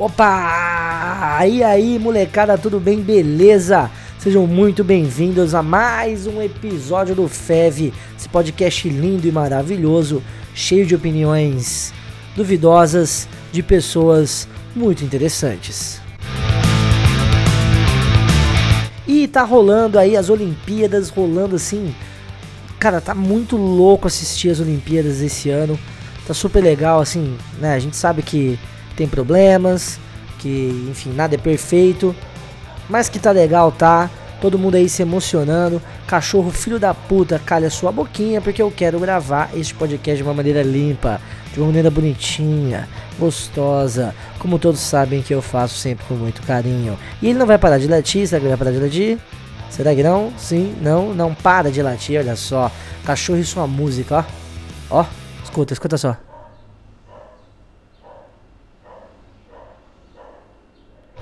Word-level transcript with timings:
Opa! 0.00 1.46
E 1.46 1.62
aí, 1.62 1.98
molecada, 1.98 2.56
tudo 2.56 2.80
bem? 2.80 3.02
Beleza? 3.02 3.90
Sejam 4.18 4.46
muito 4.46 4.82
bem-vindos 4.82 5.54
a 5.54 5.62
mais 5.62 6.26
um 6.26 6.40
episódio 6.40 7.14
do 7.14 7.28
FEV, 7.28 7.92
esse 8.16 8.26
podcast 8.26 8.88
lindo 8.88 9.28
e 9.28 9.30
maravilhoso, 9.30 10.22
cheio 10.54 10.86
de 10.86 10.94
opiniões 10.94 11.92
duvidosas 12.34 13.28
de 13.52 13.62
pessoas 13.62 14.48
muito 14.74 15.04
interessantes. 15.04 16.00
E 19.06 19.28
tá 19.28 19.42
rolando 19.42 19.98
aí 19.98 20.16
as 20.16 20.30
Olimpíadas, 20.30 21.10
rolando 21.10 21.56
assim. 21.56 21.94
Cara, 22.78 23.02
tá 23.02 23.14
muito 23.14 23.54
louco 23.54 24.06
assistir 24.06 24.48
as 24.48 24.60
Olimpíadas 24.60 25.20
esse 25.20 25.50
ano. 25.50 25.78
Tá 26.26 26.32
super 26.32 26.64
legal, 26.64 27.00
assim, 27.02 27.36
né? 27.58 27.74
A 27.74 27.78
gente 27.78 27.98
sabe 27.98 28.22
que 28.22 28.58
tem 29.00 29.08
problemas, 29.08 29.98
que 30.38 30.86
enfim, 30.90 31.10
nada 31.14 31.34
é 31.34 31.38
perfeito, 31.38 32.14
mas 32.86 33.08
que 33.08 33.18
tá 33.18 33.30
legal, 33.30 33.72
tá? 33.72 34.10
Todo 34.42 34.58
mundo 34.58 34.74
aí 34.74 34.90
se 34.90 35.00
emocionando. 35.00 35.80
Cachorro, 36.06 36.50
filho 36.50 36.78
da 36.78 36.92
puta, 36.92 37.38
calha 37.38 37.70
sua 37.70 37.90
boquinha, 37.90 38.42
porque 38.42 38.60
eu 38.60 38.70
quero 38.70 39.00
gravar 39.00 39.50
este 39.54 39.74
podcast 39.74 40.18
de 40.18 40.22
uma 40.22 40.34
maneira 40.34 40.62
limpa, 40.62 41.18
de 41.50 41.60
uma 41.60 41.68
maneira 41.68 41.90
bonitinha, 41.90 42.86
gostosa, 43.18 44.14
como 44.38 44.58
todos 44.58 44.80
sabem 44.80 45.22
que 45.22 45.32
eu 45.32 45.40
faço 45.40 45.76
sempre 45.76 46.04
com 46.06 46.14
muito 46.14 46.42
carinho. 46.42 46.98
E 47.22 47.28
ele 47.28 47.38
não 47.38 47.46
vai 47.46 47.56
parar 47.56 47.78
de 47.78 47.88
latir, 47.88 48.26
será 48.26 48.38
que 48.38 48.46
ele 48.46 48.54
vai 48.54 48.58
parar 48.58 48.76
de 48.76 48.82
latir? 48.82 49.18
Será 49.70 49.94
que 49.94 50.02
não? 50.02 50.30
Sim, 50.36 50.74
não, 50.82 51.14
não 51.14 51.34
para 51.34 51.70
de 51.70 51.80
latir, 51.80 52.18
olha 52.18 52.36
só. 52.36 52.70
Cachorro 53.06 53.38
e 53.38 53.44
sua 53.44 53.66
música, 53.66 54.26
ó. 54.90 55.00
Ó, 55.00 55.06
escuta, 55.42 55.72
escuta 55.72 55.96
só. 55.96 56.29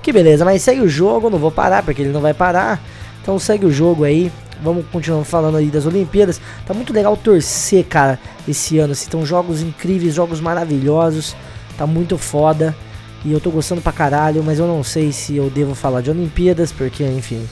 Que 0.01 0.13
beleza, 0.13 0.45
mas 0.45 0.61
segue 0.61 0.81
o 0.81 0.87
jogo, 0.87 1.29
não 1.29 1.37
vou 1.37 1.51
parar 1.51 1.83
porque 1.83 2.01
ele 2.01 2.11
não 2.11 2.21
vai 2.21 2.33
parar. 2.33 2.81
Então 3.21 3.37
segue 3.37 3.65
o 3.65 3.71
jogo 3.71 4.03
aí. 4.03 4.31
Vamos 4.61 4.85
continuar 4.91 5.23
falando 5.23 5.57
aí 5.57 5.67
das 5.67 5.85
Olimpíadas. 5.85 6.41
Tá 6.65 6.73
muito 6.73 6.91
legal 6.91 7.15
torcer, 7.15 7.85
cara, 7.85 8.19
esse 8.47 8.77
ano. 8.77 8.91
Assim, 8.91 9.07
jogos 9.25 9.61
incríveis, 9.61 10.13
jogos 10.13 10.41
maravilhosos. 10.41 11.35
Tá 11.77 11.87
muito 11.87 12.17
foda. 12.17 12.75
E 13.23 13.31
eu 13.31 13.39
tô 13.39 13.51
gostando 13.51 13.81
pra 13.81 13.91
caralho, 13.91 14.43
mas 14.43 14.59
eu 14.59 14.67
não 14.67 14.83
sei 14.83 15.11
se 15.11 15.35
eu 15.35 15.49
devo 15.49 15.75
falar 15.75 16.01
de 16.01 16.09
Olimpíadas, 16.09 16.71
porque, 16.71 17.03
enfim, 17.03 17.45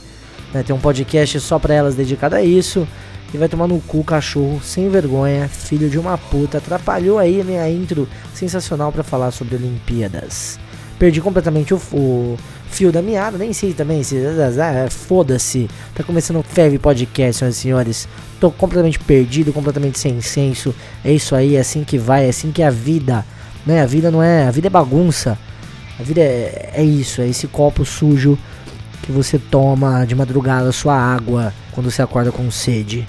né, 0.54 0.64
tem 0.64 0.76
um 0.76 0.80
podcast 0.80 1.40
só 1.42 1.60
pra 1.60 1.74
elas 1.74 1.96
dedicado 1.96 2.36
a 2.36 2.42
isso. 2.42 2.88
E 3.34 3.38
vai 3.38 3.50
tomar 3.50 3.68
no 3.68 3.80
cu, 3.82 4.04
cachorro, 4.04 4.62
sem 4.64 4.90
vergonha, 4.90 5.50
filho 5.50 5.90
de 5.90 6.00
uma 6.00 6.18
puta. 6.18 6.60
Atrapalhou 6.60 7.20
aí 7.20 7.42
a 7.42 7.44
minha 7.44 7.70
intro 7.70 8.08
sensacional 8.34 8.92
para 8.92 9.04
falar 9.04 9.32
sobre 9.32 9.56
Olimpíadas. 9.56 10.58
Perdi 11.00 11.22
completamente 11.22 11.74
o, 11.74 11.78
o 11.94 12.38
fio 12.70 12.92
da 12.92 13.02
meada, 13.02 13.38
nem 13.38 13.54
sei 13.54 13.74
também 13.74 14.02
se. 14.02 14.18
Ah, 14.18 14.90
foda-se. 14.90 15.70
Tá 15.94 16.04
começando 16.04 16.40
o 16.40 16.44
Fev 16.44 16.80
Podcast, 16.80 17.40
senhoras 17.40 17.56
e 17.56 17.60
senhores. 17.60 18.08
Tô 18.40 18.50
completamente 18.50 19.00
perdido, 19.00 19.54
completamente 19.54 20.00
sem 20.00 20.20
senso. 20.22 20.74
É 21.04 21.12
isso 21.12 21.36
aí, 21.36 21.56
é 21.56 21.60
assim 21.60 21.84
que 21.84 21.98
vai, 21.98 22.26
é 22.26 22.30
assim 22.30 22.52
que 22.52 22.62
é 22.62 22.68
a 22.68 22.72
vida. 22.72 23.24
Né? 23.66 23.82
A 23.82 23.86
vida 23.86 24.10
não 24.10 24.24
é. 24.24 24.48
A 24.48 24.52
vida 24.52 24.68
é 24.68 24.70
bagunça. 24.70 25.38
A 26.00 26.04
vida 26.04 26.22
é, 26.22 26.72
é 26.74 26.84
isso, 26.84 27.22
é 27.22 27.28
esse 27.28 27.48
copo 27.48 27.84
sujo 27.84 28.38
que 29.02 29.12
você 29.12 29.40
toma 29.40 30.06
de 30.06 30.14
madrugada 30.16 30.72
sua 30.72 30.96
água 30.96 31.54
quando 31.72 31.90
você 31.90 32.02
acorda 32.02 32.32
com 32.32 32.50
sede. 32.52 33.08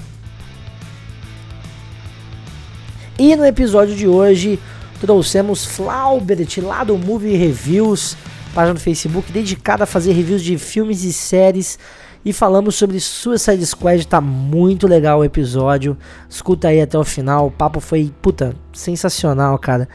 E 3.19 3.34
no 3.34 3.45
episódio 3.45 3.97
de 3.97 4.06
hoje 4.06 4.61
trouxemos 5.00 5.64
Flaubert 5.64 6.58
lá 6.62 6.84
do 6.84 6.98
Movie 6.98 7.36
Reviews, 7.36 8.16
página 8.54 8.74
no 8.74 8.80
Facebook 8.80 9.30
dedicada 9.30 9.84
a 9.84 9.86
fazer 9.86 10.12
reviews 10.12 10.42
de 10.42 10.58
filmes 10.58 11.05
e 11.05 11.12
séries. 11.12 11.78
E 12.24 12.33
falamos 12.33 12.74
sobre 12.74 12.98
Suicide 12.98 13.64
Squad, 13.64 14.06
tá 14.06 14.20
muito 14.20 14.86
legal 14.86 15.20
o 15.20 15.24
episódio. 15.24 15.96
Escuta 16.28 16.68
aí 16.68 16.80
até 16.80 16.98
o 16.98 17.05
final, 17.05 17.46
o 17.46 17.50
papo 17.50 17.80
foi, 17.80 18.12
puta, 18.20 18.55
sensacional, 18.73 19.56
cara. 19.58 19.89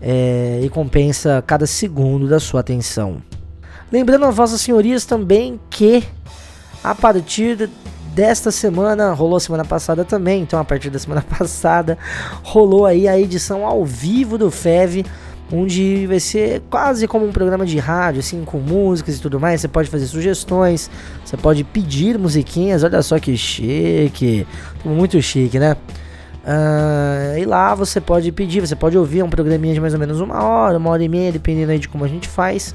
É, 0.00 0.60
e 0.62 0.68
compensa 0.68 1.42
cada 1.46 1.66
segundo 1.66 2.28
da 2.28 2.38
sua 2.38 2.60
atenção. 2.60 3.22
Lembrando 3.90 4.26
a 4.26 4.30
vossas 4.30 4.60
senhorias 4.60 5.04
também 5.04 5.58
que 5.68 6.04
a 6.82 6.94
partir 6.94 7.68
desta 8.14 8.50
semana, 8.50 9.12
rolou 9.12 9.40
semana 9.40 9.64
passada 9.64 10.04
também, 10.04 10.42
então 10.42 10.58
a 10.58 10.64
partir 10.64 10.90
da 10.90 10.98
semana 10.98 11.22
passada 11.38 11.96
rolou 12.42 12.86
aí 12.86 13.08
a 13.08 13.18
edição 13.18 13.64
ao 13.64 13.84
vivo 13.84 14.36
do 14.36 14.50
FEV, 14.50 15.04
onde 15.52 16.06
vai 16.06 16.20
ser 16.20 16.62
quase 16.70 17.08
como 17.08 17.26
um 17.26 17.32
programa 17.32 17.66
de 17.66 17.78
rádio, 17.78 18.20
assim, 18.20 18.44
com 18.44 18.58
músicas 18.58 19.16
e 19.16 19.20
tudo 19.20 19.40
mais. 19.40 19.60
Você 19.60 19.68
pode 19.68 19.90
fazer 19.90 20.06
sugestões, 20.06 20.90
você 21.24 21.36
pode 21.36 21.64
pedir 21.64 22.18
musiquinhas, 22.18 22.84
olha 22.84 23.02
só 23.02 23.18
que 23.18 23.36
chique, 23.36 24.46
muito 24.84 25.20
chique, 25.20 25.58
né? 25.58 25.76
Uh, 26.42 27.38
e 27.38 27.44
lá 27.44 27.74
você 27.74 28.00
pode 28.00 28.32
pedir, 28.32 28.60
você 28.60 28.74
pode 28.74 28.96
ouvir 28.96 29.22
um 29.22 29.28
programinha 29.28 29.74
de 29.74 29.80
mais 29.80 29.92
ou 29.92 30.00
menos 30.00 30.20
uma 30.20 30.42
hora, 30.42 30.78
uma 30.78 30.90
hora 30.90 31.02
e 31.02 31.08
meia, 31.08 31.30
dependendo 31.32 31.72
aí 31.72 31.78
de 31.78 31.88
como 31.88 32.04
a 32.04 32.08
gente 32.08 32.28
faz. 32.28 32.74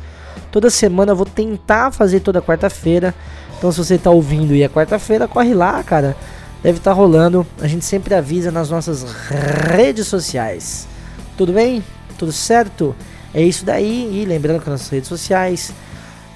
Toda 0.52 0.70
semana 0.70 1.12
eu 1.12 1.16
vou 1.16 1.26
tentar 1.26 1.92
fazer 1.92 2.20
toda 2.20 2.42
quarta-feira. 2.42 3.14
Então 3.58 3.72
se 3.72 3.78
você 3.78 3.96
está 3.96 4.10
ouvindo 4.10 4.54
e 4.54 4.64
é 4.64 4.70
quarta-feira, 4.70 5.28
corre 5.28 5.54
lá, 5.54 5.82
cara. 5.84 6.16
Deve 6.62 6.80
estar 6.80 6.92
tá 6.92 6.98
rolando. 6.98 7.46
A 7.60 7.68
gente 7.68 7.86
sempre 7.86 8.14
avisa 8.14 8.52
nas 8.52 8.70
nossas 8.70 9.04
redes 9.30 10.08
sociais. 10.08 10.88
Tudo 11.38 11.54
bem? 11.54 11.84
Tudo 12.18 12.32
certo? 12.32 12.96
É 13.34 13.42
isso 13.42 13.66
daí. 13.66 14.22
E 14.22 14.26
lembrando 14.26 14.62
que 14.62 14.70
nossas 14.70 14.90
redes 14.90 15.08
sociais 15.08 15.74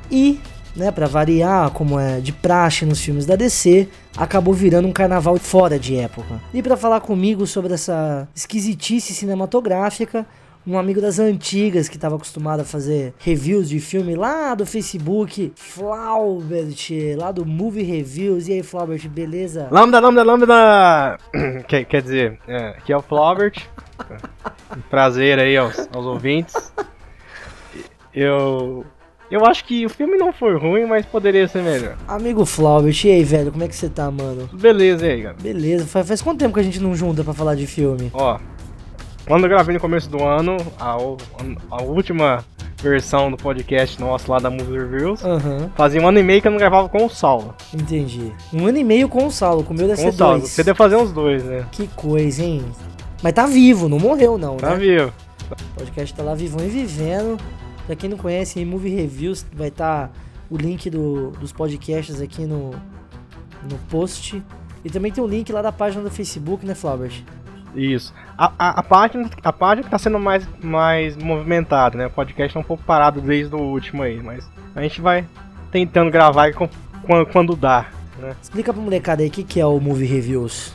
e, 0.09 0.39
né, 0.73 0.89
para 0.89 1.05
variar, 1.05 1.69
como 1.71 1.99
é 1.99 2.21
de 2.21 2.31
praxe 2.31 2.85
nos 2.85 3.01
filmes 3.01 3.25
da 3.25 3.35
DC, 3.35 3.89
acabou 4.15 4.53
virando 4.53 4.87
um 4.87 4.93
carnaval 4.93 5.35
fora 5.35 5.77
de 5.77 5.97
época. 5.97 6.39
E 6.53 6.63
para 6.63 6.77
falar 6.77 7.01
comigo 7.01 7.45
sobre 7.45 7.73
essa 7.73 8.25
esquisitice 8.33 9.13
cinematográfica, 9.13 10.25
um 10.69 10.77
amigo 10.77 11.01
das 11.01 11.17
antigas 11.17 11.89
que 11.89 11.95
estava 11.95 12.15
acostumado 12.15 12.59
a 12.59 12.63
fazer 12.63 13.13
reviews 13.17 13.67
de 13.67 13.79
filme 13.79 14.15
lá 14.15 14.53
do 14.53 14.65
Facebook, 14.65 15.51
Flaubert, 15.55 16.91
lá 17.17 17.31
do 17.31 17.43
Movie 17.43 17.83
Reviews. 17.83 18.47
E 18.47 18.53
aí, 18.53 18.63
Flaubert, 18.63 19.07
beleza? 19.09 19.67
Lambda, 19.71 19.99
lambda, 19.99 20.23
lambda! 20.23 21.17
quer, 21.67 21.85
quer 21.85 22.01
dizer, 22.03 22.39
é, 22.47 22.67
aqui 22.77 22.93
é 22.93 22.97
o 22.97 23.01
Flaubert. 23.01 23.57
Prazer 24.89 25.39
aí 25.39 25.57
aos, 25.57 25.89
aos 25.91 26.05
ouvintes. 26.05 26.71
Eu 28.13 28.85
Eu 29.31 29.45
acho 29.45 29.65
que 29.65 29.85
o 29.85 29.89
filme 29.89 30.17
não 30.17 30.31
foi 30.31 30.55
ruim, 30.57 30.85
mas 30.85 31.05
poderia 31.05 31.47
ser 31.47 31.63
melhor. 31.63 31.97
Amigo 32.07 32.45
Flaubert, 32.45 33.03
e 33.05 33.11
aí, 33.11 33.23
velho, 33.23 33.51
como 33.51 33.63
é 33.63 33.67
que 33.67 33.75
você 33.75 33.89
tá, 33.89 34.09
mano? 34.11 34.47
Beleza, 34.53 35.05
e 35.05 35.11
aí, 35.11 35.23
cara? 35.23 35.35
Beleza, 35.41 35.85
faz, 35.87 36.07
faz 36.07 36.21
quanto 36.21 36.39
tempo 36.39 36.53
que 36.53 36.59
a 36.59 36.63
gente 36.63 36.79
não 36.79 36.95
junta 36.95 37.23
pra 37.23 37.33
falar 37.33 37.55
de 37.55 37.65
filme? 37.67 38.11
Ó, 38.13 38.39
quando 39.29 39.43
eu 39.43 39.49
gravei 39.49 39.73
no 39.75 39.79
começo 39.79 40.09
do 40.09 40.21
ano, 40.23 40.57
a, 40.79 40.97
a 41.71 41.81
última 41.83 42.43
versão 42.81 43.29
do 43.29 43.37
podcast 43.37 43.99
nosso 43.99 44.31
lá 44.31 44.39
da 44.39 44.49
Movie 44.49 44.77
Reviews, 44.79 45.23
Aham, 45.23 45.69
fazia 45.75 46.01
um 46.01 46.07
ano 46.07 46.19
e 46.19 46.23
meio 46.23 46.41
que 46.41 46.47
eu 46.47 46.51
não 46.51 46.57
gravava 46.57 46.87
com 46.89 47.05
o 47.05 47.09
Saulo. 47.09 47.53
entendi. 47.73 48.31
Um 48.53 48.65
ano 48.65 48.77
e 48.77 48.83
meio 48.83 49.07
com 49.07 49.25
o 49.27 49.31
Saulo, 49.31 49.63
com 49.63 49.73
o 49.73 49.77
meu 49.77 49.87
deve 49.87 50.01
Com 50.01 50.11
ser 50.11 50.17
Saulo, 50.17 50.39
dois. 50.39 50.49
você 50.49 50.63
deve 50.63 50.77
fazer 50.77 50.95
uns 50.95 51.11
dois, 51.11 51.43
né? 51.43 51.65
Que 51.71 51.87
coisa, 51.89 52.43
hein? 52.43 52.63
Mas 53.21 53.33
tá 53.33 53.45
vivo, 53.45 53.87
não 53.89 53.99
morreu 53.99 54.37
não, 54.37 54.57
Tá 54.57 54.71
né? 54.71 54.75
vivo. 54.77 55.13
O 55.51 55.79
podcast 55.79 56.13
tá 56.15 56.23
lá 56.23 56.33
vivão 56.35 56.65
e 56.65 56.69
vivendo. 56.69 57.37
Pra 57.85 57.95
quem 57.95 58.09
não 58.09 58.17
conhece, 58.17 58.59
em 58.59 58.65
Movie 58.65 58.95
Reviews 58.95 59.45
vai 59.53 59.67
estar 59.69 60.11
o 60.49 60.55
link 60.55 60.89
do- 60.89 61.31
dos 61.31 61.51
podcasts 61.51 62.21
aqui 62.21 62.45
no, 62.45 62.69
no 63.69 63.77
post. 63.89 64.41
E 64.85 64.89
também 64.89 65.11
tem 65.11 65.21
o 65.23 65.27
link 65.27 65.51
lá 65.51 65.61
da 65.61 65.71
página 65.71 66.01
do 66.03 66.09
Facebook, 66.09 66.65
né, 66.65 66.73
Flaubert? 66.75 67.23
Isso. 67.75 68.13
A, 68.37 68.51
a, 68.57 68.69
a 68.79 68.83
página, 68.83 69.29
a 69.43 69.53
página 69.53 69.83
que 69.83 69.91
tá 69.91 69.97
sendo 69.99 70.19
mais, 70.19 70.47
mais 70.63 71.15
movimentada, 71.15 71.97
né? 71.97 72.07
O 72.07 72.09
podcast 72.09 72.53
tá 72.53 72.59
um 72.59 72.63
pouco 72.63 72.83
parado 72.83 73.21
desde 73.21 73.55
o 73.55 73.59
último 73.59 74.01
aí, 74.03 74.21
mas 74.21 74.49
a 74.75 74.81
gente 74.81 75.01
vai 75.01 75.25
tentando 75.71 76.09
gravar 76.09 76.45
aí 76.45 76.53
com- 76.53 76.69
quando, 77.31 77.55
dá, 77.55 77.87
né? 78.17 78.35
Explica 78.41 78.73
pra 78.73 78.81
molecada 78.81 79.21
aí 79.21 79.29
o 79.29 79.31
que, 79.31 79.43
que 79.43 79.59
é 79.59 79.65
o 79.65 79.79
Movie 79.79 80.07
Reviews. 80.07 80.73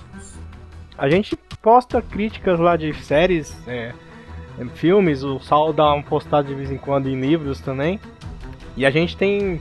A 0.97 1.09
gente 1.09 1.37
posta 1.61 2.01
críticas 2.01 2.61
lá 2.61 2.77
de 2.77 2.95
séries, 2.95 3.57
é, 3.67 3.93
filmes, 4.75 5.23
o 5.25 5.41
Sal 5.41 5.73
dá 5.73 5.93
uma 5.93 6.03
postada 6.03 6.47
de 6.47 6.55
vez 6.55 6.71
em 6.71 6.77
quando 6.79 7.09
em 7.09 7.21
livros 7.21 7.61
também. 7.61 7.99
E 8.77 8.85
a 8.87 8.91
gente 8.91 9.17
tem 9.17 9.61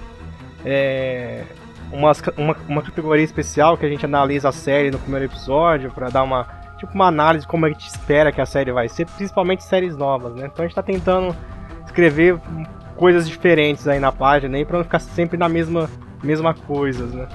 é, 0.66 1.44
umas 1.92 2.22
uma, 2.38 2.56
uma 2.68 2.82
categoria 2.82 3.24
especial 3.24 3.78
que 3.78 3.86
a 3.86 3.90
gente 3.90 4.06
analisa 4.06 4.50
a 4.50 4.52
série 4.52 4.92
no 4.92 5.00
primeiro 5.00 5.26
episódio 5.26 5.92
pra 5.92 6.10
dar 6.10 6.24
uma 6.24 6.63
tipo 6.78 6.94
uma 6.94 7.08
análise 7.08 7.46
de 7.46 7.48
como 7.48 7.66
a 7.66 7.70
gente 7.70 7.88
espera 7.88 8.32
que 8.32 8.42
a 8.42 8.46
série 8.46 8.72
vai 8.72 8.90
ser, 8.90 9.06
principalmente 9.06 9.64
séries 9.64 9.96
novas, 9.96 10.34
né? 10.36 10.50
Então 10.52 10.64
a 10.64 10.68
gente 10.68 10.76
tá 10.76 10.84
tentando 10.84 11.36
escrever 11.86 12.40
coisas 12.96 13.28
diferentes 13.28 13.88
aí 13.88 14.00
na 14.00 14.12
página 14.12 14.58
aí 14.58 14.66
para 14.66 14.78
não 14.78 14.84
ficar 14.84 15.00
sempre 15.00 15.38
na 15.38 15.50
mesma 15.50 15.90
mesma 16.24 16.54
coisa, 16.54 17.06
né? 17.06 17.28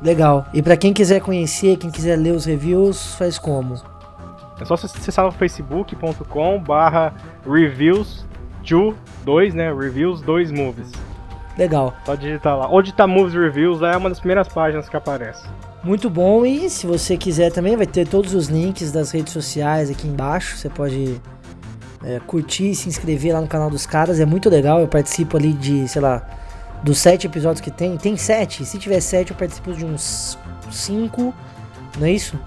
Legal. 0.00 0.46
E 0.52 0.62
pra 0.62 0.76
quem 0.76 0.92
quiser 0.92 1.20
conhecer, 1.20 1.76
quem 1.76 1.90
quiser 1.90 2.16
ler 2.16 2.32
os 2.32 2.44
reviews, 2.44 3.14
faz 3.16 3.38
como? 3.38 3.74
É 4.60 4.64
só 4.64 4.74
acessar 4.74 5.26
o 5.26 5.32
facebook.com 5.32 6.58
barra 6.60 7.12
reviews 7.46 8.26
2, 9.24 9.54
né? 9.54 9.72
Reviews 9.72 10.22
2 10.22 10.50
movies. 10.52 10.92
Legal. 11.58 11.94
Só 12.04 12.14
digitar 12.14 12.56
lá. 12.56 12.68
Ou 12.68 12.82
digitar 12.82 13.06
movies 13.06 13.34
reviews, 13.34 13.80
lá 13.80 13.92
é 13.92 13.96
uma 13.96 14.08
das 14.08 14.18
primeiras 14.18 14.48
páginas 14.48 14.88
que 14.88 14.96
aparece. 14.96 15.46
Muito 15.84 16.08
bom. 16.08 16.46
E 16.46 16.70
se 16.70 16.86
você 16.86 17.16
quiser 17.16 17.52
também, 17.52 17.76
vai 17.76 17.86
ter 17.86 18.08
todos 18.08 18.32
os 18.34 18.48
links 18.48 18.90
das 18.90 19.10
redes 19.10 19.32
sociais 19.32 19.90
aqui 19.90 20.08
embaixo. 20.08 20.56
Você 20.56 20.70
pode 20.70 21.20
é, 22.02 22.20
curtir 22.26 22.70
e 22.70 22.74
se 22.74 22.88
inscrever 22.88 23.34
lá 23.34 23.40
no 23.40 23.46
canal 23.46 23.68
dos 23.68 23.84
caras. 23.84 24.18
É 24.18 24.24
muito 24.24 24.48
legal. 24.48 24.80
Eu 24.80 24.88
participo 24.88 25.36
ali 25.36 25.52
de, 25.52 25.86
sei 25.86 26.00
lá, 26.00 26.26
dos 26.82 26.98
sete 26.98 27.26
episódios 27.26 27.60
que 27.60 27.70
tem. 27.70 27.96
Tem 27.98 28.16
sete. 28.16 28.64
Se 28.64 28.78
tiver 28.78 29.00
sete, 29.00 29.32
eu 29.32 29.36
participo 29.36 29.72
de 29.74 29.84
uns 29.84 30.38
cinco. 30.72 31.34
Não 31.98 32.06
é 32.06 32.12
isso? 32.12 32.38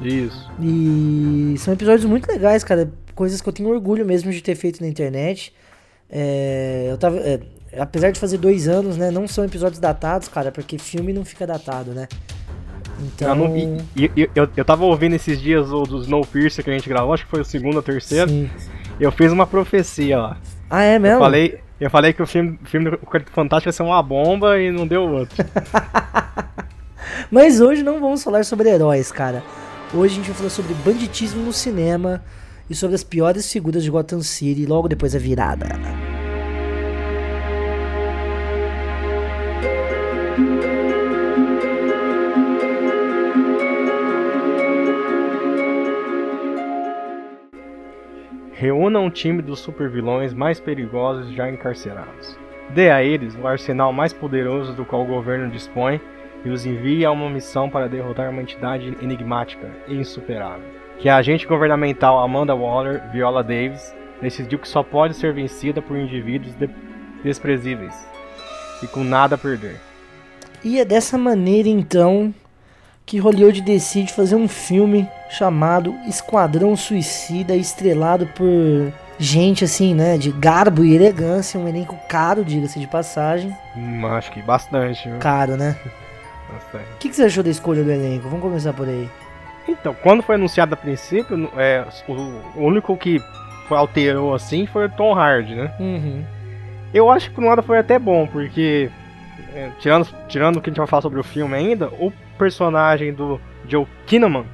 Isso. 0.00 0.50
E 0.60 1.56
são 1.58 1.74
episódios 1.74 2.06
muito 2.06 2.26
legais, 2.26 2.64
cara. 2.64 2.90
Coisas 3.14 3.40
que 3.40 3.48
eu 3.48 3.52
tenho 3.52 3.68
orgulho 3.68 4.06
mesmo 4.06 4.32
de 4.32 4.40
ter 4.40 4.54
feito 4.54 4.80
na 4.80 4.88
internet. 4.88 5.52
É, 6.08 6.88
eu 6.90 6.96
tava. 6.96 7.18
é, 7.18 7.40
apesar 7.78 8.10
de 8.10 8.18
fazer 8.18 8.38
dois 8.38 8.66
anos, 8.66 8.96
né? 8.96 9.10
Não 9.10 9.28
são 9.28 9.44
episódios 9.44 9.78
datados, 9.78 10.28
cara, 10.28 10.50
porque 10.50 10.78
filme 10.78 11.12
não 11.12 11.24
fica 11.24 11.46
datado, 11.46 11.90
né? 11.90 12.08
Então. 13.00 13.28
Eu, 13.28 13.34
não- 13.34 13.56
e- 13.56 13.80
e- 13.96 14.10
e- 14.16 14.30
eu, 14.34 14.48
eu 14.56 14.64
tava 14.64 14.84
ouvindo 14.84 15.14
esses 15.14 15.40
dias 15.40 15.70
o 15.70 15.82
do 15.84 16.00
Snowpiercer 16.02 16.64
que 16.64 16.70
a 16.70 16.72
gente 16.72 16.88
gravou, 16.88 17.14
acho 17.14 17.24
que 17.24 17.30
foi 17.30 17.40
o 17.40 17.44
segundo 17.44 17.76
ou 17.76 17.82
terceiro. 17.82 18.28
sim. 18.28 18.50
Eu 19.00 19.12
fiz 19.12 19.30
uma 19.30 19.46
profecia 19.46 20.18
lá. 20.18 20.36
Ah, 20.68 20.82
é 20.82 20.98
mesmo? 20.98 21.16
Eu 21.16 21.20
falei, 21.20 21.58
eu 21.80 21.88
falei 21.90 22.12
que 22.12 22.20
o 22.22 22.26
filme, 22.26 22.58
filme 22.64 22.90
do 22.90 22.98
Quarteto 22.98 23.30
Fantástico 23.30 23.68
ia 23.68 23.72
ser 23.72 23.84
uma 23.84 24.02
bomba 24.02 24.58
e 24.60 24.70
não 24.72 24.86
deu 24.86 25.02
outro. 25.08 25.36
Mas 27.30 27.60
hoje 27.60 27.82
não 27.82 28.00
vamos 28.00 28.22
falar 28.24 28.44
sobre 28.44 28.68
heróis, 28.68 29.12
cara. 29.12 29.42
Hoje 29.94 30.14
a 30.14 30.16
gente 30.16 30.26
vai 30.26 30.36
falar 30.36 30.50
sobre 30.50 30.74
banditismo 30.74 31.42
no 31.42 31.52
cinema 31.52 32.22
e 32.68 32.74
sobre 32.74 32.96
as 32.96 33.04
piores 33.04 33.50
figuras 33.50 33.82
de 33.82 33.90
Gotham 33.90 34.20
City 34.20 34.66
logo 34.66 34.88
depois 34.88 35.12
da 35.12 35.18
virada. 35.18 35.68
Reúna 48.60 48.98
um 48.98 49.08
time 49.08 49.40
dos 49.40 49.60
supervilões 49.60 50.34
mais 50.34 50.58
perigosos 50.58 51.30
já 51.32 51.48
encarcerados. 51.48 52.36
Dê 52.70 52.90
a 52.90 53.04
eles 53.04 53.36
o 53.36 53.46
arsenal 53.46 53.92
mais 53.92 54.12
poderoso 54.12 54.72
do 54.72 54.84
qual 54.84 55.02
o 55.02 55.06
governo 55.06 55.48
dispõe 55.48 56.00
e 56.44 56.50
os 56.50 56.66
envie 56.66 57.04
a 57.04 57.12
uma 57.12 57.30
missão 57.30 57.70
para 57.70 57.88
derrotar 57.88 58.28
uma 58.30 58.42
entidade 58.42 58.96
enigmática 59.00 59.70
e 59.86 59.94
insuperável. 59.94 60.64
Que 60.98 61.08
a 61.08 61.18
agente 61.18 61.46
governamental 61.46 62.18
Amanda 62.18 62.52
Waller, 62.52 63.00
Viola 63.12 63.44
Davis, 63.44 63.94
decidiu 64.20 64.58
que 64.58 64.66
só 64.68 64.82
pode 64.82 65.14
ser 65.14 65.32
vencida 65.32 65.80
por 65.80 65.96
indivíduos 65.96 66.52
de- 66.56 66.68
desprezíveis 67.22 67.94
e 68.82 68.88
com 68.88 69.04
nada 69.04 69.36
a 69.36 69.38
perder. 69.38 69.76
E 70.64 70.80
é 70.80 70.84
dessa 70.84 71.16
maneira 71.16 71.68
então 71.68 72.34
que 73.08 73.18
Hollywood 73.18 73.62
decide 73.62 74.12
fazer 74.12 74.36
um 74.36 74.46
filme 74.46 75.08
chamado 75.30 75.94
Esquadrão 76.06 76.76
Suicida, 76.76 77.56
estrelado 77.56 78.26
por 78.26 78.92
gente 79.18 79.64
assim, 79.64 79.94
né, 79.94 80.18
de 80.18 80.30
garbo 80.30 80.84
e 80.84 80.94
elegância, 80.94 81.58
um 81.58 81.66
elenco 81.66 81.98
caro, 82.06 82.44
diga-se 82.44 82.78
de 82.78 82.86
passagem. 82.86 83.50
Hum, 83.74 84.06
acho 84.06 84.30
que 84.30 84.42
bastante, 84.42 85.08
viu? 85.08 85.18
Caro, 85.18 85.56
né? 85.56 85.74
Bastante. 86.52 86.84
O 86.94 86.98
que, 86.98 87.08
que 87.10 87.16
você 87.16 87.24
achou 87.24 87.42
da 87.42 87.50
escolha 87.50 87.82
do 87.82 87.90
elenco? 87.90 88.28
Vamos 88.28 88.40
começar 88.40 88.72
por 88.72 88.88
aí. 88.88 89.08
Então, 89.66 89.94
quando 90.02 90.22
foi 90.22 90.36
anunciado 90.36 90.72
a 90.72 90.76
princípio, 90.76 91.50
é, 91.58 91.84
o, 92.08 92.62
único 92.62 92.96
que 92.96 93.22
alterou 93.70 94.34
assim 94.34 94.66
foi 94.66 94.86
o 94.86 94.88
Tom 94.90 95.14
Hardy, 95.14 95.54
né? 95.54 95.74
Uhum. 95.78 96.24
Eu 96.92 97.10
acho 97.10 97.28
que 97.28 97.34
por 97.34 97.44
um 97.44 97.48
lado 97.48 97.62
foi 97.62 97.78
até 97.78 97.98
bom, 97.98 98.26
porque 98.26 98.90
é, 99.54 99.70
tirando, 99.78 100.08
tirando 100.26 100.56
o 100.56 100.60
que 100.62 100.70
a 100.70 100.72
gente 100.72 100.78
vai 100.78 100.86
falar 100.86 101.02
sobre 101.02 101.20
o 101.20 101.24
filme 101.24 101.54
ainda, 101.54 101.88
o 101.88 102.10
personagem 102.38 103.12
do 103.12 103.40
Joe 103.68 103.86
Kinnaman, 104.06 104.44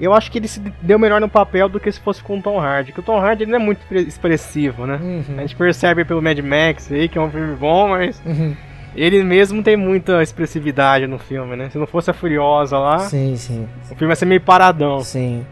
eu 0.00 0.14
acho 0.14 0.30
que 0.32 0.38
ele 0.38 0.48
se 0.48 0.60
deu 0.80 0.98
melhor 0.98 1.20
no 1.20 1.28
papel 1.28 1.68
do 1.68 1.78
que 1.78 1.92
se 1.92 2.00
fosse 2.00 2.22
com 2.22 2.38
o 2.38 2.42
Tom 2.42 2.58
Hardy, 2.58 2.90
que 2.92 3.00
o 3.00 3.02
Tom 3.02 3.18
Hardy 3.20 3.42
ele 3.44 3.52
não 3.52 3.60
é 3.60 3.62
muito 3.62 3.80
expre- 3.82 4.00
expressivo, 4.02 4.86
né? 4.86 4.94
A 5.00 5.04
Uhum. 5.04 5.38
gente 5.40 5.54
percebe 5.56 6.04
pelo 6.04 6.22
Mad 6.22 6.38
Max 6.38 6.90
aí 6.90 7.06
que 7.08 7.18
é 7.18 7.20
um 7.20 7.30
filme 7.30 7.54
bom, 7.54 7.88
mas 7.90 8.20
Uhum. 8.24 8.56
ele 8.96 9.22
mesmo 9.22 9.62
tem 9.62 9.76
muita 9.76 10.22
expressividade 10.22 11.06
no 11.06 11.18
filme, 11.18 11.54
né? 11.54 11.68
Se 11.70 11.76
não 11.76 11.86
fosse 11.86 12.10
a 12.10 12.14
Furiosa 12.14 12.78
lá, 12.78 12.98
Sim, 13.00 13.36
sim, 13.36 13.68
o 13.90 13.94
filme 13.94 14.10
ia 14.12 14.16
ser 14.16 14.24
meio 14.24 14.40
paradão. 14.40 15.00
sim. 15.00 15.44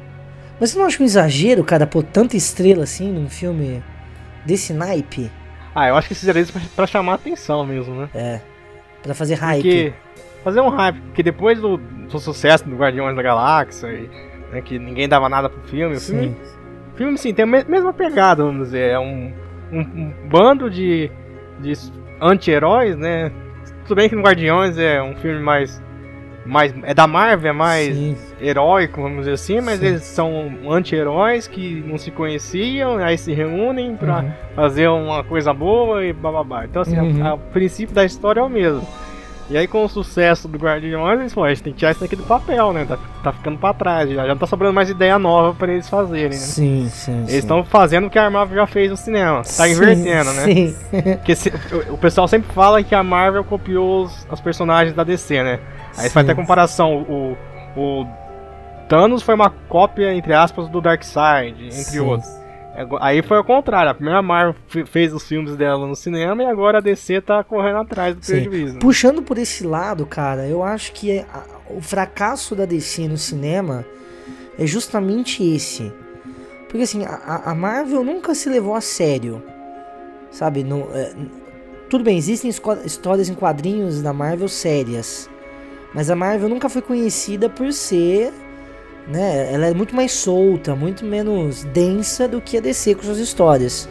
Mas 0.59 0.71
você 0.71 0.79
não 0.79 0.87
acha 0.87 1.01
um 1.01 1.07
exagero, 1.07 1.63
cara, 1.63 1.87
pôr 1.87 2.03
tanta 2.03 2.37
estrela 2.37 2.83
assim 2.85 3.13
num 3.13 3.29
filme 3.29 3.81
desse 4.45 4.73
naipe? 4.73 5.31
Ah, 5.75 5.89
eu 5.89 5.95
acho 5.97 6.09
que 6.09 6.15
fizeram 6.17 6.41
isso 6.41 6.53
pra, 6.53 6.63
pra 6.75 6.87
chamar 6.87 7.13
a 7.13 7.15
atenção 7.17 7.65
mesmo, 7.65 7.95
né? 7.95 8.09
É. 8.15 8.41
Pra 9.03 9.15
fazer 9.15 9.35
hype. 9.35 9.63
Porque 9.63 9.93
fazer 10.45 10.61
um 10.61 10.69
hype, 10.69 11.01
porque 11.03 11.23
depois 11.23 11.61
do, 11.61 11.77
do 11.77 12.19
sucesso 12.19 12.69
do 12.69 12.77
Guardiões 12.77 13.15
da 13.17 13.23
Galáxia, 13.23 13.89
e, 13.89 14.11
né, 14.53 14.61
que 14.63 14.79
ninguém 14.79 15.09
dava 15.09 15.29
nada 15.29 15.49
pro 15.49 15.61
filme, 15.63 15.97
o 15.97 16.01
filme, 16.01 16.29
Sim. 16.29 16.37
o 16.95 16.97
filme 16.97 17.19
sim, 17.19 17.35
tem 17.35 17.43
a 17.43 17.47
me- 17.47 17.65
mesma 17.65 17.93
pegada, 17.93 18.43
vamos 18.45 18.67
dizer, 18.67 18.91
é 18.93 18.99
um, 18.99 19.33
um, 19.73 19.81
um 19.81 20.13
bando 20.29 20.71
de, 20.71 21.11
de 21.61 21.73
anti-heróis, 22.21 22.97
né? 22.97 23.31
Tudo 23.85 23.97
bem 23.97 24.09
que 24.09 24.17
no 24.17 24.23
Guardiões 24.23 24.79
é 24.79 25.03
um 25.03 25.15
filme 25.17 25.41
mais, 25.41 25.83
mais 26.45 26.75
é 26.83 26.93
da 26.95 27.07
Marvel, 27.07 27.51
é 27.51 27.53
mais 27.53 27.95
Sim. 27.97 28.17
heróico, 28.41 29.01
vamos 29.03 29.21
dizer 29.21 29.33
assim, 29.33 29.61
mas 29.61 29.79
Sim. 29.81 29.87
eles 29.87 30.03
são 30.03 30.51
anti-heróis 30.71 31.47
que 31.47 31.83
não 31.87 31.97
se 31.99 32.11
conheciam, 32.11 32.99
aí 32.99 33.17
se 33.19 33.33
reúnem 33.33 33.97
pra 33.97 34.21
Uhum. 34.21 34.31
fazer 34.55 34.89
uma 34.89 35.23
coisa 35.25 35.53
boa 35.55 36.05
e 36.05 36.13
bababá. 36.13 36.65
Então, 36.65 36.83
assim, 36.83 36.99
Uhum. 36.99 37.25
a- 37.27 37.31
a- 37.31 37.35
o 37.35 37.39
princípio 37.39 37.95
da 37.95 38.05
história 38.05 38.41
é 38.41 38.43
o 38.43 38.49
mesmo. 38.49 38.87
E 39.51 39.57
aí, 39.57 39.67
com 39.67 39.83
o 39.83 39.89
sucesso 39.89 40.47
do 40.47 40.59
Guardiões, 40.59 41.21
eles 41.21 41.33
falaram, 41.33 41.51
a 41.53 41.55
gente 41.55 41.65
tem 41.65 41.73
que 41.73 41.79
tirar 41.79 41.93
isso 41.93 42.01
daqui 42.01 42.15
do 42.15 42.23
papel, 42.23 42.71
né? 42.75 42.85
Tá, 42.85 42.99
tá 43.25 43.33
ficando 43.33 43.59
pra 43.59 43.73
trás, 43.73 44.11
já, 44.11 44.23
já 44.23 44.29
não 44.29 44.37
tá 44.37 44.47
sobrando 44.47 44.75
mais 44.75 44.91
ideia 44.91 45.19
nova 45.19 45.55
pra 45.55 45.73
eles 45.73 45.89
fazerem, 45.89 46.29
né? 46.29 46.37
Sim, 46.37 46.87
sim. 46.91 47.21
Eles 47.23 47.33
estão 47.37 47.65
fazendo 47.65 48.09
o 48.09 48.11
que 48.11 48.19
a 48.19 48.29
Marvel 48.29 48.57
já 48.59 48.67
fez 48.67 48.91
no 48.91 48.97
cinema. 48.99 49.41
Tá 49.57 49.67
invertendo, 49.67 50.33
né? 50.35 50.45
Sim. 50.45 50.75
Porque 51.17 51.35
se- 51.35 51.51
o, 51.89 51.95
o 51.95 51.99
pessoal 51.99 52.29
sempre 52.29 52.53
fala 52.53 52.83
que 52.83 52.95
a 52.95 53.03
Marvel 53.03 53.43
copiou 53.43 54.05
os, 54.05 54.27
os 54.31 54.41
personagens 54.41 54.95
da 54.95 55.03
DC, 55.03 55.43
né? 55.43 55.61
Aí 55.97 56.11
faz 56.11 56.27
Sim. 56.27 56.33
até 56.33 56.35
comparação. 56.35 56.97
O, 57.09 57.37
o 57.75 58.07
Thanos 58.87 59.23
foi 59.23 59.35
uma 59.35 59.49
cópia, 59.51 60.13
entre 60.15 60.35
aspas, 60.35 60.69
do 60.69 60.81
Darkseid, 60.81 61.65
entre 61.65 61.73
Sim. 61.73 62.01
outros. 62.01 62.29
Aí 63.01 63.23
foi 63.23 63.37
ao 63.37 63.45
contrário, 63.45 63.91
a 63.91 63.95
primeira 63.95 64.23
Marvel 64.23 64.55
fez 64.87 65.13
os 65.13 65.27
filmes 65.27 65.57
dela 65.57 65.87
no 65.87 65.97
cinema 65.97 66.43
e 66.43 66.47
agora 66.47 66.79
a 66.79 66.81
DC 66.81 67.21
tá 67.21 67.43
correndo 67.43 67.79
atrás 67.79 68.15
do 68.15 68.21
prejuízo. 68.21 68.75
Né? 68.75 68.81
Puxando 68.81 69.23
por 69.23 69.39
esse 69.39 69.67
lado, 69.67 70.07
cara, 70.07 70.47
eu 70.47 70.63
acho 70.63 70.93
que 70.93 71.19
a, 71.21 71.43
o 71.71 71.81
fracasso 71.81 72.55
da 72.55 72.65
DC 72.65 73.09
no 73.09 73.17
cinema 73.17 73.85
é 74.59 74.67
justamente 74.67 75.43
esse. 75.43 75.93
Porque 76.69 76.83
assim, 76.83 77.05
a, 77.05 77.51
a 77.51 77.55
Marvel 77.55 78.05
nunca 78.05 78.35
se 78.35 78.49
levou 78.49 78.75
a 78.75 78.81
sério. 78.81 79.43
Sabe? 80.31 80.63
No, 80.63 80.89
é, 80.93 81.13
tudo 81.89 82.05
bem, 82.05 82.19
existem 82.19 82.51
histórias 82.85 83.29
em 83.29 83.35
quadrinhos 83.35 84.03
da 84.03 84.13
Marvel 84.13 84.49
sérias. 84.49 85.29
Mas 85.95 86.11
a 86.11 86.17
Marvel 86.17 86.49
nunca 86.49 86.69
foi 86.69 86.83
conhecida 86.83 87.49
por 87.49 87.73
ser. 87.73 88.33
Né, 89.09 89.53
ela 89.53 89.67
é 89.67 89.75
muito 89.75 89.97
mais 89.97 90.13
solta, 90.13 90.77
muito 90.77 91.03
menos 91.05 91.65
densa 91.65 92.29
do 92.29 92.43
que 92.43 92.59
a 92.59 92.61
DC 92.61 92.95
com 92.95 93.03
suas 93.03 93.19
histórias. 93.19 93.89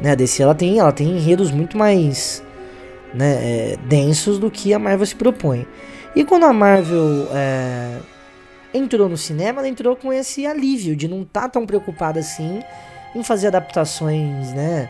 Né, 0.00 0.12
a 0.12 0.14
DC 0.14 0.42
ela 0.42 0.54
tem, 0.54 0.78
ela 0.78 0.92
tem 0.92 1.08
enredos 1.08 1.50
muito 1.50 1.76
mais 1.76 2.42
né, 3.12 3.34
é, 3.42 3.76
densos 3.86 4.38
do 4.38 4.50
que 4.50 4.72
a 4.72 4.78
Marvel 4.78 5.06
se 5.06 5.14
propõe. 5.14 5.66
E 6.14 6.24
quando 6.24 6.44
a 6.44 6.52
Marvel 6.52 7.28
é, 7.32 7.98
entrou 8.72 9.08
no 9.08 9.16
cinema, 9.16 9.60
ela 9.60 9.68
entrou 9.68 9.94
com 9.94 10.12
esse 10.12 10.46
alívio 10.46 10.96
de 10.96 11.06
não 11.06 11.22
estar 11.22 11.42
tá 11.42 11.48
tão 11.48 11.66
preocupada 11.66 12.20
assim 12.20 12.62
em 13.14 13.22
fazer 13.22 13.48
adaptações, 13.48 14.52
né? 14.52 14.88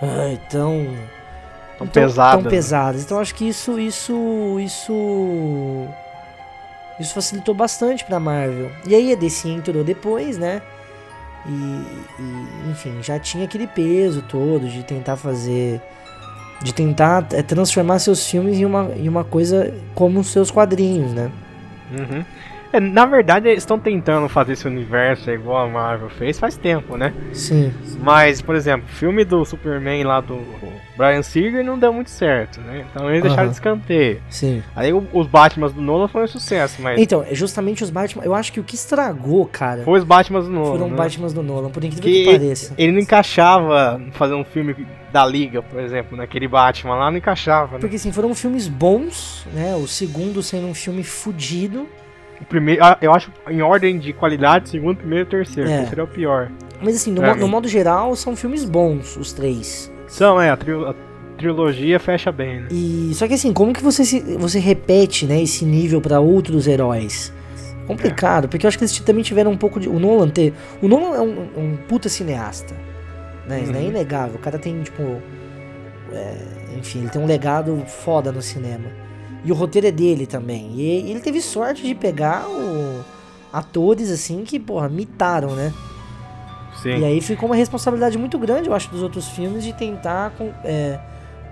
Ai, 0.00 0.40
tão 0.50 0.86
tão, 1.78 1.86
pesadas. 1.86 2.34
Tão 2.34 2.42
né? 2.42 2.50
pesadas. 2.50 3.02
Então 3.04 3.18
acho 3.18 3.34
que 3.34 3.48
isso 3.48 3.78
isso 3.78 4.58
isso 4.60 5.86
isso 6.98 7.14
facilitou 7.14 7.54
bastante 7.54 8.04
para 8.04 8.18
Marvel. 8.18 8.70
E 8.86 8.94
aí 8.94 9.12
a 9.12 9.16
DC 9.16 9.48
entrou 9.48 9.84
depois, 9.84 10.38
né? 10.38 10.62
E, 11.46 12.22
e, 12.22 12.70
enfim, 12.70 12.98
já 13.02 13.18
tinha 13.18 13.44
aquele 13.44 13.66
peso 13.66 14.22
todo 14.22 14.68
de 14.68 14.82
tentar 14.82 15.16
fazer 15.16 15.80
de 16.62 16.72
tentar 16.72 17.26
é, 17.32 17.42
transformar 17.42 17.98
seus 17.98 18.28
filmes 18.28 18.58
em 18.58 18.64
uma, 18.64 18.90
em 18.96 19.08
uma 19.08 19.24
coisa 19.24 19.74
como 19.94 20.20
os 20.20 20.28
seus 20.28 20.50
quadrinhos, 20.50 21.12
né? 21.12 21.30
Uhum. 21.92 22.24
É, 22.72 22.80
na 22.80 23.06
verdade, 23.06 23.48
eles 23.48 23.62
estão 23.62 23.78
tentando 23.78 24.28
fazer 24.28 24.54
esse 24.54 24.66
universo 24.66 25.30
igual 25.30 25.66
a 25.66 25.68
Marvel 25.68 26.08
fez 26.10 26.38
faz 26.38 26.56
tempo, 26.56 26.96
né? 26.96 27.12
Sim. 27.32 27.72
Mas, 28.00 28.40
por 28.40 28.54
exemplo, 28.54 28.86
o 28.90 28.94
filme 28.94 29.24
do 29.24 29.44
Superman 29.44 30.02
lá 30.02 30.20
do 30.20 30.42
Brian 30.96 31.22
Singer 31.22 31.62
não 31.64 31.78
deu 31.78 31.92
muito 31.92 32.10
certo, 32.10 32.60
né? 32.60 32.86
Então 32.90 33.10
eles 33.10 33.22
deixaram 33.22 33.48
de 33.48 33.54
escanteio. 33.54 34.20
Sim. 34.30 34.62
Aí 34.74 34.92
os 34.92 35.26
Batman 35.26 35.68
do 35.68 35.80
Nolan 35.80 36.08
foram 36.08 36.24
um 36.24 36.28
sucesso, 36.28 36.80
mas. 36.80 36.98
Então, 36.98 37.22
é 37.22 37.34
justamente 37.34 37.84
os 37.84 37.90
Batman. 37.90 38.24
Eu 38.24 38.34
acho 38.34 38.52
que 38.52 38.60
o 38.60 38.64
que 38.64 38.74
estragou, 38.74 39.46
cara. 39.46 39.82
Foi 39.82 39.98
os 39.98 40.04
Batman 40.04 40.40
do 40.40 40.50
Nolan. 40.50 40.78
Foram 40.78 40.88
né? 40.90 40.96
Batman 40.96 41.28
do 41.28 41.42
Nolan, 41.42 41.70
por 41.70 41.84
incrível 41.84 42.04
que, 42.04 42.24
que 42.24 42.32
pareça. 42.32 42.74
Ele 42.78 42.92
não 42.92 43.00
encaixava 43.00 44.00
fazer 44.12 44.34
um 44.34 44.44
filme 44.44 44.74
da 45.12 45.24
Liga, 45.24 45.62
por 45.62 45.80
exemplo, 45.80 46.16
naquele 46.16 46.48
Batman 46.48 46.96
lá, 46.96 47.10
não 47.10 47.18
encaixava. 47.18 47.74
Né? 47.74 47.80
Porque 47.80 47.96
assim, 47.96 48.12
foram 48.12 48.34
filmes 48.34 48.66
bons, 48.66 49.46
né? 49.52 49.74
O 49.74 49.86
segundo 49.86 50.42
sendo 50.42 50.66
um 50.66 50.74
filme 50.74 51.04
fudido. 51.04 51.86
O 52.40 52.44
primeiro, 52.44 52.84
ah, 52.84 52.98
eu 53.00 53.14
acho 53.14 53.32
em 53.48 53.62
ordem 53.62 53.98
de 53.98 54.12
qualidade, 54.12 54.68
segundo, 54.68 54.98
primeiro 54.98 55.26
e 55.26 55.30
terceiro. 55.30 55.70
É. 55.70 55.78
Terceiro 55.78 56.00
é 56.02 56.04
o 56.04 56.08
pior. 56.08 56.50
Mas 56.82 56.96
assim, 56.96 57.10
no, 57.10 57.22
no, 57.34 57.48
modo 57.48 57.66
geral, 57.66 58.14
são 58.14 58.36
filmes 58.36 58.64
bons, 58.64 59.16
os 59.16 59.32
três. 59.32 59.90
São, 60.06 60.40
é, 60.40 60.50
a, 60.50 60.56
tri 60.56 60.72
trilogia 61.36 62.00
fecha 62.00 62.32
bem, 62.32 62.60
né? 62.60 62.68
E, 62.70 63.12
só 63.14 63.28
que 63.28 63.34
assim, 63.34 63.52
como 63.52 63.72
que 63.72 63.82
você, 63.82 64.04
se, 64.04 64.20
você 64.38 64.58
repete 64.58 65.26
né, 65.26 65.42
esse 65.42 65.64
nível 65.64 66.00
para 66.00 66.18
outros 66.18 66.66
heróis? 66.66 67.32
Complicado, 67.86 68.46
é. 68.46 68.48
porque 68.48 68.66
eu 68.66 68.68
acho 68.68 68.78
que 68.78 68.84
eles 68.84 68.98
também 69.00 69.22
tiveram 69.22 69.50
um 69.50 69.56
pouco 69.56 69.78
de. 69.78 69.88
O 69.88 69.98
Nolan 69.98 70.28
ter. 70.28 70.54
O 70.82 70.88
Nolan 70.88 71.14
é 71.14 71.20
um, 71.20 71.48
um 71.56 71.76
puta 71.88 72.08
cineasta. 72.08 72.74
Né? 73.46 73.60
Isso 73.60 73.72
uhum. 73.72 73.78
é 73.78 73.82
inegável. 73.84 74.36
O 74.36 74.38
cara 74.38 74.58
tem, 74.58 74.82
tipo. 74.82 75.02
É, 76.12 76.36
enfim, 76.78 77.00
ele 77.00 77.10
tem 77.10 77.20
um 77.20 77.26
legado 77.26 77.84
foda 77.86 78.32
no 78.32 78.42
cinema. 78.42 78.90
E 79.44 79.52
o 79.52 79.54
roteiro 79.54 79.86
é 79.86 79.92
dele 79.92 80.26
também. 80.26 80.72
E 80.74 81.10
ele 81.10 81.20
teve 81.20 81.40
sorte 81.40 81.82
de 81.82 81.94
pegar 81.94 82.48
o, 82.48 83.04
atores 83.52 84.10
assim 84.10 84.44
que, 84.44 84.58
porra, 84.58 84.88
mitaram, 84.88 85.54
né? 85.54 85.72
Sim. 86.82 86.98
E 86.98 87.04
aí 87.04 87.20
ficou 87.20 87.48
uma 87.48 87.56
responsabilidade 87.56 88.18
muito 88.18 88.38
grande, 88.38 88.68
eu 88.68 88.74
acho, 88.74 88.90
dos 88.90 89.02
outros 89.02 89.28
filmes 89.28 89.64
de 89.64 89.72
tentar 89.72 90.32
é, 90.64 90.98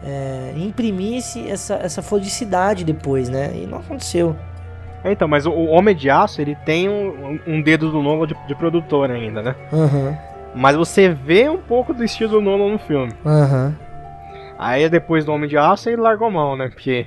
é, 0.05 0.55
imprimir 0.57 1.19
esse, 1.19 1.49
essa, 1.49 1.75
essa 1.75 2.03
felicidade 2.03 2.85
depois, 2.85 3.29
né? 3.29 3.53
E 3.55 3.67
não 3.67 3.79
aconteceu. 3.79 4.37
É, 5.03 5.13
então, 5.13 5.29
mas 5.29 5.47
o, 5.47 5.51
o, 5.51 5.67
Homem 5.67 5.95
de 5.95 6.09
Aço, 6.09 6.41
ele 6.41 6.55
tem 6.65 6.89
um, 6.89 7.39
um 7.47 7.63
dedo 7.63 7.91
do 7.91 8.03
Nolan 8.03 8.27
de, 8.27 8.35
de, 8.47 8.55
produtor 8.55 9.11
ainda, 9.11 9.43
né? 9.43 9.55
Uhum. 9.73 10.17
Mas 10.55 10.77
você 10.77 11.09
vê 11.09 11.49
um 11.49 11.59
pouco 11.59 11.93
do 11.93 12.05
estilo 12.05 12.33
do 12.33 12.41
Nolan 12.41 12.73
no 12.73 12.79
filme. 12.79 13.13
Uhum. 13.25 13.75
Aí 14.59 14.89
depois 14.89 15.25
do 15.25 15.33
Homem 15.33 15.49
de 15.49 15.57
Aço 15.59 15.91
ele 15.91 16.01
largou 16.01 16.31
mão, 16.31 16.57
né? 16.57 16.69
Porque 16.69 17.07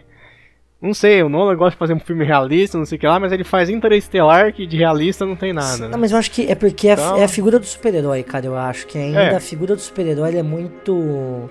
não 0.79 0.93
sei, 0.93 1.23
o 1.23 1.29
Nolan 1.29 1.55
gosta 1.55 1.71
de 1.71 1.77
fazer 1.77 1.93
um 1.93 1.99
filme 1.99 2.23
realista, 2.23 2.77
não 2.77 2.85
sei 2.85 2.97
o 2.97 3.01
que 3.01 3.07
lá, 3.07 3.19
mas 3.19 3.31
ele 3.31 3.43
faz 3.43 3.67
Interestelar 3.67 4.53
que 4.53 4.67
de 4.67 4.77
realista 4.77 5.25
não 5.25 5.35
tem 5.35 5.51
nada. 5.51 5.77
Né? 5.85 5.87
Não, 5.87 5.97
mas 5.97 6.11
eu 6.11 6.19
acho 6.19 6.29
que 6.29 6.45
é 6.49 6.53
porque 6.53 6.89
então... 6.89 7.17
é, 7.17 7.23
a, 7.23 7.27
figura 7.27 7.57
do 7.57 7.65
super-herói, 7.65 8.21
cara. 8.21 8.45
Eu 8.45 8.55
acho 8.55 8.85
que 8.85 8.97
ainda 8.97 9.23
é. 9.23 9.35
a 9.35 9.39
figura 9.39 9.75
do 9.75 9.81
super-herói 9.81 10.37
é 10.37 10.43
muito. 10.43 11.49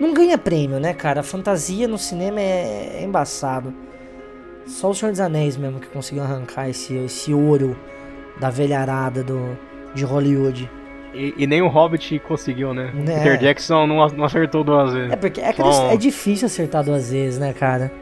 Não 0.00 0.14
ganha 0.14 0.38
prêmio, 0.38 0.80
né, 0.80 0.94
cara? 0.94 1.20
A 1.20 1.22
fantasia 1.22 1.86
no 1.86 1.98
cinema 1.98 2.40
é, 2.40 3.00
é 3.00 3.04
embaçado. 3.04 3.74
Só 4.66 4.90
o 4.90 4.94
Senhor 4.94 5.10
dos 5.10 5.20
Anéis 5.20 5.58
mesmo 5.58 5.78
que 5.78 5.88
conseguiu 5.88 6.22
arrancar 6.22 6.70
esse, 6.70 6.96
esse 6.96 7.34
ouro 7.34 7.76
da 8.40 8.48
velharada 8.48 9.22
do, 9.22 9.56
de 9.94 10.02
Hollywood. 10.02 10.68
E, 11.12 11.34
e, 11.36 11.46
nem 11.46 11.60
o 11.60 11.68
Hobbit 11.68 12.18
conseguiu, 12.20 12.74
né? 12.74 12.90
É. 13.06 13.18
Peter 13.18 13.38
Jackson 13.38 13.86
não, 13.86 14.04
não 14.08 14.24
acertou 14.24 14.64
duas 14.64 14.92
vezes. 14.94 15.12
É 15.12 15.16
porque 15.16 15.40
é, 15.40 15.54
é 15.92 15.96
difícil 15.96 16.46
acertar 16.46 16.82
duas 16.82 17.12
vezes, 17.12 17.38
né, 17.38 17.52
cara? 17.52 17.92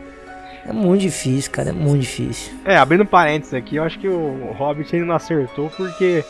É 0.67 0.73
muito 0.73 1.01
difícil, 1.01 1.51
cara, 1.51 1.71
é 1.71 1.73
muito 1.73 2.03
difícil. 2.03 2.53
É, 2.65 2.77
abrindo 2.77 3.05
parênteses 3.05 3.53
aqui, 3.53 3.77
eu 3.77 3.83
acho 3.83 3.99
que 3.99 4.09
o 4.09 4.53
Hobbit 4.53 4.95
ele 4.95 5.05
não 5.05 5.15
acertou 5.15 5.69
porque 5.71 6.25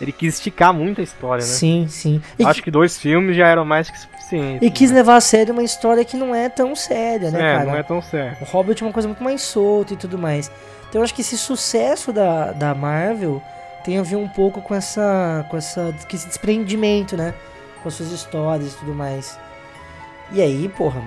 ele 0.00 0.12
quis 0.12 0.34
esticar 0.34 0.72
muito 0.72 1.00
a 1.00 1.04
história, 1.04 1.44
né? 1.44 1.50
Sim, 1.50 1.86
sim. 1.88 2.22
E 2.38 2.44
acho 2.44 2.60
que... 2.60 2.64
que 2.64 2.70
dois 2.70 2.98
filmes 2.98 3.36
já 3.36 3.48
eram 3.48 3.64
mais 3.64 3.90
que 3.90 3.98
suficiente. 3.98 4.64
E 4.64 4.70
quis 4.70 4.90
né? 4.90 4.98
levar 4.98 5.16
a 5.16 5.20
sério 5.20 5.52
uma 5.52 5.62
história 5.62 6.04
que 6.04 6.16
não 6.16 6.34
é 6.34 6.48
tão 6.48 6.74
séria, 6.74 7.30
né, 7.30 7.38
é, 7.38 7.56
cara? 7.58 7.64
não 7.64 7.76
é 7.76 7.82
tão 7.82 8.02
séria. 8.02 8.36
O 8.40 8.44
Hobbit 8.44 8.82
é 8.82 8.86
uma 8.86 8.92
coisa 8.92 9.08
muito 9.08 9.22
mais 9.22 9.42
solta 9.42 9.94
e 9.94 9.96
tudo 9.96 10.18
mais. 10.18 10.50
Então 10.88 11.00
eu 11.00 11.04
acho 11.04 11.14
que 11.14 11.20
esse 11.20 11.38
sucesso 11.38 12.12
da, 12.12 12.52
da 12.52 12.74
Marvel 12.74 13.42
tem 13.84 13.98
a 13.98 14.02
ver 14.02 14.16
um 14.16 14.28
pouco 14.28 14.60
com 14.60 14.74
essa 14.74 15.44
com 15.48 15.56
essa 15.56 15.94
com 16.08 16.16
esse 16.16 16.26
desprendimento, 16.26 17.16
né? 17.16 17.34
Com 17.82 17.88
as 17.88 17.94
suas 17.94 18.10
histórias 18.12 18.72
e 18.72 18.76
tudo 18.76 18.94
mais. 18.94 19.38
E 20.32 20.40
aí, 20.40 20.68
porra, 20.68 21.02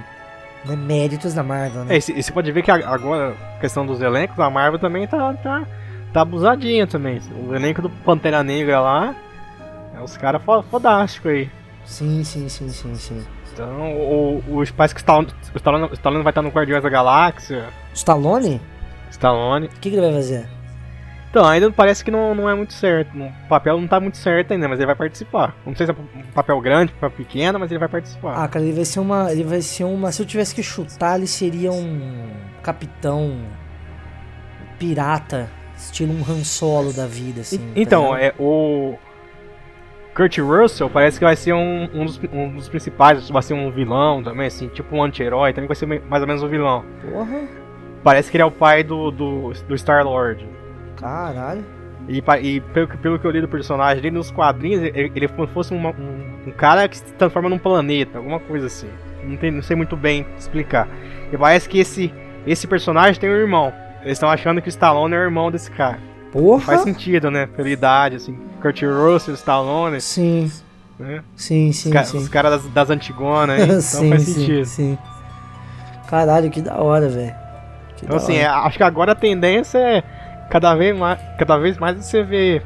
né, 0.68 0.76
méritos 0.76 1.34
da 1.34 1.44
Marvel, 1.44 1.86
né? 1.86 1.96
É, 1.96 1.98
e 1.98 2.24
você 2.24 2.32
pode 2.32 2.52
ver 2.52 2.62
que 2.62 2.72
agora, 2.72 3.36
questão 3.60 3.86
dos 3.86 4.02
elencos, 4.02 4.40
a 4.40 4.50
Marvel 4.50 4.80
também 4.80 5.08
tá, 5.08 5.34
tá, 5.36 5.66
tá 6.14 6.22
abusadinha 6.22 6.88
também. 6.88 7.20
O 7.48 7.56
elenco 7.56 7.82
do 7.82 7.90
Pantera 7.90 8.44
Negra 8.44 8.82
lá, 8.82 9.16
é 9.96 10.02
os 10.02 10.18
caras 10.18 10.42
fodásticos 10.70 11.32
aí. 11.32 11.50
Sim, 11.86 12.24
sim, 12.24 12.50
sim, 12.50 12.70
sim, 12.70 12.96
sim. 12.96 13.24
Então, 13.54 13.94
o, 13.94 14.44
o, 14.48 14.74
parece 14.76 14.94
que 14.94 15.00
o 15.00 15.02
Stallone, 15.02 15.28
o 15.54 15.58
Stallone, 15.58 15.86
o 15.86 15.94
Stallone 15.94 16.24
vai 16.24 16.32
estar 16.32 16.42
no 16.42 16.50
Guardiões 16.50 16.84
da 16.84 16.90
Galáxia. 16.90 17.70
Stallone? 17.94 18.60
Stallone. 19.10 19.68
O 19.68 19.70
que, 19.80 19.90
que 19.90 19.96
ele 19.96 20.02
vai 20.02 20.14
fazer? 20.14 20.55
Então, 21.36 21.46
ainda 21.46 21.70
parece 21.70 22.02
que 22.02 22.10
não, 22.10 22.34
não 22.34 22.50
é 22.50 22.56
muito 22.56 22.72
certo. 22.72 23.12
O 23.18 23.48
papel 23.50 23.78
não 23.78 23.86
tá 23.90 24.00
muito 24.00 24.16
certo 24.16 24.54
ainda, 24.54 24.70
mas 24.70 24.80
ele 24.80 24.86
vai 24.86 24.96
participar. 24.96 25.54
Não 25.66 25.76
sei 25.76 25.86
se 25.86 25.92
é 25.92 25.96
um 25.96 26.32
papel 26.34 26.62
grande, 26.62 26.94
papel 26.94 27.12
pequeno, 27.12 27.60
mas 27.60 27.70
ele 27.70 27.78
vai 27.78 27.90
participar. 27.90 28.42
Ah, 28.42 28.48
cara, 28.48 28.64
ele 28.64 28.74
vai 28.74 28.86
ser 28.86 29.02
uma. 29.02 29.30
Ele 29.30 29.44
vai 29.44 29.60
ser 29.60 29.84
uma. 29.84 30.14
Se 30.14 30.22
eu 30.22 30.26
tivesse 30.26 30.56
que 30.56 30.64
chutar, 30.64 31.18
ele 31.18 31.28
seria 31.28 31.74
um 31.74 32.30
capitão 32.64 33.42
pirata, 34.80 35.52
estilo 35.78 36.14
um 36.14 36.22
Han 36.22 36.46
Solo 36.46 36.94
da 36.94 37.06
vida, 37.06 37.42
assim. 37.42 37.58
Tá 37.58 37.64
então, 37.76 38.12
tá 38.12 38.22
é 38.22 38.34
o. 38.40 38.96
Kurt 40.16 40.38
Russell 40.38 40.90
parece 40.90 41.20
que 41.20 41.26
vai 41.26 41.36
ser 41.36 41.52
um, 41.52 41.90
um, 41.94 42.06
dos, 42.06 42.18
um, 42.32 42.56
dos, 42.56 42.70
principais, 42.70 43.30
vai 43.30 43.44
ser 43.44 43.56
um 43.56 43.70
vilão 43.70 44.24
também, 44.24 44.48
assim, 44.48 44.70
tipo 44.70 44.96
um 44.96 45.04
anti-herói, 45.04 45.52
também 45.52 45.68
vai 45.68 45.76
ser 45.76 45.86
mais 45.86 46.22
ou 46.22 46.28
menos 46.28 46.42
um 46.42 46.48
vilão. 46.48 46.86
Porra. 47.12 47.42
Parece 48.02 48.32
que 48.32 48.38
ele 48.38 48.44
é 48.44 48.46
o 48.46 48.52
pai 48.52 48.86
do, 48.86 49.12
do, 49.12 49.52
do 49.68 49.76
Star-Lord. 49.76 50.55
Caralho. 50.96 51.64
E, 52.08 52.24
e 52.42 52.62
pelo, 52.62 52.88
pelo, 52.88 53.20
que 53.20 53.26
eu 53.26 53.32
li 53.32 53.42
do 53.42 53.48
personagem 53.48 54.02
dele 54.02 54.16
nos 54.16 54.30
quadrinhos, 54.30 54.84
ele, 54.84 55.12
ele 55.16 55.28
fosse 55.48 55.74
uma, 55.74 55.90
um, 55.90 56.48
um, 56.48 56.52
cara 56.52 56.88
que 56.88 56.98
se 56.98 57.04
transforma 57.14 57.50
num 57.50 57.58
planeta, 57.58 58.20
alguma 58.20 58.40
coisa 58.40 58.68
assim. 58.68 58.90
Não, 59.24 59.36
tem, 59.38 59.50
não 59.50 59.64
sei 59.64 59.76
muito 59.76 59.96
bem 59.96 60.26
explicar. 60.38 60.88
E 61.32 61.38
parece 61.38 61.68
que 61.68 61.80
esse, 61.80 62.14
esse 62.46 62.68
personagem 62.68 63.20
tem 63.20 63.30
um 63.30 63.34
irmão. 63.34 63.74
Eles 64.04 64.18
estão 64.18 64.30
achando 64.30 64.62
que 64.62 64.68
o 64.68 64.70
Stallone 64.70 65.16
é 65.16 65.18
o 65.18 65.22
irmão 65.22 65.50
desse 65.50 65.72
cara. 65.72 65.98
Porra! 66.32 66.62
Faz 66.62 66.82
sentido, 66.82 67.32
né? 67.32 67.48
Pela 67.48 67.70
idade, 67.70 68.18
assim. 68.18 68.38
Kurt 68.62 68.84
Russell, 68.84 69.34
Stallone. 69.34 70.00
Sim. 70.00 70.52
Né? 71.00 71.24
Sim, 71.36 71.72
sim, 71.72 71.98
os, 71.98 72.08
sim. 72.08 72.18
Os 72.18 72.30
caras 72.30 72.64
das, 72.64 72.72
das 72.72 72.90
Antigonas, 72.90 73.60
então 73.64 73.82
sim, 73.82 74.10
faz 74.10 74.22
sentido. 74.24 74.66
Sim, 74.66 74.96
sim. 74.96 74.98
Caralho, 76.08 76.52
que 76.52 76.62
da 76.62 76.78
hora, 76.78 77.10
velho. 77.10 77.34
Então, 78.04 78.18
assim, 78.18 78.36
é, 78.36 78.46
acho 78.46 78.78
que 78.78 78.84
agora 78.84 79.14
a 79.14 79.16
tendência 79.16 79.80
é 79.80 80.04
cada 80.50 80.76
vez 80.76 80.98
mais, 80.98 81.20
cada 81.38 81.58
vez 81.58 81.78
mais 81.78 81.98
você 81.98 82.24
vê 82.24 82.62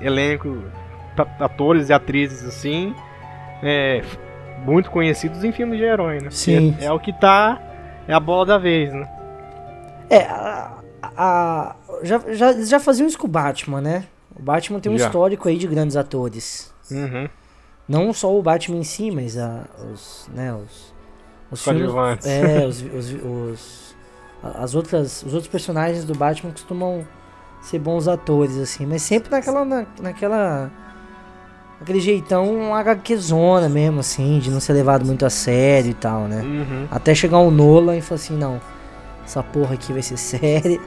elenco 0.00 0.62
atores 1.38 1.88
e 1.88 1.92
atrizes 1.92 2.44
assim, 2.44 2.94
é, 3.62 4.02
muito 4.64 4.90
conhecidos 4.90 5.44
em 5.44 5.52
filmes 5.52 5.78
de 5.78 5.84
herói, 5.84 6.20
né? 6.20 6.30
Sim. 6.30 6.76
É, 6.80 6.86
é, 6.86 6.92
o 6.92 6.98
que 6.98 7.12
tá. 7.12 7.60
É 8.08 8.12
a 8.12 8.20
bola 8.20 8.44
da 8.44 8.58
vez, 8.58 8.92
né? 8.92 9.08
É, 10.10 10.24
a, 10.24 10.82
a, 11.02 11.76
já, 12.02 12.20
já, 12.32 12.52
já 12.64 12.80
faziam 12.80 13.06
isso 13.06 13.18
com 13.18 13.26
o 13.26 13.30
Batman, 13.30 13.80
né? 13.80 14.04
O 14.34 14.42
Batman 14.42 14.80
tem 14.80 14.90
um 14.90 14.98
já. 14.98 15.06
histórico 15.06 15.48
aí 15.48 15.56
de 15.56 15.66
grandes 15.66 15.96
atores. 15.96 16.72
Uhum. 16.90 17.28
Não 17.88 18.12
só 18.12 18.36
o 18.36 18.42
Batman 18.42 18.78
em 18.78 18.84
si, 18.84 19.10
mas 19.10 19.38
a, 19.38 19.64
os, 19.92 20.28
né, 20.34 20.52
os, 20.52 20.92
os 21.50 21.64
filmes, 21.64 22.26
é, 22.26 22.64
os, 22.66 22.82
os, 22.82 23.12
os, 23.12 23.81
as 24.42 24.74
outras, 24.74 25.22
os 25.22 25.34
outros 25.34 25.50
personagens 25.50 26.04
do 26.04 26.14
Batman 26.14 26.50
costumam 26.50 27.06
ser 27.60 27.78
bons 27.78 28.08
atores, 28.08 28.58
assim, 28.58 28.84
mas 28.84 29.02
sempre 29.02 29.30
naquela, 29.30 29.64
na, 29.64 29.86
naquela, 30.00 30.70
aquele 31.80 32.00
jeitão 32.00 32.74
HQzona 32.74 33.68
mesmo, 33.68 34.00
assim, 34.00 34.40
de 34.40 34.50
não 34.50 34.58
ser 34.58 34.72
levado 34.72 35.04
muito 35.04 35.24
a 35.24 35.30
sério 35.30 35.90
e 35.90 35.94
tal, 35.94 36.22
né? 36.22 36.42
Uhum. 36.42 36.88
Até 36.90 37.14
chegar 37.14 37.38
o 37.38 37.50
Nolan 37.50 37.96
e 37.96 38.00
falar 38.00 38.16
assim, 38.16 38.36
não, 38.36 38.60
essa 39.24 39.44
porra 39.44 39.74
aqui 39.74 39.92
vai 39.92 40.02
ser 40.02 40.16
séria. 40.16 40.80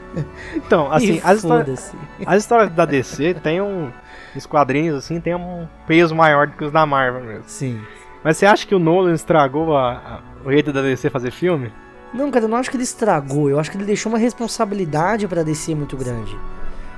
Então, 0.54 0.92
assim, 0.94 1.22
as, 1.24 1.38
histórias, 1.38 1.96
as 2.26 2.44
histórias 2.44 2.72
da 2.72 2.86
DC 2.86 3.36
tem 3.36 3.62
um, 3.62 3.90
os 4.36 4.46
quadrinhos, 4.46 4.98
assim, 4.98 5.22
tem 5.22 5.34
um 5.34 5.66
peso 5.88 6.14
maior 6.14 6.48
do 6.48 6.58
que 6.58 6.66
os 6.66 6.74
da 6.74 6.86
Marvel 6.86 7.24
mesmo. 7.24 7.46
Sim. 7.48 7.82
Mas 8.22 8.36
você 8.36 8.46
acha 8.46 8.68
que 8.68 8.76
o 8.76 8.80
Nolan 8.80 9.14
estragou 9.14 9.78
a, 9.78 9.94
a, 9.94 10.20
o 10.44 10.52
jeito 10.52 10.74
da 10.74 10.82
DC 10.82 11.10
fazer 11.10 11.32
filme? 11.32 11.72
Não, 12.15 12.31
cara, 12.31 12.45
eu 12.45 12.50
não 12.50 12.57
acho 12.57 12.72
que 12.72 12.77
ele 12.77 12.84
estragou. 12.84 13.50
Eu 13.50 13.60
acho 13.60 13.69
que 13.69 13.77
ele 13.77 13.86
deixou 13.86 14.12
uma 14.12 14.17
responsabilidade 14.17 15.27
pra 15.27 15.43
DC 15.43 15.75
muito 15.75 15.98
grande. 15.98 16.36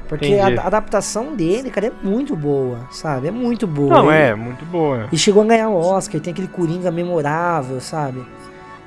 Porque 0.07 0.35
a, 0.35 0.61
a, 0.61 0.67
adaptação 0.67 1.35
dele, 1.35 1.69
cara, 1.69 1.87
é 1.87 1.91
muito 2.01 2.35
boa, 2.35 2.87
sabe? 2.91 3.27
É 3.27 3.31
muito 3.31 3.67
boa. 3.67 3.89
Não, 3.89 4.11
é, 4.11 4.33
muito 4.35 4.63
boa. 4.65 5.09
E 5.11 5.17
chegou 5.17 5.43
a 5.43 5.45
ganhar 5.45 5.69
o 5.69 5.75
Oscar, 5.75 6.21
tem 6.21 6.31
aquele 6.31 6.47
Coringa 6.47 6.91
memorável, 6.91 7.81
sabe? 7.81 8.25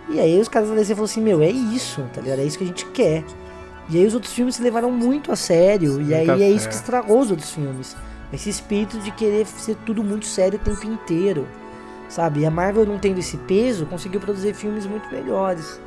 E 0.09 0.19
aí 0.19 0.41
os 0.41 0.49
caras 0.49 0.69
da 0.69 0.77
DC 0.77 0.95
falaram 0.95 1.05
assim, 1.05 1.21
meu, 1.21 1.43
é 1.43 1.51
isso, 1.51 2.03
tá 2.15 2.21
ligado? 2.21 2.41
É 2.41 2.45
isso 2.45 2.57
que 2.57 2.65
a 2.65 2.67
gente 2.67 2.87
quer. 2.87 3.25
E 3.89 3.99
aí 3.99 4.07
os 4.07 4.15
outros 4.15 4.33
filmes 4.33 4.55
se 4.55 4.63
levaram 4.63 4.91
muito 4.91 5.31
a 5.31 5.37
sério. 5.37 5.95
Muito 5.95 6.11
e 6.11 6.15
aí 6.15 6.43
é 6.43 6.49
isso 6.49 6.69
que 6.69 6.75
estragou 6.75 7.21
os 7.21 7.31
outros 7.31 7.51
filmes. 7.51 7.97
Esse 8.33 8.49
espírito 8.49 8.99
de 9.01 9.11
querer 9.11 9.47
ser 9.47 9.77
tudo 9.85 10.03
muito 10.03 10.27
sério 10.27 10.59
o 10.59 10.63
tempo 10.63 10.87
inteiro. 10.87 11.47
Sabe? 12.09 12.41
E 12.41 12.47
a 12.47 12.51
Marvel 12.51 12.87
não 12.87 12.99
tendo 12.99 13.19
esse 13.19 13.37
peso, 13.37 13.87
conseguiu 13.87 14.21
produzir 14.21 14.55
filmes 14.55 14.87
muito 14.87 15.09
melhores. 15.11 15.81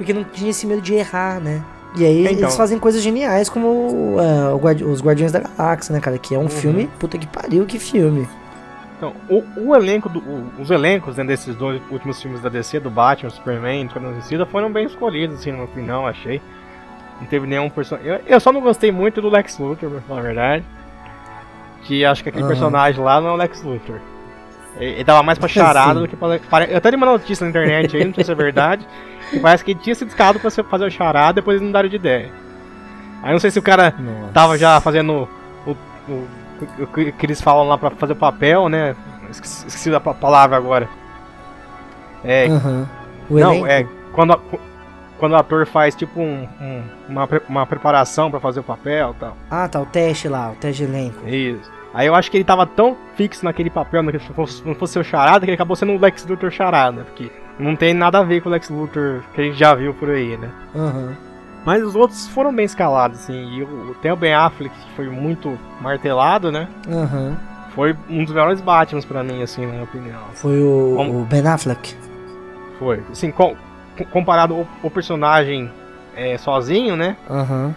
Porque 0.00 0.14
não 0.14 0.24
tinha 0.24 0.48
esse 0.48 0.66
medo 0.66 0.80
de 0.80 0.94
errar, 0.94 1.38
né? 1.38 1.62
E 1.94 2.06
aí 2.06 2.22
então. 2.22 2.32
eles 2.32 2.56
fazem 2.56 2.78
coisas 2.78 3.02
geniais 3.02 3.50
como 3.50 4.16
uh, 4.16 4.56
Guardi 4.56 4.82
Os 4.82 5.02
Guardiões 5.02 5.30
da 5.30 5.40
Galáxia, 5.40 5.92
né, 5.92 6.00
cara? 6.00 6.16
Que 6.16 6.34
é 6.34 6.38
um 6.38 6.44
uhum. 6.44 6.48
filme, 6.48 6.90
puta 6.98 7.18
que 7.18 7.26
pariu, 7.26 7.66
que 7.66 7.78
filme. 7.78 8.26
Então, 8.96 9.12
o, 9.28 9.44
o 9.60 9.76
elenco, 9.76 10.08
do, 10.08 10.20
o, 10.20 10.52
os 10.58 10.70
elencos 10.70 11.18
né, 11.18 11.24
desses 11.24 11.54
dois 11.54 11.82
últimos 11.90 12.22
filmes 12.22 12.40
da 12.40 12.48
DC, 12.48 12.80
do 12.80 12.88
Batman, 12.88 13.28
Superman, 13.28 13.84
Esquadrão 13.84 14.14
Suicida, 14.14 14.46
foram 14.46 14.72
bem 14.72 14.86
escolhidos, 14.86 15.40
assim, 15.40 15.52
no 15.52 15.66
final, 15.66 16.06
achei. 16.06 16.40
Não 17.20 17.26
teve 17.26 17.46
nenhum 17.46 17.68
personagem. 17.68 18.10
Eu, 18.10 18.20
eu, 18.26 18.40
só 18.40 18.50
não 18.50 18.62
gostei 18.62 18.90
muito 18.90 19.20
do 19.20 19.28
Lex 19.28 19.58
Luthor, 19.58 19.90
pra 19.90 20.00
falar 20.00 20.20
a 20.20 20.22
verdade. 20.22 20.64
Que 21.82 22.06
acho 22.06 22.22
que 22.22 22.30
aquele 22.30 22.44
uhum. 22.44 22.48
personagem 22.48 23.04
lá 23.04 23.20
não 23.20 23.28
é 23.28 23.32
o 23.32 23.36
Lex 23.36 23.62
Luthor. 23.62 24.00
Ele, 24.78 24.92
ele 24.92 25.04
tava 25.04 25.22
mais 25.22 25.38
pra 25.38 25.44
charada 25.46 26.00
do 26.00 26.08
que 26.08 26.16
pra. 26.16 26.64
Eu 26.64 26.78
até 26.78 26.88
li 26.88 26.96
uma 26.96 27.04
notícia 27.04 27.44
na 27.44 27.50
internet 27.50 27.94
aí, 27.94 28.06
não 28.06 28.14
sei 28.14 28.24
se 28.24 28.32
é 28.32 28.34
verdade. 28.34 28.88
Parece 29.40 29.64
que 29.64 29.72
ele 29.72 29.80
tinha 29.80 29.94
sido 29.94 30.08
escalado 30.08 30.40
pra 30.40 30.50
fazer 30.50 30.84
o 30.84 30.90
charada, 30.90 31.34
depois 31.34 31.56
eles 31.56 31.64
não 31.66 31.72
deram 31.72 31.88
de 31.88 31.96
ideia. 31.96 32.30
Aí 33.22 33.32
não 33.32 33.38
sei 33.38 33.50
se 33.50 33.58
o 33.58 33.62
cara 33.62 33.94
Nossa. 33.98 34.32
tava 34.32 34.58
já 34.58 34.80
fazendo 34.80 35.28
o, 35.66 35.76
o, 36.08 36.28
o, 36.82 36.86
que 36.86 37.26
eles 37.26 37.40
falam 37.40 37.68
lá 37.68 37.76
pra 37.76 37.90
fazer 37.90 38.14
o 38.14 38.16
papel, 38.16 38.68
né? 38.68 38.96
Esqueci, 39.30 39.66
esqueci 39.66 39.94
a 39.94 40.00
palavra 40.00 40.56
agora. 40.56 40.88
É. 42.24 42.46
Uhum. 42.48 42.86
não, 43.30 43.66
é. 43.66 43.86
Quando, 44.12 44.40
quando 45.18 45.32
o 45.32 45.36
ator 45.36 45.66
faz 45.66 45.94
tipo 45.94 46.20
um, 46.20 46.48
um, 46.60 46.82
uma, 47.08 47.28
uma 47.48 47.66
preparação 47.66 48.30
para 48.30 48.40
fazer 48.40 48.60
o 48.60 48.64
papel 48.64 49.14
e 49.16 49.20
tal. 49.20 49.36
Ah, 49.50 49.68
tá, 49.68 49.80
o 49.80 49.86
teste 49.86 50.28
lá, 50.28 50.50
o 50.50 50.54
teste 50.56 50.84
de 50.84 50.90
elenco. 50.90 51.28
Isso. 51.28 51.70
Aí 51.92 52.06
eu 52.06 52.14
acho 52.14 52.30
que 52.30 52.36
ele 52.36 52.44
tava 52.44 52.66
tão 52.66 52.96
fixo 53.16 53.44
naquele 53.44 53.68
papel, 53.68 54.02
naquele, 54.02 54.22
se 54.22 54.64
não 54.64 54.74
fosse 54.74 54.98
o 54.98 55.04
charada, 55.04 55.40
que 55.40 55.46
ele 55.46 55.54
acabou 55.54 55.76
sendo 55.76 55.92
o 55.92 55.98
Lex 55.98 56.24
Luthor 56.24 56.50
charada. 56.50 57.02
Porque 57.02 57.30
não 57.60 57.76
tem 57.76 57.94
nada 57.94 58.18
a 58.18 58.22
ver 58.22 58.40
com 58.40 58.48
o 58.48 58.52
Lex 58.52 58.68
Luthor 58.70 59.22
que 59.34 59.40
a 59.40 59.44
gente 59.44 59.58
já 59.58 59.74
viu 59.74 59.94
por 59.94 60.10
aí, 60.10 60.36
né? 60.36 60.50
Uhum. 60.74 61.14
Mas 61.64 61.82
os 61.82 61.94
outros 61.94 62.26
foram 62.28 62.54
bem 62.54 62.64
escalados, 62.64 63.20
assim. 63.20 63.58
E 63.58 63.62
o, 63.62 63.94
tem 64.00 64.10
o 64.10 64.16
Ben 64.16 64.32
Affleck, 64.32 64.74
que 64.74 64.90
foi 64.96 65.08
muito 65.08 65.58
martelado, 65.80 66.50
né? 66.50 66.68
Uhum. 66.88 67.36
Foi 67.74 67.94
um 68.08 68.24
dos 68.24 68.32
melhores 68.32 68.60
Batmans 68.60 69.04
pra 69.04 69.22
mim, 69.22 69.42
assim, 69.42 69.66
na 69.66 69.72
minha 69.72 69.84
opinião. 69.84 70.20
Foi 70.34 70.58
o, 70.60 71.20
o 71.20 71.24
Ben 71.24 71.46
Affleck? 71.46 71.94
Foi. 72.78 73.02
Assim, 73.10 73.30
com, 73.30 73.54
comparado 74.10 74.54
o, 74.54 74.66
o 74.82 74.90
personagem 74.90 75.70
é, 76.16 76.38
sozinho, 76.38 76.96
né? 76.96 77.16
Uhum 77.28 77.74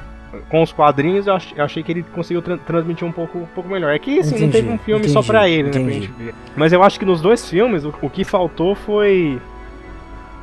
com 0.49 0.61
os 0.61 0.71
quadrinhos, 0.71 1.27
eu, 1.27 1.35
ach, 1.35 1.53
eu 1.55 1.63
achei 1.63 1.83
que 1.83 1.91
ele 1.91 2.03
conseguiu 2.03 2.41
tra 2.41 2.57
transmitir 2.57 3.07
um 3.07 3.11
pouco, 3.11 3.37
um 3.37 3.45
pouco 3.45 3.69
melhor. 3.69 3.93
É 3.93 3.99
que 3.99 4.19
assim, 4.19 4.29
entendi, 4.29 4.43
não 4.45 4.51
teve 4.51 4.69
um 4.69 4.77
filme 4.77 5.01
entendi, 5.01 5.13
só 5.13 5.21
pra 5.21 5.47
ele, 5.47 5.69
entendi. 5.69 5.85
né? 5.85 5.91
Pra 5.91 6.01
gente 6.01 6.11
ver. 6.11 6.35
Mas 6.55 6.73
eu 6.73 6.81
acho 6.81 6.99
que 6.99 7.05
nos 7.05 7.21
dois 7.21 7.47
filmes, 7.47 7.85
o, 7.85 7.93
o 8.01 8.09
que 8.09 8.23
faltou 8.23 8.75
foi 8.75 9.39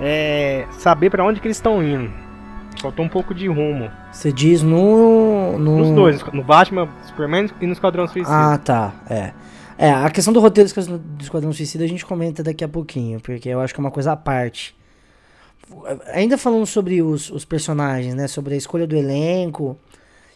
é, 0.01 0.67
saber 0.73 1.11
para 1.11 1.25
onde 1.25 1.41
que 1.41 1.47
eles 1.47 1.57
estão 1.57 1.83
indo. 1.83 2.11
Faltou 2.81 3.05
um 3.05 3.09
pouco 3.09 3.35
de 3.35 3.47
rumo. 3.47 3.91
Você 4.11 4.33
diz 4.33 4.63
no, 4.63 5.59
no. 5.59 5.79
Nos 5.79 5.91
dois, 5.91 6.25
no 6.33 6.43
Batman, 6.43 6.89
Superman 7.07 7.51
e 7.61 7.67
no 7.67 7.73
Esquadrão 7.73 8.07
Suicida. 8.07 8.35
Ah, 8.35 8.59
tá. 8.59 8.95
É. 9.09 9.33
É, 9.77 9.93
a 9.93 10.11
questão 10.11 10.33
do 10.33 10.41
roteiro 10.41 10.71
do 10.71 11.23
Esquadrão 11.23 11.53
Suicida 11.53 11.85
a 11.85 11.89
gente 11.89 12.05
comenta 12.05 12.43
daqui 12.43 12.63
a 12.63 12.69
pouquinho, 12.69 13.21
porque 13.21 13.49
eu 13.49 13.61
acho 13.61 13.73
que 13.75 13.81
é 13.81 13.83
uma 13.83 13.91
coisa 13.91 14.13
à 14.13 14.17
parte 14.17 14.75
ainda 16.13 16.37
falando 16.37 16.67
sobre 16.67 17.03
os, 17.03 17.31
os 17.31 17.45
personagens, 17.45 18.15
né? 18.15 18.27
Sobre 18.27 18.55
a 18.55 18.57
escolha 18.57 18.87
do 18.87 18.97
elenco 18.97 19.79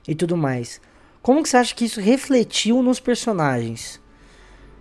e 0.07 0.15
tudo 0.15 0.37
mais. 0.37 0.81
Como 1.23 1.43
que 1.43 1.49
você 1.49 1.57
acha 1.57 1.75
que 1.75 1.85
isso 1.85 2.01
refletiu 2.01 2.83
nos 2.83 3.01
personagens? 3.01 4.01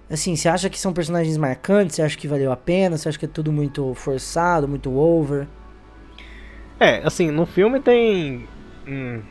Assim, 0.10 0.36
você 0.36 0.50
acha 0.50 0.70
que 0.70 0.80
são 0.80 0.94
personagens 0.94 1.38
marcantes? 1.38 1.96
Você 1.96 2.02
acha 2.02 2.18
que 2.18 2.28
valeu 2.28 2.52
a 2.52 2.58
pena? 2.58 2.98
Você 2.98 3.10
acha 3.10 3.18
que 3.18 3.26
é 3.26 3.28
tudo 3.28 3.52
muito 3.52 3.94
forçado, 3.96 4.68
muito 4.68 4.96
over? 4.96 5.48
É, 6.80 7.02
assim, 7.06 7.32
no 7.32 7.46
filme 7.46 7.80
tem 7.80 8.48
hum, 8.88 9.22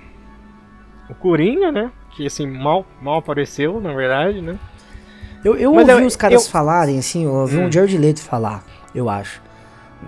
o 1.10 1.14
Coringa, 1.14 1.70
né? 1.70 1.92
Que 2.16 2.26
assim, 2.26 2.46
mal, 2.46 2.86
mal 3.00 3.18
apareceu, 3.18 3.80
na 3.80 3.92
verdade, 3.92 4.40
né? 4.40 4.58
Eu, 5.44 5.56
eu 5.56 5.72
ouvi 5.74 5.90
eu, 5.90 6.06
os 6.06 6.16
caras 6.16 6.44
eu... 6.44 6.50
falarem, 6.50 6.98
assim, 6.98 7.24
eu 7.24 7.32
ouvi 7.32 7.58
hum. 7.58 7.66
um 7.66 7.72
Jared 7.72 7.96
Leto 7.98 8.20
falar, 8.20 8.64
eu 8.94 9.08
acho 9.08 9.42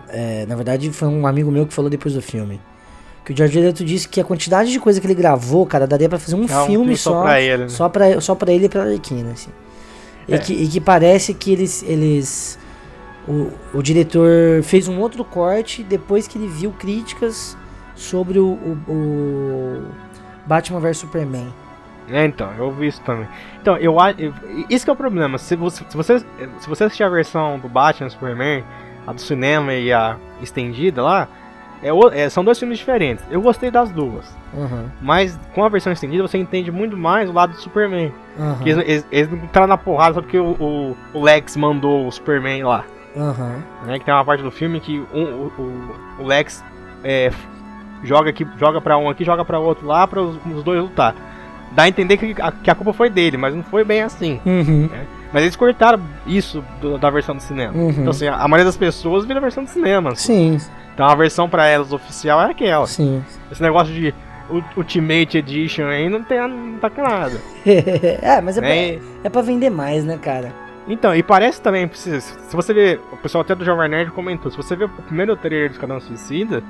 é, 0.09 0.45
na 0.47 0.55
verdade, 0.55 0.91
foi 0.91 1.09
um 1.09 1.27
amigo 1.27 1.51
meu 1.51 1.67
que 1.67 1.75
falou 1.75 1.91
depois 1.91 2.15
do 2.15 2.23
filme. 2.23 2.61
Que 3.25 3.33
o 3.33 3.37
George 3.37 3.59
Leto 3.59 3.85
disse 3.85 4.09
que 4.09 4.21
a 4.21 4.25
quantidade 4.25 4.71
de 4.71 4.79
coisa 4.79 5.01
que 5.01 5.07
ele 5.07 5.15
gravou, 5.15 5.65
cara, 5.65 5.87
daria 5.87 6.09
pra 6.09 6.19
fazer 6.19 6.37
um 6.37 6.47
filme 6.47 6.97
só, 6.97 7.13
só 7.13 7.23
pra 7.23 7.41
ele, 7.41 7.63
né? 7.63 7.69
só, 7.69 7.89
pra, 7.89 8.21
só 8.21 8.35
pra 8.35 8.53
ele 8.53 8.67
e 8.67 8.69
pra 8.69 8.83
Arlequina, 8.83 9.33
assim. 9.33 9.51
É. 10.29 10.37
E, 10.37 10.39
que, 10.39 10.53
e 10.53 10.69
que 10.69 10.81
parece 10.81 11.35
que 11.35 11.53
eles. 11.53 11.83
eles 11.83 12.59
o, 13.27 13.51
o 13.73 13.83
diretor 13.83 14.63
fez 14.63 14.87
um 14.87 15.01
outro 15.01 15.25
corte 15.25 15.83
depois 15.83 16.29
que 16.29 16.37
ele 16.37 16.47
viu 16.47 16.73
críticas 16.73 17.57
sobre 17.95 18.39
o, 18.39 18.47
o, 18.47 18.93
o 18.93 19.83
Batman 20.47 20.81
vs 20.81 20.99
Superman. 20.99 21.53
É, 22.11 22.27
então, 22.27 22.53
eu 22.59 22.67
ouvi 22.67 22.89
isso 22.89 23.01
também. 23.01 23.27
Então, 23.61 23.77
eu 23.79 23.99
acho. 23.99 24.19
Isso 24.69 24.85
que 24.85 24.91
é 24.91 24.93
o 24.93 24.97
problema. 24.97 25.39
Se 25.39 25.57
você, 25.57 25.85
se 25.89 25.97
você, 25.97 26.19
se 26.59 26.69
você 26.69 26.85
assistir 26.85 27.03
a 27.03 27.09
versão 27.09 27.59
do 27.59 27.69
Batman 27.69 28.11
Superman, 28.11 28.63
a 29.07 29.13
do 29.13 29.21
cinema 29.21 29.73
e 29.73 29.91
a 29.91 30.19
estendida 30.43 31.03
lá, 31.03 31.29
é, 31.83 31.89
é, 32.21 32.29
são 32.29 32.45
dois 32.45 32.59
filmes 32.59 32.79
diferentes. 32.79 33.25
Eu 33.31 33.41
gostei 33.41 33.71
das 33.71 33.91
duas. 33.91 34.27
Uhum. 34.55 34.87
Mas 35.01 35.39
com 35.55 35.65
a 35.65 35.69
versão 35.69 35.93
estendida 35.93 36.27
você 36.27 36.39
entende 36.39 36.71
muito 36.71 36.97
mais 36.97 37.29
o 37.29 37.33
lado 37.33 37.53
do 37.53 37.61
Superman. 37.61 38.13
Uhum. 38.39 38.57
Eles, 38.63 38.79
eles, 38.79 39.07
eles, 39.11 39.31
não 39.31 39.39
entraram 39.39 39.69
na 39.69 39.77
porrada 39.77 40.15
só 40.15 40.23
porque 40.23 40.39
o, 40.39 40.53
o, 40.53 40.97
o 41.13 41.23
Lex 41.23 41.57
mandou 41.57 42.07
o 42.07 42.13
Superman 42.13 42.65
lá. 42.65 42.85
Uhum. 43.15 43.63
Né, 43.87 43.99
que 43.99 44.05
tem 44.05 44.13
uma 44.13 44.25
parte 44.25 44.43
do 44.43 44.51
filme 44.51 44.81
que 44.81 45.01
um, 45.13 45.23
o, 45.23 45.91
o, 46.19 46.27
Lex 46.27 46.65
é, 47.05 47.31
joga, 48.03 48.31
aqui, 48.31 48.47
joga 48.59 48.81
pra 48.81 48.99
um 48.99 49.09
aqui, 49.09 49.25
joga 49.25 49.45
pra 49.45 49.59
outro 49.59 49.87
lá, 49.87 50.07
para 50.07 50.21
os, 50.21 50.37
os 50.47 50.63
dois 50.65 50.81
lutar. 50.81 51.15
Dá 51.73 51.85
a 51.85 51.89
entender 51.89 52.17
que 52.17 52.35
a, 52.41 52.53
que 52.53 52.71
a 52.71 52.75
culpa 52.75 52.93
foi 52.93 53.11
dele, 53.11 53.37
mas 53.37 53.55
não 53.55 53.63
foi 53.63 53.85
bem 53.85 54.03
assim. 54.03 54.41
Uhum. 54.45 54.89
Né? 54.91 55.07
Mas 55.33 55.43
eles 55.43 55.57
cortaram 55.57 56.01
isso 56.27 56.65
do, 56.81 56.97
da 56.97 57.11
versão 57.11 57.35
do 57.35 57.43
cinema. 57.43 57.75
Uhum. 57.75 57.91
Então, 57.91 58.11
assim, 58.11 58.29
a, 58.29 58.37
a, 58.37 58.47
maioria 58.47 58.67
das 58.67 58.77
pessoas 58.77 59.25
vira 59.25 59.41
a 59.41 59.43
versão 59.43 59.65
do 59.65 59.71
cinema. 59.71 60.11
Assim. 60.11 60.59
Sim. 60.59 60.71
Então 60.95 61.07
a 61.07 61.15
versão 61.17 61.49
pra 61.49 61.67
elas 61.67 61.93
oficial 61.93 62.41
é 62.41 62.51
aquela. 62.51 62.87
Sim. 62.87 63.25
Esse 63.51 63.61
negócio 63.61 63.93
de 63.93 64.15
Ultimate 64.77 65.39
Edition 65.39 65.87
aí 65.87 66.09
não, 66.09 66.23
tem, 66.23 66.39
não 66.47 66.79
tá 66.79 66.91
com 66.91 67.03
nada. 67.03 67.41
é, 67.67 68.41
mas 68.41 68.59
é, 68.59 68.61
é, 68.61 68.99
pra, 68.99 69.07
é 69.25 69.29
pra 69.31 69.43
vender 69.43 69.71
mais, 69.71 70.05
né, 70.05 70.19
cara? 70.19 70.53
Então, 70.87 71.15
e 71.17 71.23
parece 71.23 71.61
também, 71.63 71.89
se, 71.95 72.21
se 72.21 72.55
você 72.55 72.75
ver, 72.75 73.01
o 73.11 73.17
pessoal 73.17 73.41
até 73.43 73.55
do 73.55 73.65
Jovem 73.65 73.89
Nerd 73.89 74.11
comentou, 74.11 74.51
se 74.51 74.57
você 74.57 74.77
ver 74.77 74.85
o 74.85 74.89
primeiro 74.91 75.35
trailer 75.35 75.71
do 75.71 75.73
Esquadrão 75.73 75.99
Suicida, 75.99 76.63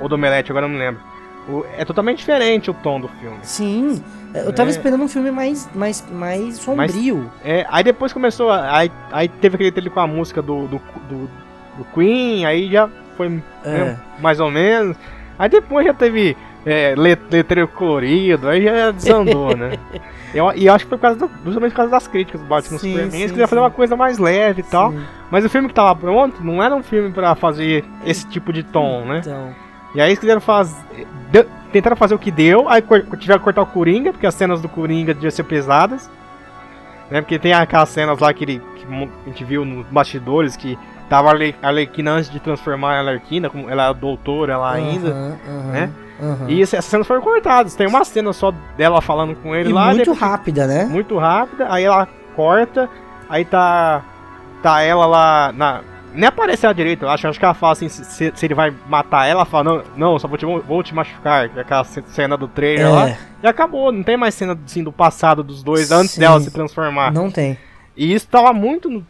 ou 0.00 0.08
do 0.08 0.14
Omelete, 0.14 0.50
agora 0.50 0.66
não 0.66 0.78
lembro, 0.78 0.98
o- 1.46 1.64
é 1.76 1.84
totalmente 1.84 2.18
diferente 2.20 2.70
o 2.70 2.74
tom 2.74 2.98
do 3.00 3.08
filme. 3.08 3.36
Sim. 3.42 4.02
Eu 4.34 4.50
tava 4.54 4.70
É. 4.70 4.72
esperando 4.72 5.02
um 5.04 5.08
filme 5.08 5.30
mais, 5.30 5.68
mais, 5.74 6.02
mais 6.10 6.54
sombrio. 6.56 7.30
É, 7.44 7.66
aí 7.68 7.84
depois 7.84 8.14
começou, 8.14 8.50
a- 8.50 8.78
aí, 8.78 8.90
aí 9.12 9.28
teve 9.28 9.56
aquele 9.56 9.70
dele 9.70 9.90
com 9.90 10.00
a 10.00 10.06
música 10.06 10.40
do, 10.40 10.66
do, 10.66 10.80
do, 11.10 11.28
do 11.76 11.84
Queen, 11.92 12.46
aí 12.46 12.70
já 12.70 12.88
foi 13.16 13.26
É. 13.62 13.68
né, 13.70 14.00
mais 14.20 14.40
ou 14.40 14.50
menos. 14.50 14.96
Aí 15.38 15.50
depois 15.50 15.84
já 15.86 15.92
teve 15.92 16.34
é, 16.66 16.94
let- 16.96 17.20
letreiro 17.30 17.68
colorido, 17.68 18.48
aí 18.48 18.64
já 18.64 18.90
desandou, 18.90 19.56
né? 19.56 19.72
Eu, 20.32 20.52
e 20.54 20.68
acho 20.68 20.84
que 20.84 20.88
foi 20.90 20.98
por 20.98 21.02
causa 21.02 21.18
do, 21.18 21.30
justamente 21.44 21.70
por 21.72 21.76
causa 21.78 21.90
das 21.90 22.06
críticas 22.06 22.40
do 22.40 22.46
Batman 22.46 22.78
Sim, 22.78 22.88
Superman. 22.90 23.10
sim, 23.10 23.18
Eles 23.18 23.30
queriam 23.32 23.48
fazer 23.48 23.60
uma 23.60 23.70
coisa 23.70 23.96
mais 23.96 24.16
leve 24.18 24.60
e 24.60 24.64
tal. 24.64 24.92
Sim. 24.92 25.02
Mas 25.28 25.44
o 25.44 25.48
filme 25.48 25.66
que 25.66 25.74
tava 25.74 25.96
pronto 25.96 26.40
não 26.44 26.62
era 26.62 26.72
um 26.74 26.84
filme 26.84 27.10
pra 27.10 27.34
fazer 27.34 27.84
esse 28.06 28.24
tipo 28.28 28.52
de 28.52 28.62
tom, 28.62 29.04
né? 29.06 29.18
Então. 29.24 29.48
E 29.92 30.00
aí 30.00 30.10
eles 30.10 30.20
quiseram 30.20 30.40
fazer. 30.40 30.76
deu- 31.32 31.48
tentaram 31.72 31.96
fazer 31.96 32.14
o 32.14 32.18
que 32.18 32.30
deu, 32.30 32.68
aí 32.68 32.80
tiveram 33.18 33.38
que 33.40 33.44
cortar 33.44 33.62
o 33.62 33.66
Coringa, 33.66 34.12
porque 34.12 34.26
as 34.26 34.34
cenas 34.36 34.60
do 34.62 34.68
Coringa 34.68 35.12
deviam 35.14 35.30
ser 35.32 35.42
pesadas. 35.42 36.08
Né? 37.10 37.20
Porque 37.20 37.36
tem 37.36 37.52
aquelas 37.52 37.88
cenas 37.88 38.20
lá 38.20 38.32
que, 38.32 38.44
ele, 38.44 38.62
que 38.76 38.86
a 38.86 39.28
gente 39.28 39.42
viu 39.42 39.64
nos 39.64 39.84
bastidores 39.88 40.54
que 40.56 40.78
tava 41.10 41.30
a 41.30 41.34
a 41.62 41.66
Arlequina 41.68 42.12
antes 42.12 42.30
de 42.30 42.40
transformar 42.40 42.94
ela 42.96 43.10
Arlequina, 43.10 43.50
como 43.50 43.68
ela 43.68 43.90
é 43.90 43.92
doutora 43.94 44.56
lá 44.56 44.72
ainda. 44.72 45.10
Aham, 45.10 45.72
né? 45.72 45.90
aham. 46.22 46.46
E 46.48 46.62
essas 46.62 46.84
cenas 46.86 47.06
foram 47.06 47.20
cortadas. 47.20 47.74
Tem 47.74 47.86
uma 47.86 48.02
cena 48.04 48.32
só 48.32 48.50
dela 48.78 49.02
falando 49.02 49.34
com 49.34 49.54
ele 49.54 49.68
E 49.68 49.72
lá. 49.72 49.86
muito 49.86 49.98
depois- 49.98 50.18
rápida, 50.18 50.66
né? 50.66 50.84
muito 50.84 51.18
rápida, 51.18 51.66
aí 51.70 51.84
ela 51.84 52.08
corta, 52.34 52.88
aí 53.28 53.44
tá. 53.44 54.02
Tá 54.62 54.80
ela 54.82 55.04
lá 55.06 55.52
na. 55.52 55.80
Nem 56.12 56.26
aparece 56.28 56.66
ela 56.66 56.74
direito, 56.74 57.06
acho, 57.06 57.26
acho 57.28 57.38
que 57.38 57.44
ela 57.44 57.54
fala 57.54 57.72
assim, 57.72 57.88
se, 57.88 58.32
se 58.34 58.44
ele 58.46 58.52
vai 58.52 58.74
matar 58.88 59.24
ela, 59.26 59.40
ela 59.40 59.44
fala, 59.46 59.62
não, 59.64 59.82
não 59.96 60.18
só 60.18 60.26
vou 60.28 60.36
te, 60.36 60.44
vou 60.44 60.82
te 60.82 60.92
machucar, 60.94 61.48
é 61.56 61.60
aquela 61.60 61.84
ce- 61.84 62.02
cena 62.08 62.36
do 62.36 62.48
trailer 62.48 62.92
lá. 62.92 63.08
É, 63.10 63.18
E 63.44 63.46
acabou, 63.46 63.90
não 63.92 64.02
tem 64.02 64.16
mais 64.16 64.34
cena 64.34 64.58
assim, 64.66 64.82
do 64.82 64.90
passado 64.92 65.42
dos 65.44 65.62
dois 65.62 65.90
antes 65.92 66.10
Sim. 66.10 66.20
dela 66.20 66.40
se 66.40 66.50
transformar. 66.50 67.12
não 67.12 67.30
tem. 67.30 67.56
E 67.96 68.12
isso 68.12 68.26
tava 68.28 68.52
muito. 68.52 69.02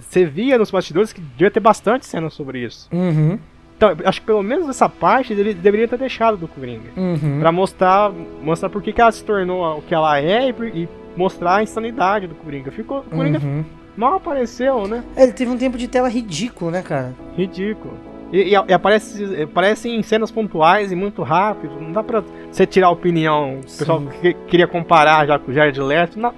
Você 0.00 0.24
via 0.24 0.56
nos 0.58 0.70
bastidores 0.70 1.12
que 1.12 1.20
devia 1.20 1.50
ter 1.50 1.60
bastante 1.60 2.06
cena 2.06 2.30
sobre 2.30 2.60
isso. 2.64 2.88
Uhum, 2.92 3.38
Então, 3.76 3.96
acho 4.04 4.20
que 4.20 4.26
pelo 4.26 4.42
menos 4.42 4.68
essa 4.68 4.88
parte 4.88 5.32
ele 5.32 5.52
deveria 5.54 5.88
ter 5.88 5.98
deixado 5.98 6.36
do 6.36 6.46
Coringa. 6.48 6.90
uhum. 6.96 7.38
Pra 7.40 7.50
mostrar, 7.50 8.12
mostrar 8.42 8.68
por 8.68 8.80
que, 8.82 8.92
que 8.92 9.00
ela 9.00 9.10
se 9.12 9.24
tornou 9.24 9.78
o 9.78 9.82
que 9.82 9.94
ela 9.94 10.20
é 10.20 10.48
e, 10.50 10.82
e 10.82 10.88
mostrar 11.16 11.56
a 11.56 11.62
insanidade 11.62 12.26
do 12.28 12.34
Coringa. 12.36 12.70
Ficou, 12.70 13.00
o 13.00 13.02
Coringa 13.16 13.38
Uhum. 13.40 13.64
mal 13.96 14.14
apareceu, 14.14 14.86
né? 14.86 15.02
É, 15.16 15.24
Ele 15.24 15.32
teve 15.32 15.50
um 15.50 15.58
tempo 15.58 15.76
de 15.76 15.88
tela 15.88 16.08
ridículo, 16.08 16.70
né, 16.70 16.80
cara? 16.82 17.12
Ridículo. 17.36 17.94
E, 18.32 18.38
e- 18.38 18.50
e 18.50 18.72
aparece, 18.72 19.42
aparece 19.42 19.88
em 19.90 20.02
cenas 20.02 20.30
pontuais 20.30 20.90
e 20.90 20.96
muito 20.96 21.22
rápido. 21.22 21.74
Não 21.80 21.92
dá 21.92 22.02
pra 22.02 22.22
você 22.50 22.64
tirar 22.64 22.86
a 22.86 22.90
opinião. 22.90 23.56
O 23.58 23.62
pessoal 23.62 24.00
que- 24.22 24.32
queria 24.46 24.66
comparar 24.66 25.26
já 25.26 25.38
com 25.38 25.50
o 25.50 25.54
Jared 25.54 25.78
Leto. 25.78 26.18
Não, 26.18 26.32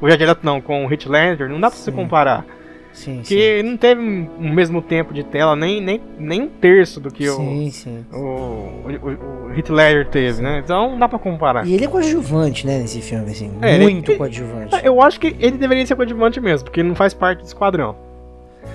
o 0.00 0.06
Jared 0.06 0.26
Leto 0.26 0.40
não, 0.44 0.60
com 0.60 0.84
o 0.84 0.92
Heath 0.92 1.06
Ledger. 1.06 1.48
Não 1.48 1.58
dá 1.60 1.70
pra 1.70 1.78
você 1.78 1.90
Sim. 1.90 1.96
comparar. 1.96 2.44
Sim, 2.92 3.12
sim. 3.12 3.16
Porque 3.18 3.62
não 3.64 3.76
teve 3.76 4.00
o 4.00 4.42
mesmo 4.42 4.82
tempo 4.82 5.14
de 5.14 5.22
tela, 5.22 5.54
nem, 5.54 5.80
nem, 5.80 6.00
nem 6.18 6.42
um 6.42 6.48
terço 6.48 6.98
do 6.98 7.10
que 7.12 7.28
o, 7.28 7.36
Sim, 7.36 7.70
sim. 7.70 8.04
o, 8.12 8.16
o, 8.16 9.46
o 9.48 9.54
Heath 9.56 9.68
Ledger 9.70 10.08
teve, 10.08 10.42
né? 10.42 10.60
Então 10.64 10.90
não 10.92 10.98
dá 10.98 11.08
pra 11.08 11.18
comparar. 11.18 11.64
E 11.66 11.74
ele 11.74 11.84
é 11.84 11.88
coadjuvante, 11.88 12.66
né, 12.66 12.78
nesse 12.78 13.00
filme, 13.00 13.30
assim. 13.30 13.52
É, 13.62 13.78
muito 13.78 14.10
ele- 14.10 14.18
coadjuvante. 14.18 14.74
Eu 14.84 15.00
acho 15.00 15.20
que 15.20 15.36
ele 15.38 15.56
deveria 15.58 15.86
ser 15.86 15.94
coadjuvante 15.94 16.40
mesmo, 16.40 16.64
porque 16.64 16.80
ele 16.80 16.88
não 16.88 16.96
faz 16.96 17.14
parte 17.14 17.40
do 17.40 17.46
esquadrão. 17.46 17.94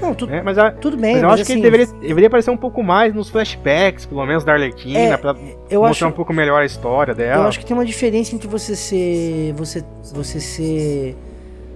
Não, 0.02 0.14
tu- 0.16 0.26
né? 0.26 0.42
Mas, 0.44 0.58
a- 0.58 0.72
tudo 0.72 0.98
bem, 0.98 1.14
mas 1.14 1.22
eu 1.24 1.30
mas 1.30 1.40
acho 1.42 1.46
que 1.48 1.52
assim, 1.54 1.62
ele 1.62 1.70
deveria, 1.72 1.94
deveria 2.02 2.28
aparecer 2.28 2.50
um 2.50 2.58
pouco 2.58 2.82
mais 2.82 3.14
nos 3.14 3.30
flashbacks, 3.30 4.06
pelo 4.06 4.26
menos 4.26 4.44
da 4.44 4.54
Arlequina, 4.54 5.00
É, 5.00 5.18
pra 5.18 5.36
eu 5.70 5.82
mostrar 5.82 6.08
acho, 6.08 6.14
um 6.14 6.16
pouco 6.16 6.34
melhor 6.34 6.62
a 6.62 6.66
história 6.66 7.14
dela. 7.14 7.44
eu 7.44 7.48
acho 7.48 7.60
que 7.60 7.66
tem 7.66 7.76
uma 7.76 7.86
diferença 7.86 8.34
entre 8.34 8.48
você 8.48 8.76
ser 8.76 9.54
você 9.56 9.84
você 10.14 10.40
ser 10.40 11.16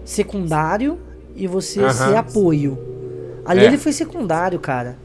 secundário 0.04 0.98
e 1.38 1.48
você 1.48 1.90
ser 1.92 2.16
apoio. 2.16 2.78
Ali 3.46 3.62
É. 3.62 3.66
ele 3.66 3.78
foi 3.78 3.94
secundário, 3.94 4.60
cara. 4.60 4.98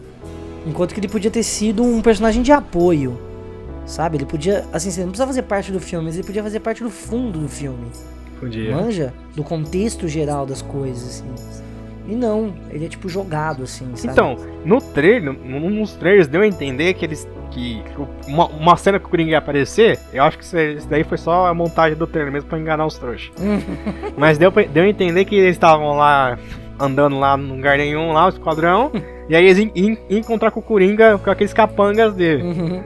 Enquanto 0.67 0.95
que 0.95 1.01
ele 1.01 1.09
podia 1.09 1.31
ter 1.31 1.43
sido 1.43 1.83
um 1.83 2.01
personagem 2.03 2.43
de 2.43 2.51
apoio. 2.51 3.19
Sabe? 3.87 4.17
Ele 4.17 4.25
podia, 4.27 4.65
assim, 4.73 4.91
você 4.91 5.01
não 5.01 5.09
precisava 5.09 5.29
fazer 5.31 5.43
parte 5.43 5.71
do 5.73 5.79
filme, 5.81 6.07
mas 6.07 6.15
ele 6.15 6.25
podia 6.25 6.43
fazer 6.43 6.61
parte 6.61 6.83
do 6.83 6.91
fundo 6.91 7.39
do 7.41 7.49
filme. 7.49 7.87
Podia. 8.41 8.75
Manja? 8.75 9.13
Do 9.37 9.45
contexto 9.45 10.09
geral 10.09 10.47
das 10.47 10.63
coisas, 10.63 11.05
assim. 11.05 11.25
E 12.09 12.15
não, 12.17 12.53
ele 12.71 12.87
é 12.87 12.89
tipo 12.89 13.09
jogado, 13.09 13.63
assim, 13.63 13.87
sabe? 13.95 14.13
Então, 14.13 14.37
no 14.65 14.81
trailer, 14.81 15.33
nos 15.33 15.93
trailers 15.95 16.27
deu 16.27 16.41
a 16.43 16.47
entender 16.47 16.95
que 16.95 17.05
eles. 17.05 17.29
que 17.53 17.83
uma, 18.27 18.47
uma 18.47 18.77
cena 18.77 18.99
que 18.99 19.07
o 19.07 19.09
Coringa 19.09 19.31
ia 19.33 19.39
aparecer, 19.39 19.99
eu 20.13 20.25
acho 20.25 20.37
que 20.39 20.45
isso, 20.45 20.59
isso 20.59 20.89
daí 20.89 21.05
foi 21.05 21.17
só 21.19 21.47
a 21.47 21.55
montagem 21.55 21.97
do 21.97 22.07
trailer 22.07 22.33
mesmo 22.33 22.49
pra 22.49 22.59
enganar 22.59 22.87
os 22.87 22.99
trouxas. 22.99 23.31
Mas 24.17 24.37
deu, 24.39 24.51
pra- 24.51 24.65
deu 24.65 24.83
a 24.85 24.89
entender 24.89 25.25
que 25.25 25.37
eles 25.37 25.53
estavam 25.53 25.97
lá 25.97 26.39
andando 26.81 27.19
lá 27.19 27.37
num 27.37 27.55
lugar 27.57 27.79
nenhum, 27.79 28.13
lá, 28.13 28.27
o 28.27 28.31
esquadrão, 28.31 28.91
e 29.29 29.37
aí 29.37 29.45
eles 29.45 29.59
iam, 29.59 29.71
iam 30.11 30.19
encontrar 30.19 30.51
com 30.51 30.59
o 30.59 30.63
Coringa 30.63 31.19
com 31.19 31.31
aqueles 31.31 31.53
capangas 31.53 32.15
dele. 32.15 32.43
Uhum. 32.43 32.83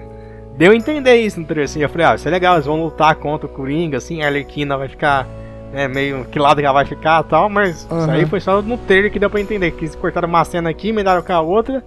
Deu 0.59 0.73
a 0.73 0.75
entender 0.77 1.17
isso 1.17 1.41
no 1.41 1.47
trailer, 1.47 1.65
assim. 1.65 1.81
Eu 1.83 1.89
falei, 1.89 2.07
ah, 2.07 2.15
isso 2.17 2.29
é 2.29 2.31
legal, 2.31 2.55
eles 2.57 2.67
vão 2.67 2.83
lutar 2.83 3.15
contra 3.17 3.47
o 3.47 3.51
Coringa, 3.51 3.97
assim, 3.99 4.23
a 4.23 4.27
Arlequina 4.27 4.77
vai 4.77 4.89
ficar. 4.89 5.27
Né, 5.73 5.89
meio 5.89 6.25
que 6.27 6.39
lado 6.39 6.59
que 6.61 6.65
ela 6.65 6.73
vai 6.75 6.85
ficar 6.87 7.23
e 7.25 7.29
tal, 7.29 7.49
mas 7.49 7.77
isso 7.79 7.89
Aham. 7.91 8.13
aí 8.13 8.27
foi 8.27 8.41
só 8.41 8.61
no 8.63 8.77
trailer 8.79 9.11
que 9.11 9.19
deu 9.19 9.29
pra 9.31 9.41
entender. 9.41 9.71
Que 9.73 9.85
eles 9.85 9.95
cortaram 9.95 10.29
uma 10.29 10.45
cena 10.45 10.71
aqui, 10.71 10.89
emendaram 10.91 11.23
com 11.23 11.33
a 11.33 11.41
outra. 11.41 11.83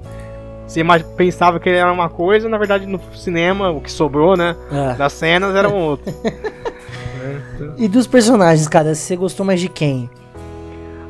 Você 0.67 0.81
pensava 1.17 1.59
que 1.59 1.67
ele 1.67 1.79
era 1.79 1.91
uma 1.91 2.09
coisa, 2.09 2.47
na 2.47 2.57
verdade 2.57 2.85
no 2.85 2.99
cinema, 3.15 3.71
o 3.71 3.81
que 3.81 3.91
sobrou, 3.91 4.37
né, 4.37 4.55
É. 4.71 4.93
das 4.93 5.13
cenas 5.13 5.55
era 5.55 5.67
um 5.69 5.75
outro. 5.77 6.13
E 7.77 7.87
dos 7.87 8.07
personagens, 8.07 8.67
cara, 8.67 8.95
você 8.95 9.15
gostou 9.15 9.45
mais 9.45 9.59
de 9.59 9.67
quem? 9.67 10.09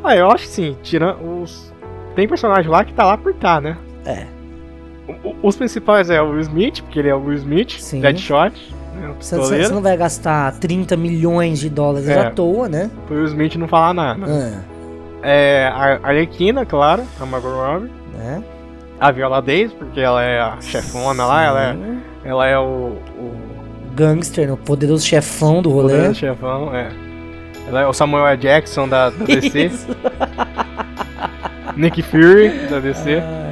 ah, 0.04 0.16
eu 0.16 0.30
acho 0.32 0.46
que 0.46 0.50
sim, 0.50 0.78
tirando 0.82 1.42
os. 1.44 1.72
Tem 2.16 2.28
personagem 2.28 2.70
lá 2.70 2.84
que 2.84 2.94
tá 2.94 3.06
lá 3.06 3.16
por 3.18 3.34
tá, 3.34 3.62
né? 3.62 3.78
É. 4.06 4.26
O- 5.24 5.36
Os 5.44 5.56
principais 5.56 6.10
é 6.10 6.20
o 6.22 6.32
Will 6.32 6.40
Smith, 6.42 6.82
porque 6.82 7.00
ele 7.00 7.10
é 7.10 7.16
o 7.16 7.20
Will 7.24 7.36
Smith, 7.36 7.80
Sim. 7.80 8.02
Deadshot, 8.02 8.54
né, 9.00 9.14
Você 9.20 9.38
você 9.38 9.68
não 9.70 9.82
vai 9.82 9.96
gastar 9.98 10.52
30 10.60 10.96
milhões 10.98 11.60
de 11.60 11.70
dólares 11.70 12.08
É. 12.08 12.20
à 12.20 12.32
toa, 12.32 12.68
né? 12.70 12.90
Pro 13.08 13.26
Smith 13.26 13.56
não 13.56 13.68
falar 13.68 13.94
nada. 13.94 14.22
Ah, 14.28 14.62
É 15.22 15.68
a 15.74 16.00
Arlequina, 16.04 16.66
claro, 16.66 17.04
a 17.20 17.26
Margot 17.26 17.50
Robbie. 17.50 17.92
né? 18.18 18.44
A 19.00 19.12
Viola 19.12 19.42
Davis, 19.42 19.72
porque 19.74 20.00
ela 20.02 20.22
é 20.24 20.40
a 20.42 20.58
chefona 20.62 21.26
lá, 21.26 21.44
ela 21.44 21.64
é, 21.70 21.74
Sim. 21.74 22.00
ela 22.26 22.48
é 22.48 22.58
o, 22.60 22.98
o 23.18 23.32
Gangster, 23.96 24.48
né? 24.48 24.54
o 24.54 24.58
poderoso 24.58 25.06
chefão 25.06 25.62
do 25.62 25.70
rolê. 25.70 25.94
poderoso 25.94 26.20
chefão, 26.20 26.76
é. 26.76 26.90
Ela 27.68 27.82
é 27.82 27.86
o 27.88 27.94
Samuel. 27.94 28.36
Jackson 28.36 28.88
da, 28.90 29.10
da 29.10 29.26
DC. 29.26 29.72
Nick 31.78 32.02
Fury 32.02 32.50
da 32.70 32.80
DC. 32.80 33.22
Ah, 33.24 33.46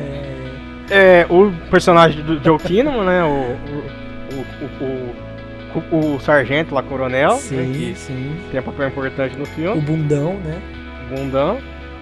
é. 0.89 1.21
É, 1.21 1.25
o 1.29 1.51
personagem 1.69 2.23
do 2.23 2.41
Joe 2.43 2.57
Kinnaman, 2.59 3.03
né, 3.05 3.23
o, 3.23 3.27
o, 3.27 4.83
o, 4.83 4.85
o, 4.85 5.06
o, 5.91 6.15
o 6.15 6.19
sargento 6.19 6.73
lá, 6.73 6.81
coronel, 6.83 7.33
né, 7.33 7.39
Sim, 7.39 7.71
que 7.73 7.95
sim. 7.95 8.35
tem 8.51 8.59
um 8.59 8.63
papel 8.63 8.87
importante 8.87 9.35
no 9.37 9.43
O 9.43 9.47
filme, 9.47 9.81
bundão, 9.81 10.33
né? 10.37 10.59
bundão. 11.09 11.57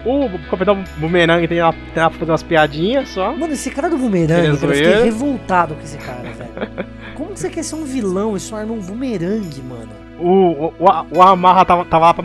O 0.05 0.29
Capitão 0.51 0.83
Boomerang 0.97 1.47
tem 1.47 1.59
lá, 1.61 1.73
pra 1.93 2.09
fazer 2.11 2.31
umas 2.31 2.43
piadinhas 2.43 3.09
só. 3.09 3.35
Mano, 3.35 3.53
esse 3.53 3.71
cara 3.71 3.89
do 3.89 3.97
bumerangue, 3.97 4.47
é 4.47 4.49
eu 4.51 4.57
fiquei 4.57 5.03
revoltado 5.03 5.73
com 5.73 5.81
esse 5.81 5.97
cara, 5.97 6.21
velho. 6.31 6.85
Como 7.15 7.33
que 7.33 7.39
você 7.39 7.49
quer 7.49 7.63
ser 7.63 7.75
um 7.75 7.85
vilão 7.85 8.35
e 8.35 8.39
só 8.39 8.57
arma 8.57 8.73
um 8.73 8.79
bumerangue, 8.79 9.61
mano? 9.63 9.89
O, 10.19 10.29
o, 10.29 10.73
o, 10.79 11.17
o 11.17 11.21
Amarra 11.23 11.65
tava, 11.65 11.85
tava, 11.85 12.05
lá 12.05 12.13
pra, 12.13 12.23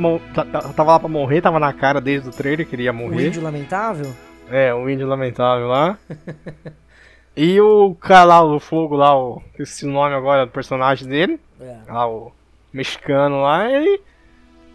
tava 0.75 0.93
lá 0.93 1.01
pra 1.01 1.09
morrer, 1.09 1.41
tava 1.41 1.59
na 1.59 1.73
cara 1.73 2.01
desde 2.03 2.29
o 2.29 2.33
trailer 2.33 2.67
que 2.67 2.75
ele 2.77 2.83
ia 2.83 2.93
O 2.93 2.95
morrer. 2.95 3.29
índio 3.29 3.43
lamentável? 3.43 4.13
É, 4.51 4.75
o 4.75 4.89
índio 4.91 5.07
lamentável 5.07 5.67
lá. 5.67 5.97
e 7.37 7.61
o 7.61 7.95
cara 8.01 8.25
lá, 8.25 8.43
o 8.45 8.59
fogo 8.61 8.97
lá, 8.97 9.17
o. 9.17 9.43
O 9.59 9.87
nome 9.87 10.15
agora 10.15 10.47
do 10.47 10.53
personagem 10.53 11.07
dele. 11.09 11.39
É. 11.61 11.77
Lá, 11.89 12.09
o 12.09 12.33
mexicano 12.73 13.43
lá, 13.43 13.71
ele. 13.71 14.01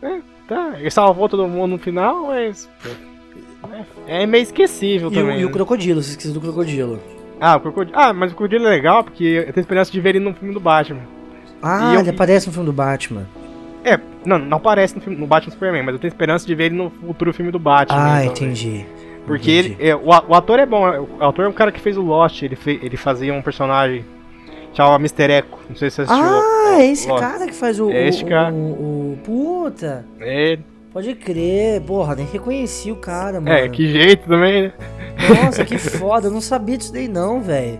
É, 0.01 0.19
tá. 0.47 0.73
Ele 0.79 0.89
salvou 0.91 1.27
todo 1.29 1.47
mundo 1.47 1.71
no 1.71 1.77
final, 1.79 2.27
mas. 2.27 2.69
É, 4.07 4.23
é 4.23 4.25
meio 4.25 4.43
esquecível 4.43 5.09
E 5.11 5.11
o, 5.11 5.19
também. 5.21 5.39
e 5.39 5.43
o 5.43 5.47
né? 5.47 5.53
crocodilo, 5.53 6.01
você 6.01 6.11
esqueceu 6.11 6.33
do 6.33 6.41
crocodilo. 6.41 6.99
Ah, 7.39 7.57
o 7.57 7.59
crocodilo. 7.59 7.97
Ah, 7.97 8.13
mas 8.13 8.31
o 8.31 8.35
crocodilo 8.35 8.65
é 8.67 8.69
legal 8.69 9.03
porque 9.03 9.23
eu 9.23 9.51
tenho 9.53 9.63
esperança 9.63 9.91
de 9.91 9.99
ver 9.99 10.15
ele 10.15 10.23
no 10.23 10.33
filme 10.33 10.53
do 10.53 10.59
Batman. 10.59 11.01
Ah, 11.61 11.93
eu- 11.93 11.99
ele 12.01 12.09
aparece 12.11 12.47
no 12.47 12.53
filme 12.53 12.67
do 12.67 12.73
Batman. 12.73 13.25
É, 13.83 13.99
não, 14.25 14.37
não 14.39 14.57
aparece 14.57 14.95
no, 14.95 15.01
filme, 15.01 15.17
no 15.17 15.27
Batman 15.27 15.51
Superman, 15.51 15.83
mas 15.83 15.93
eu 15.93 15.99
tenho 15.99 16.09
esperança 16.11 16.45
de 16.45 16.55
ver 16.55 16.65
ele 16.65 16.75
no 16.75 16.89
futuro 16.89 17.33
filme 17.33 17.51
do 17.51 17.59
Batman. 17.59 17.97
Ah, 18.15 18.25
então, 18.25 18.33
entendi. 18.47 18.85
Porque 19.25 19.49
ele, 19.49 19.77
é, 19.79 19.95
o, 19.95 20.05
o 20.05 20.33
ator 20.35 20.59
é 20.59 20.65
bom, 20.65 20.87
é, 20.87 20.99
o 20.99 21.07
ator 21.29 21.45
é 21.45 21.47
o 21.47 21.53
cara 21.53 21.71
que 21.71 21.79
fez 21.79 21.97
o 21.97 22.01
Lost, 22.01 22.41
ele, 22.43 22.55
fe- 22.55 22.79
ele 22.83 22.95
fazia 22.97 23.33
um 23.33 23.41
personagem 23.41 24.05
chamava 24.73 24.95
Mr. 24.97 25.31
Echo, 25.31 25.47
não 25.69 25.75
sei 25.75 25.89
se 25.89 25.95
você 25.95 26.01
assistiu. 26.03 26.25
Ah, 26.25 26.75
é 26.81 26.85
esse 26.91 27.07
Lost. 27.07 27.21
cara 27.23 27.47
que 27.47 27.53
faz 27.53 27.79
o. 27.79 27.89
É 27.89 28.07
esse 28.07 28.23
o- 28.23 28.27
cara. 28.27 28.53
O, 28.53 29.13
o- 29.13 29.17
Puta! 29.23 30.05
É, 30.19 30.59
Pode 30.93 31.13
crer, 31.15 31.81
porra, 31.81 32.15
nem 32.15 32.25
reconheci 32.25 32.89
o 32.91 32.95
cara, 32.95 33.41
mano. 33.41 33.49
é, 33.49 33.67
que 33.67 33.85
jeito 33.91 34.27
também, 34.29 34.63
né? 34.63 34.73
Nossa, 35.43 35.65
que 35.65 35.77
foda, 35.77 36.27
eu 36.27 36.31
não 36.31 36.39
sabia 36.39 36.77
disso 36.77 36.93
daí 36.93 37.07
não, 37.09 37.41
velho. 37.41 37.79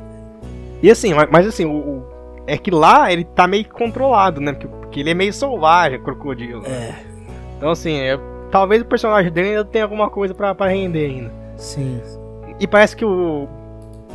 E 0.84 0.90
assim, 0.92 1.14
mas, 1.14 1.28
mas 1.32 1.48
assim, 1.48 1.64
o, 1.66 1.72
o- 1.72 2.06
é 2.48 2.58
que 2.58 2.70
lá 2.72 3.12
ele 3.14 3.24
tá 3.24 3.48
meio 3.48 3.66
controlado, 3.70 4.42
né? 4.42 4.52
Porque, 4.52 4.68
porque 4.68 5.00
ele 5.00 5.12
é 5.12 5.14
meio 5.14 5.32
selvagem, 5.32 6.02
crocodilo. 6.02 6.64
É, 6.66 6.94
Então, 7.58 7.70
assim, 7.72 7.96
é- 7.98 8.20
talvez 8.52 8.82
o 8.82 8.86
personagem 8.86 9.32
dele 9.32 9.50
ainda 9.50 9.66
tenha 9.66 9.84
alguma 9.86 10.10
coisa 10.10 10.34
pra, 10.34 10.54
pra 10.56 10.68
render 10.68 11.06
ainda. 11.06 11.32
sim. 11.58 12.02
E 12.60 12.66
parece 12.66 12.96
que 12.96 13.04
o. 13.04 13.48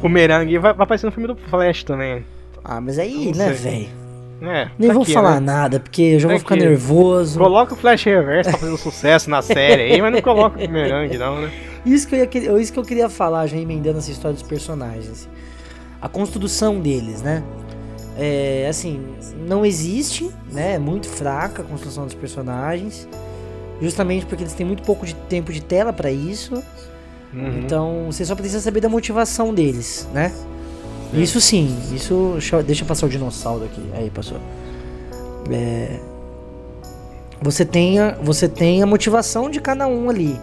O 0.02 0.08
Merengue 0.08 0.56
vai, 0.56 0.72
vai 0.72 0.84
aparecer 0.84 1.04
no 1.04 1.12
filme 1.12 1.26
do 1.28 1.36
Flash 1.36 1.84
também. 1.84 2.24
Ah, 2.64 2.80
mas 2.80 2.98
aí, 2.98 3.32
né, 3.36 3.50
velho? 3.52 3.88
É. 4.40 4.70
Nem 4.78 4.88
tá 4.88 4.94
vou 4.94 5.02
aqui, 5.02 5.12
falar 5.12 5.34
né? 5.34 5.40
nada, 5.40 5.78
porque 5.78 6.00
eu 6.00 6.18
já 6.20 6.26
vou 6.28 6.36
Tá 6.38 6.40
ficar 6.40 6.54
aqui. 6.54 6.64
nervoso. 6.64 7.38
Coloca 7.38 7.74
o 7.74 7.76
Flash 7.76 8.04
Reverso, 8.04 8.50
tá 8.50 8.56
fazendo 8.56 8.78
sucesso 8.80 9.28
na 9.28 9.42
série 9.42 9.82
aí, 9.92 10.00
mas 10.00 10.10
não 10.14 10.22
coloca 10.22 10.58
o 10.58 10.70
Merengue, 10.70 11.18
não, 11.18 11.42
né? 11.42 11.52
Isso 11.84 12.08
que, 12.08 12.14
eu 12.14 12.18
ia, 12.20 12.60
isso 12.62 12.72
que 12.72 12.78
eu 12.78 12.82
queria 12.82 13.10
falar, 13.10 13.46
já 13.46 13.58
emendando 13.58 13.98
essa 13.98 14.10
história 14.10 14.32
dos 14.32 14.42
personagens. 14.42 15.28
A 16.00 16.08
construção 16.08 16.80
deles, 16.80 17.20
né? 17.20 17.42
É, 18.16 18.66
assim, 18.70 19.04
não 19.46 19.66
existe, 19.66 20.30
né? 20.50 20.76
É 20.76 20.78
muito 20.78 21.08
fraca 21.10 21.60
a 21.60 21.64
construção 21.64 22.06
dos 22.06 22.14
personagens. 22.14 23.06
Justamente 23.80 24.26
porque 24.26 24.42
eles 24.42 24.52
têm 24.52 24.66
muito 24.66 24.82
pouco 24.82 25.06
de 25.06 25.14
tempo 25.14 25.52
de 25.52 25.62
tela 25.62 25.92
pra 25.92 26.10
isso. 26.10 26.54
Uhum. 27.32 27.58
Então, 27.60 28.06
você 28.10 28.24
só 28.24 28.34
precisa 28.34 28.60
saber 28.60 28.80
da 28.80 28.88
motivação 28.88 29.54
deles, 29.54 30.06
né? 30.12 30.30
Sim. 31.10 31.22
Isso 31.22 31.40
sim, 31.40 31.78
isso. 31.94 32.32
Deixa, 32.66 32.82
eu- 32.84 32.86
passar 32.86 33.06
o 33.06 33.08
dinossauro 33.08 33.64
aqui. 33.64 33.82
Aí, 33.94 34.10
passou. 34.10 34.38
É, 35.50 35.98
você, 37.40 37.64
tem 37.64 37.98
a, 37.98 38.16
você 38.22 38.48
tem 38.48 38.82
a 38.82 38.86
motivação 38.86 39.48
de 39.50 39.60
cada 39.60 39.86
um 39.86 40.10
ali. 40.10 40.38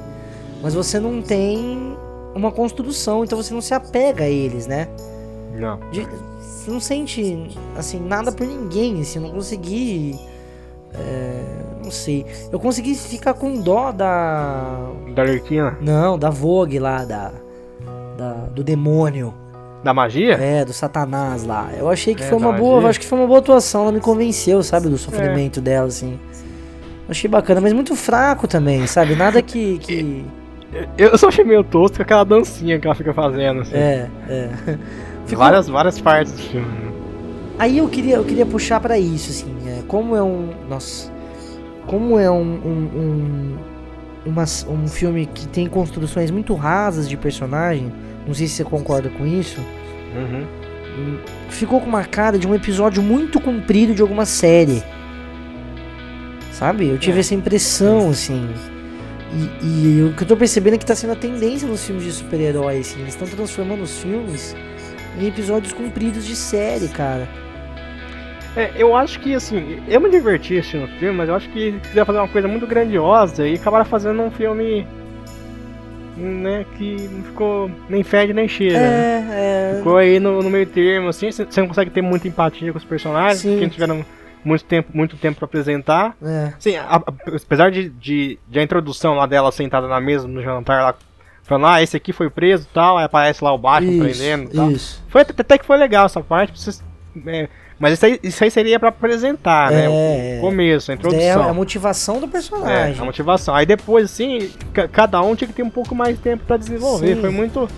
Mas 0.61 0.73
você 0.73 0.99
não 0.99 1.21
tem 1.21 1.95
uma 2.33 2.51
construção, 2.51 3.23
então 3.23 3.37
você 3.41 3.53
não 3.53 3.61
se 3.61 3.73
apega 3.73 4.23
a 4.23 4.29
eles, 4.29 4.65
né? 4.67 4.87
Não. 5.53 5.79
De- 5.91 6.07
você 6.41 6.71
não 6.71 6.79
sente, 6.79 7.49
assim, 7.77 7.99
nada 7.99 8.31
por 8.31 8.45
ninguém, 8.45 8.99
assim, 9.01 9.19
não 9.19 9.29
consegui. 9.29 10.19
é, 10.93 11.43
não 11.87 11.91
sei. 11.91 12.25
Eu 12.51 12.59
consegui 12.59 12.93
ficar 12.95 13.33
com 13.33 13.59
dó 13.61 13.91
da. 13.91 14.89
Da 15.15 15.21
Arlequina? 15.23 15.77
Não, 15.81 16.17
da 16.17 16.29
Vogue 16.29 16.79
lá, 16.79 17.03
da. 17.05 17.31
da 18.17 18.31
do 18.53 18.63
demônio. 18.63 19.33
Da 19.83 19.93
magia? 19.93 20.33
É, 20.33 20.65
do 20.65 20.73
Satanás 20.73 21.43
lá. 21.43 21.69
Eu 21.77 21.89
achei 21.89 22.13
que 22.15 22.23
É, 22.23 22.27
foi 22.27 22.37
uma 22.37 22.51
boa. 22.51 22.75
magia. 22.75 22.89
Acho 22.89 22.99
que 22.99 23.05
foi 23.05 23.17
uma 23.17 23.27
boa 23.27 23.39
atuação, 23.39 23.83
ela 23.83 23.91
me 23.91 23.99
convenceu, 23.99 24.61
sabe, 24.63 24.89
do 24.89 24.95
É. 24.95 24.97
sofrimento 24.97 25.61
dela, 25.61 25.87
assim. 25.87 26.19
Achei 27.07 27.29
bacana, 27.29 27.61
mas 27.61 27.71
muito 27.73 27.95
fraco 27.95 28.47
também, 28.47 28.85
sabe? 28.87 29.15
Nada 29.15 29.41
que. 29.41 29.77
que... 29.79 30.25
Eu 30.97 31.17
só 31.17 31.29
achei 31.29 31.45
meio 31.45 31.63
tosco 31.63 31.97
com 31.97 32.03
aquela 32.03 32.23
dancinha 32.25 32.77
que 32.79 32.85
ela 32.85 32.95
fica 32.95 33.13
fazendo, 33.13 33.61
assim. 33.61 33.75
É, 33.75 34.09
é. 34.27 34.49
Ficou- 35.25 35.43
Várias, 35.45 35.67
várias 35.69 35.99
partes 36.01 36.33
do 36.33 36.39
filme. 36.41 36.67
né? 36.67 36.91
Aí 37.59 37.77
eu 37.79 37.87
queria, 37.87 38.15
eu 38.17 38.23
queria 38.25 38.45
puxar 38.45 38.79
pra 38.79 38.99
isso, 38.99 39.31
assim, 39.31 39.55
é, 39.67 39.81
como 39.87 40.15
é 40.15 40.21
um, 40.21 40.49
nossa, 40.69 41.11
como 41.87 42.19
é 42.19 42.29
um, 42.29 42.41
um, 42.41 42.89
um, 42.95 43.57
uma- 44.27 44.43
um 44.69 44.87
filme 44.87 45.25
que 45.25 45.47
tem 45.47 45.67
construções 45.67 46.29
muito 46.29 46.53
rasas 46.53 47.07
de 47.09 47.17
personagem, 47.17 47.91
não 48.27 48.33
sei 48.33 48.47
se 48.47 48.53
você 48.55 48.63
concorda 48.63 49.09
com 49.09 49.25
isso, 49.25 49.59
Uhum. 50.15 50.45
hum, 50.97 51.17
ficou 51.49 51.79
com 51.81 51.87
uma 51.87 52.03
cara 52.03 52.37
de 52.37 52.45
um 52.47 52.53
episódio 52.53 53.01
muito 53.01 53.39
comprido 53.39 53.95
de 53.95 54.01
alguma 54.01 54.25
série, 54.25 54.83
sabe? 56.51 56.87
Eu 56.87 56.97
tive 56.97 57.17
É. 57.17 57.19
essa 57.21 57.33
impressão, 57.35 58.09
assim, 58.09 58.49
e, 59.61 59.65
e 59.65 60.03
o 60.03 60.13
que 60.13 60.23
eu 60.23 60.27
tô 60.27 60.35
percebendo 60.37 60.75
é 60.75 60.77
que 60.77 60.85
tá 60.85 60.95
sendo 60.95 61.13
a 61.13 61.15
tendência 61.15 61.67
nos 61.67 61.85
filmes 61.85 62.03
de 62.03 62.11
super-heróis, 62.11 62.87
assim, 62.89 63.01
eles 63.01 63.13
estão 63.13 63.27
transformando 63.27 63.83
os 63.83 63.99
filmes 63.99 64.55
em 65.19 65.27
episódios 65.27 65.73
compridos 65.73 66.25
de 66.25 66.35
série, 66.35 66.87
cara. 66.87 67.27
É, 68.57 68.71
eu 68.75 68.95
acho 68.95 69.19
que, 69.19 69.33
assim, 69.35 69.81
eu 69.87 70.01
me 70.01 70.09
diverti 70.09 70.57
assistindo 70.57 70.85
o 70.85 70.99
filme, 70.99 71.15
mas 71.17 71.29
eu 71.29 71.35
acho 71.35 71.47
que 71.49 71.73
quiser 71.89 72.05
fazer 72.05 72.17
uma 72.19 72.27
coisa 72.27 72.47
muito 72.47 72.65
grandiosa 72.65 73.47
e 73.47 73.53
acabaram 73.55 73.85
fazendo 73.85 74.21
um 74.21 74.31
filme, 74.31 74.85
né, 76.17 76.65
que 76.77 76.95
não 77.11 77.23
ficou 77.23 77.71
nem 77.87 78.03
fede 78.03 78.33
nem 78.33 78.47
cheira, 78.47 78.79
né? 78.79 78.87
É, 78.89 79.73
é. 79.73 79.77
Ficou 79.77 79.97
aí 79.97 80.19
no, 80.19 80.41
no 80.41 80.49
meio 80.49 80.65
termo, 80.65 81.09
assim, 81.09 81.31
você 81.31 81.45
não 81.61 81.67
consegue 81.67 81.91
ter 81.91 82.01
muita 82.01 82.27
empatia 82.27 82.71
com 82.71 82.77
os 82.79 82.83
personagens, 82.85 83.39
Sim. 83.39 83.49
porque 83.51 83.63
não 83.65 83.69
tiveram 83.71 84.05
muito 84.43 84.63
tempo, 84.65 84.89
muito 84.93 85.15
tempo 85.17 85.37
pra 85.37 85.45
apresentar. 85.45 86.15
é. 86.23 86.53
Assim, 86.57 86.75
a- 86.77 86.95
a- 86.95 87.03
apesar 87.35 87.69
de, 87.69 87.89
de, 87.89 88.39
de 88.47 88.59
a 88.59 88.63
introdução 88.63 89.13
lá 89.15 89.25
dela 89.27 89.51
sentada 89.51 89.87
na 89.87 89.99
mesa 90.01 90.27
no 90.27 90.41
jantar 90.41 90.81
lá, 90.81 90.95
falando, 91.43 91.67
ah, 91.67 91.83
esse 91.83 91.95
aqui 91.95 92.11
foi 92.11 92.29
preso 92.29 92.67
e 92.69 92.73
tal, 92.73 92.97
aí 92.97 93.05
aparece 93.05 93.43
lá 93.43 93.53
o 93.53 93.57
Batman 93.57 94.03
prendendo 94.03 94.49
e 94.51 94.55
tal. 94.55 94.71
isso. 94.71 95.03
Foi 95.09 95.21
até 95.21 95.33
até 95.39 95.57
que 95.59 95.65
foi 95.65 95.77
legal 95.77 96.05
essa 96.07 96.21
parte, 96.21 96.51
pra 96.53 96.59
vocês, 96.59 96.83
é, 97.27 97.47
mas 97.79 97.93
isso 97.93 98.05
aí, 98.05 98.19
isso 98.23 98.43
aí 98.43 98.49
seria 98.51 98.79
pra 98.79 98.89
apresentar, 98.89 99.71
né? 99.71 99.85
É, 99.85 100.37
O 100.37 100.41
começo, 100.41 100.89
a 100.89 100.93
é, 100.93 100.95
é 100.95 100.97
introdução. 100.97 101.49
a 101.49 101.53
motivação 101.53 102.19
do 102.19 102.25
É, 102.25 102.29
personagem. 102.29 102.99
a 103.01 103.05
motivação. 103.05 103.53
Aí 103.55 103.65
depois, 103.65 104.05
assim, 104.05 104.49
ca- 104.73 104.87
cada 104.87 105.21
um 105.21 105.35
tinha 105.35 105.47
que 105.47 105.53
ter 105.53 105.63
um 105.63 105.69
pouco 105.69 105.93
mais 105.93 106.15
de 106.15 106.21
tempo 106.21 106.43
pra 106.45 106.57
desenvolver. 106.57 107.15
Sim. 107.15 107.21
Foi 107.21 107.29
muito. 107.29 107.69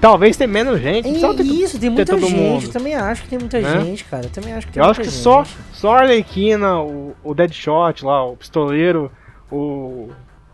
Talvez 0.00 0.36
ter 0.36 0.46
menos 0.46 0.80
gente. 0.80 1.08
É 1.08 1.34
ter- 1.34 1.42
isso, 1.42 1.76
tem 1.78 1.90
muita 1.90 2.16
gente. 2.16 2.32
mundo. 2.32 2.64
Eu 2.66 2.70
também 2.70 2.94
acho 2.94 3.22
que 3.24 3.28
tem 3.28 3.38
muita 3.38 3.58
Né? 3.60 3.80
gente, 3.80 4.04
cara. 4.04 4.26
Eu 4.26 4.30
também 4.30 4.52
acho 4.54 4.66
que 4.68 4.72
tem 4.72 4.80
Eu 4.82 4.88
acho 4.88 5.00
que 5.00 5.06
gente. 5.10 5.16
só, 5.16 5.44
só 5.72 5.96
a 5.96 6.00
Arlequina, 6.02 6.80
o, 6.80 7.16
o 7.24 7.34
Deadshot 7.34 8.04
lá, 8.04 8.24
o 8.24 8.36
pistoleiro, 8.36 9.10
o, 9.50 10.08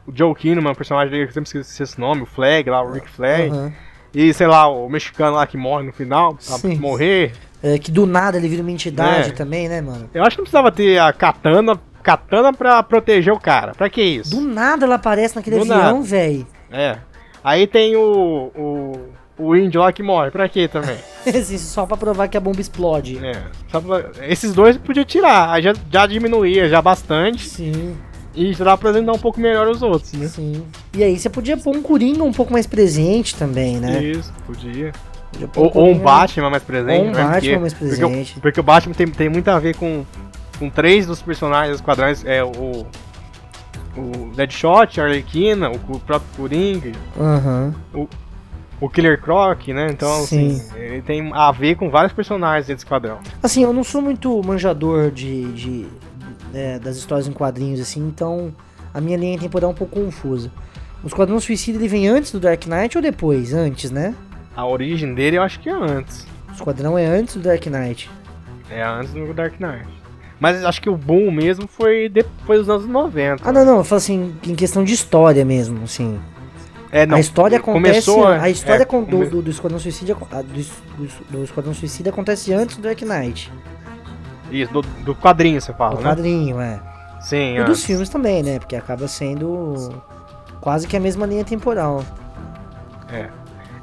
o 0.07 0.13
Joe 0.15 0.35
Kinnaman, 0.35 0.71
o 0.73 0.75
personagem 0.75 1.11
dele, 1.11 1.25
que 1.25 1.31
eu 1.31 1.35
sempre 1.35 1.49
esqueci 1.61 1.83
esse 1.83 2.01
nome, 2.01 2.23
o 2.23 2.27
Flag 2.27 2.71
lá, 2.71 2.83
o 2.83 2.91
Rick 2.91 3.09
Flag. 3.11 3.53
E 4.15 4.33
sei 4.33 4.47
lá, 4.47 4.67
o 4.67 4.89
mexicano 4.89 5.37
lá 5.37 5.47
que 5.47 5.59
morre 5.59 5.85
no 5.85 5.93
final, 5.93 6.35
pra 6.37 6.57
Sim. 6.59 6.77
morrer. 6.77 7.33
É, 7.65 7.79
que 7.79 7.91
do 7.91 8.05
nada 8.07 8.37
ele 8.37 8.47
vira 8.49 8.61
uma 8.63 8.71
entidade 8.71 9.31
É. 9.31 9.33
também, 9.33 9.69
né, 9.69 9.81
mano? 9.81 10.09
Eu 10.13 10.23
acho 10.23 10.37
que 10.37 10.41
não 10.43 10.45
precisava 10.45 10.71
ter 10.71 10.99
a 10.99 11.13
katana, 11.15 11.81
katana 12.03 12.53
pra 12.53 12.83
proteger 12.83 13.33
o 13.33 13.41
cara. 13.41 13.73
Pra 13.75 13.89
que 13.89 14.03
isso? 14.03 14.31
Do 14.37 14.43
nada 14.43 14.85
ela 14.85 14.97
aparece 14.97 15.35
naquele 15.35 15.57
Do 15.65 15.73
avião, 15.73 16.03
velho. 16.03 16.47
É. 16.71 16.99
Aí 17.43 17.67
tem 17.67 17.97
o, 17.97 18.51
o, 18.55 18.93
o 19.39 19.57
índio 19.57 19.81
lá 19.81 19.93
que 19.93 20.03
morre. 20.03 20.31
Pra 20.31 20.47
quê 20.49 20.69
também? 20.69 20.97
Assim, 21.27 21.57
só 21.57 21.87
pra 21.87 21.97
provar 21.97 22.29
que 22.29 22.37
a 22.37 22.41
bomba 22.41 22.61
explode. 22.61 23.19
É. 23.25 23.33
Pra- 23.71 24.11
Esses 24.29 24.53
dois 24.53 24.77
podia 24.77 25.05
tirar. 25.05 25.51
Aí 25.51 25.63
já, 25.63 25.73
já 25.91 26.07
diminuía 26.07 26.69
já 26.69 26.83
bastante. 26.83 27.47
Sim, 27.49 27.97
E 28.35 28.53
já 28.53 28.65
dá 28.65 28.77
pra 28.77 28.91
apresentar 28.91 29.13
um 29.13 29.19
pouco 29.19 29.41
melhor 29.41 29.69
os 29.69 29.83
outros, 29.83 30.13
né? 30.13 30.27
sim. 30.29 30.63
E 30.95 31.03
aí 31.03 31.19
você 31.19 31.31
podia 31.31 31.57
pôr 31.57 31.75
um 31.77 31.81
Coringa 31.83 32.23
um 32.25 32.33
pouco 32.33 32.53
mais 32.53 32.67
presente 32.67 33.35
também, 33.37 33.77
né? 33.79 34.03
Isso, 34.03 34.33
podia. 34.47 34.93
Ou, 35.57 35.71
ou 35.75 35.89
um 35.91 35.99
Batman 35.99 36.51
mais 36.51 36.63
presente. 36.63 36.99
Ou 37.01 37.05
um 37.07 37.11
né? 37.11 37.23
Batman 37.23 37.33
Porque- 37.33 37.59
mais 37.59 37.73
Porque, 37.75 37.97
presente. 37.97 38.39
o- 38.39 38.41
porque 38.41 38.61
o 38.61 38.63
Batman 38.63 38.95
tem, 38.95 39.07
tem 39.09 39.29
muito 39.29 39.49
a 39.49 39.59
ver 39.59 39.77
com, 39.77 40.05
com 40.59 40.69
três 40.71 41.07
dos 41.07 41.21
personagens 41.23 41.73
dos 41.79 41.81
quadrões. 41.81 42.25
É 42.25 42.43
o. 42.45 42.87
O 43.97 44.33
Deadshot, 44.35 45.01
a 45.01 45.05
Arlequina, 45.05 45.71
o, 45.71 45.75
o 45.77 46.01
próprio 46.01 46.29
Coringa, 46.37 46.91
Aham. 47.17 47.73
o 48.81 48.89
Killer 48.89 49.21
Croc, 49.21 49.69
né? 49.69 49.87
Então, 49.89 50.23
Sim. 50.27 50.49
assim, 50.57 50.77
ele 50.77 51.01
tem 51.01 51.31
a 51.33 51.53
ver 51.53 51.77
com 51.77 51.89
vários 51.89 52.13
personagens 52.13 52.67
desse 52.67 52.85
quadrão. 52.85 53.19
Assim, 53.41 53.63
eu 53.63 53.73
não 53.73 53.85
sou 53.85 54.03
muito 54.03 54.43
manjador 54.45 55.13
de, 55.13 55.45
de 55.53 55.87
é, 56.53 56.79
das 56.81 56.97
histórias 56.97 57.29
em 57.29 57.33
quadrinhos, 57.33 57.79
assim, 57.79 58.01
então 58.05 58.53
a 58.93 59.01
minha 59.01 59.17
linha 59.17 59.39
temporal 59.39 59.71
é 59.71 59.73
um 59.73 59.77
pouco 59.77 60.01
confusa. 60.01 60.51
O 61.05 61.07
Esquadrão 61.07 61.39
Suicida 61.39 61.79
ele 61.79 61.87
vem 61.87 62.09
antes 62.09 62.33
do 62.33 62.41
Dark 62.41 62.67
Knight 62.67 62.99
ou 62.99 63.03
depois? 63.03 63.55
Antes, 63.55 63.93
né? 63.93 64.13
A 64.57 64.67
origem 64.67 65.15
dele 65.15 65.39
eu 65.39 65.43
acho 65.43 65.59
que 65.61 65.69
é 65.69 65.73
antes. 65.73 66.27
O 66.49 66.53
Esquadrão 66.53 66.97
é 66.99 67.05
antes 67.07 67.35
do 67.37 67.43
Dark 67.43 67.65
Knight. 67.67 68.11
É 68.71 68.83
antes 68.83 69.13
do 69.13 69.33
Dark 69.35 69.55
Knight. 69.61 69.87
Mas 70.39 70.65
acho 70.65 70.81
que 70.83 70.91
o 70.91 70.97
boom 70.97 71.31
mesmo 71.31 71.67
foi 71.67 72.09
depois 72.09 72.61
dos 72.61 72.69
anos 72.69 72.87
90. 72.87 73.49
Ah, 73.49 73.53
não, 73.53 73.65
não, 73.65 73.77
eu 73.79 73.85
falo 73.85 73.99
assim, 73.99 74.35
em 74.47 74.55
questão 74.55 74.85
de 74.85 74.93
história 74.93 75.45
mesmo, 75.45 75.83
assim. 75.85 76.21
É, 76.93 77.05
não, 77.07 77.17
a 77.17 77.21
história 77.21 77.59
acontece. 77.59 78.07
começou, 78.07 78.27
a 78.29 78.49
história 78.49 78.83
é, 78.83 78.85
do, 78.85 78.89
come- 78.89 79.27
do, 79.27 79.43
do 79.43 79.51
Esquadrão 79.51 79.79
Suicida 79.81 80.17
a- 80.31 80.43
do, 80.43 80.53
do, 80.53 81.25
do 81.31 81.45
Esquadrão 81.45 81.75
Suicida 81.75 82.11
acontece 82.11 82.53
antes 82.53 82.77
do 82.77 82.83
Dark 82.83 83.01
Knight. 83.03 83.51
Isso, 84.51 84.73
do, 84.73 84.83
do 84.83 85.15
quadrinho 85.15 85.61
você 85.61 85.73
fala, 85.73 85.97
Do 85.97 86.03
né? 86.03 86.11
quadrinho, 86.11 86.61
é. 86.61 86.81
Sim, 87.21 87.55
E 87.55 87.59
antes. 87.59 87.67
dos 87.71 87.85
filmes 87.85 88.09
também, 88.09 88.43
né? 88.45 88.59
Porque 88.61 88.77
acaba 88.77 89.09
sendo 89.09 90.01
quase 90.61 90.87
que 90.87 90.97
a 90.97 91.01
mesma 91.01 91.27
linha 91.27 91.45
temporal. 91.45 92.05
É. 93.11 93.29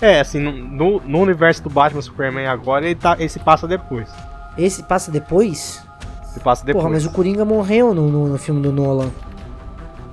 É, 0.02 0.20
assim, 0.20 0.40
no, 0.40 1.00
no, 1.00 1.20
universo 1.20 1.62
do 1.62 1.70
Batman 1.70 2.02
Superman 2.02 2.48
agora, 2.48 2.86
ele, 2.86 2.96
tá, 2.96 3.16
ele 3.20 3.30
se 3.30 3.40
passa 3.40 3.68
depois. 3.68 4.10
Esse 4.58 4.82
passa 4.84 5.12
depois? 5.12 5.86
Se 6.26 6.40
passa 6.40 6.66
depois. 6.66 6.84
Porra, 6.84 6.94
mas 6.94 7.06
o 7.06 7.12
Coringa 7.12 7.46
morreu 7.46 7.94
no, 7.94 8.10
no, 8.10 8.28
no 8.30 8.38
filme 8.38 8.62
do 8.62 8.72
Nolan. 8.72 9.12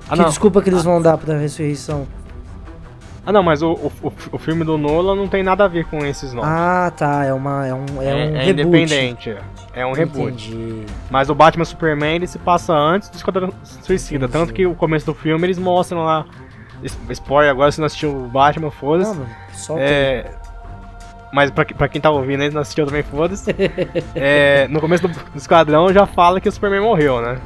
ah, 0.07 0.13
que 0.13 0.21
não. 0.21 0.29
desculpa 0.29 0.61
que 0.61 0.69
eles 0.69 0.83
vão 0.83 1.01
dar 1.01 1.17
pra 1.17 1.37
ressurreição. 1.37 2.07
ah, 3.25 3.31
não, 3.31 3.41
mas 3.41 3.63
o, 3.63 3.71
o, 3.71 4.13
o, 4.31 4.37
filme 4.37 4.63
do 4.63 4.77
Nolan 4.77 5.15
não 5.15 5.27
tem 5.27 5.41
nada 5.41 5.65
a 5.65 5.67
ver 5.67 5.85
com 5.85 6.05
esses 6.05 6.33
nomes. 6.33 6.51
Ah, 6.51 6.91
tá. 6.95 7.25
É, 7.25 7.33
uma, 7.33 7.65
é 7.65 7.73
um, 7.73 7.85
é 7.99 8.13
um 8.13 8.35
é, 8.35 8.43
reboot. 8.43 8.51
independente. 8.51 9.29
é. 9.31 9.41
É 9.73 9.85
um 9.85 9.93
reboot. 9.93 10.51
Entendi. 10.51 10.85
Mas 11.09 11.29
o 11.29 11.35
Batman 11.35 11.65
Superman 11.65 12.15
ele 12.15 12.27
se 12.27 12.37
passa 12.37 12.73
antes 12.73 13.09
do 13.09 13.15
Esquadrão 13.15 13.49
Suicida. 13.63 14.25
Entendi. 14.25 14.39
Tanto 14.39 14.53
que 14.53 14.65
o 14.65 14.75
começo 14.75 15.05
do 15.05 15.13
filme 15.13 15.45
eles 15.45 15.57
mostram 15.57 16.03
lá. 16.03 16.25
Spoiler 17.09 17.51
agora, 17.51 17.71
se 17.71 17.79
não 17.79 17.85
assistiu 17.85 18.15
o 18.15 18.27
Batman, 18.27 18.71
foda-se. 18.71 19.19
É, 19.77 20.31
mas 21.31 21.51
pra, 21.51 21.65
pra 21.65 21.87
quem 21.87 22.01
tá 22.01 22.09
ouvindo 22.09 22.41
aí, 22.41 22.49
não 22.49 22.61
assistiu 22.61 22.85
também, 22.85 23.03
foda-se. 23.03 23.53
é, 24.15 24.67
no 24.67 24.79
começo 24.79 25.07
do, 25.07 25.13
do 25.13 25.37
esquadrão 25.37 25.93
já 25.93 26.05
fala 26.05 26.41
que 26.41 26.49
o 26.49 26.51
Superman 26.51 26.81
morreu, 26.81 27.21
né? 27.21 27.39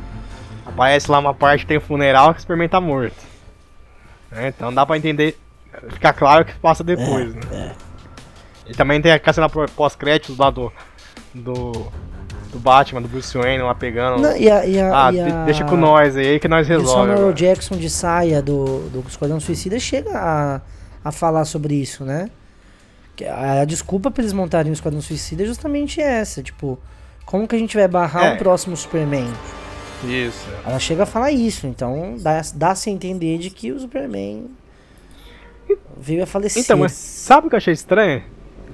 Aparece 0.65 1.11
lá 1.11 1.19
uma 1.19 1.33
parte 1.33 1.61
que 1.61 1.67
tem 1.67 1.77
um 1.77 1.81
funeral 1.81 2.33
que 2.33 2.39
o 2.39 2.41
Superman 2.41 2.69
tá 2.69 2.79
morto. 2.79 3.15
É, 4.31 4.47
então 4.47 4.73
dá 4.73 4.85
pra 4.85 4.97
entender, 4.97 5.37
ficar 5.89 6.13
claro 6.13 6.43
o 6.43 6.45
que 6.45 6.53
passa 6.55 6.83
depois, 6.83 7.35
É, 7.35 7.39
né? 7.39 7.75
E 8.65 8.73
também 8.73 9.01
tem 9.01 9.11
a 9.11 9.33
cena 9.33 9.49
pós-créditos 9.49 10.37
lá 10.37 10.49
do, 10.49 10.71
do. 11.33 11.91
Do 12.53 12.59
Batman, 12.59 13.01
do 13.01 13.07
Bruce 13.07 13.35
Wayne 13.37 13.61
lá 13.63 13.73
pegando. 13.75 14.21
Não, 14.21 14.37
e 14.37 14.49
a, 14.49 14.65
e 14.65 14.79
a, 14.79 15.07
ah, 15.07 15.11
e 15.11 15.19
a- 15.21 15.43
deixa 15.45 15.63
com 15.65 15.75
nós 15.75 16.15
aí 16.15 16.39
que 16.39 16.47
nós 16.47 16.67
E 16.67 16.71
o 16.73 16.77
resolvemos. 16.77 16.91
Samuel 17.07 17.17
agora. 17.29 17.33
Jackson 17.33 17.75
de 17.77 17.89
saia 17.89 18.41
do, 18.41 18.87
do 18.89 19.03
Esquadrão 19.07 19.39
Suicida 19.39 19.79
chega 19.79 20.11
a, 20.15 20.61
a 21.03 21.11
falar 21.11 21.45
sobre 21.45 21.75
isso, 21.75 22.05
né? 22.05 22.29
A, 23.27 23.61
a 23.61 23.65
desculpa 23.65 24.09
pra 24.09 24.21
eles 24.23 24.33
montarem 24.33 24.71
o 24.71 24.73
Esquadrão 24.73 25.01
Suicida 25.01 25.43
é 25.43 25.45
justamente 25.45 25.99
essa, 26.01 26.41
tipo, 26.41 26.79
como 27.25 27.47
que 27.47 27.55
a 27.55 27.59
gente 27.59 27.75
vai 27.77 27.87
barrar 27.87 28.25
É. 28.25 28.33
um 28.33 28.37
próximo 28.37 28.75
Superman? 28.77 29.31
Isso. 30.03 30.45
Ela 30.65 30.79
chega 30.79 31.03
a 31.03 31.05
falar 31.05 31.31
isso, 31.31 31.65
então 31.67 32.15
dá- 32.19 32.41
dá-se 32.55 32.89
a 32.89 32.93
entender 32.93 33.37
de 33.37 33.49
que 33.49 33.71
o 33.71 33.79
Superman 33.79 34.49
veio 35.97 36.23
a 36.23 36.25
falecer. 36.25 36.61
Então, 36.63 36.77
mas 36.77 36.91
sabe 36.91 37.47
o 37.47 37.49
que 37.49 37.55
eu 37.55 37.57
achei 37.57 37.73
estranho? 37.73 38.21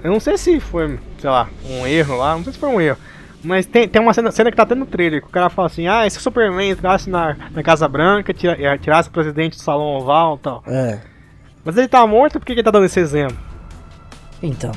Eu 0.03 0.11
não 0.11 0.19
sei 0.19 0.37
se 0.37 0.59
foi, 0.59 0.97
sei 1.19 1.29
lá, 1.29 1.49
um 1.65 1.85
erro 1.85 2.17
lá, 2.17 2.35
não 2.35 2.43
sei 2.43 2.53
se 2.53 2.59
foi 2.59 2.69
um 2.69 2.79
erro. 2.81 2.97
Mas 3.43 3.65
tem, 3.65 3.87
tem 3.87 4.01
uma 4.01 4.13
cena, 4.13 4.31
cena 4.31 4.51
que 4.51 4.57
tá 4.57 4.63
até 4.63 4.75
no 4.75 4.85
trailer, 4.85 5.21
que 5.21 5.27
o 5.27 5.31
cara 5.31 5.49
fala 5.49 5.67
assim, 5.67 5.87
ah, 5.87 6.05
e 6.05 6.09
se 6.11 6.17
o 6.17 6.21
Superman 6.21 6.71
entrasse 6.71 7.09
na, 7.09 7.37
na 7.51 7.63
Casa 7.63 7.87
Branca, 7.87 8.33
tira, 8.33 8.57
eh, 8.61 8.77
tirasse 8.77 9.07
o 9.07 9.11
presidente 9.11 9.55
do 9.57 9.61
Salão 9.63 9.85
Oval 9.95 10.35
e 10.35 10.39
tal. 10.39 10.63
É, 10.67 10.99
Mas 11.63 11.77
ele 11.77 11.87
tá 11.87 12.05
morto, 12.05 12.39
por 12.39 12.45
que 12.45 12.53
que 12.53 12.59
ele 12.59 12.63
tá 12.65 12.71
dando 12.71 12.85
esse 12.85 12.99
exemplo? 12.99 13.37
então. 14.43 14.71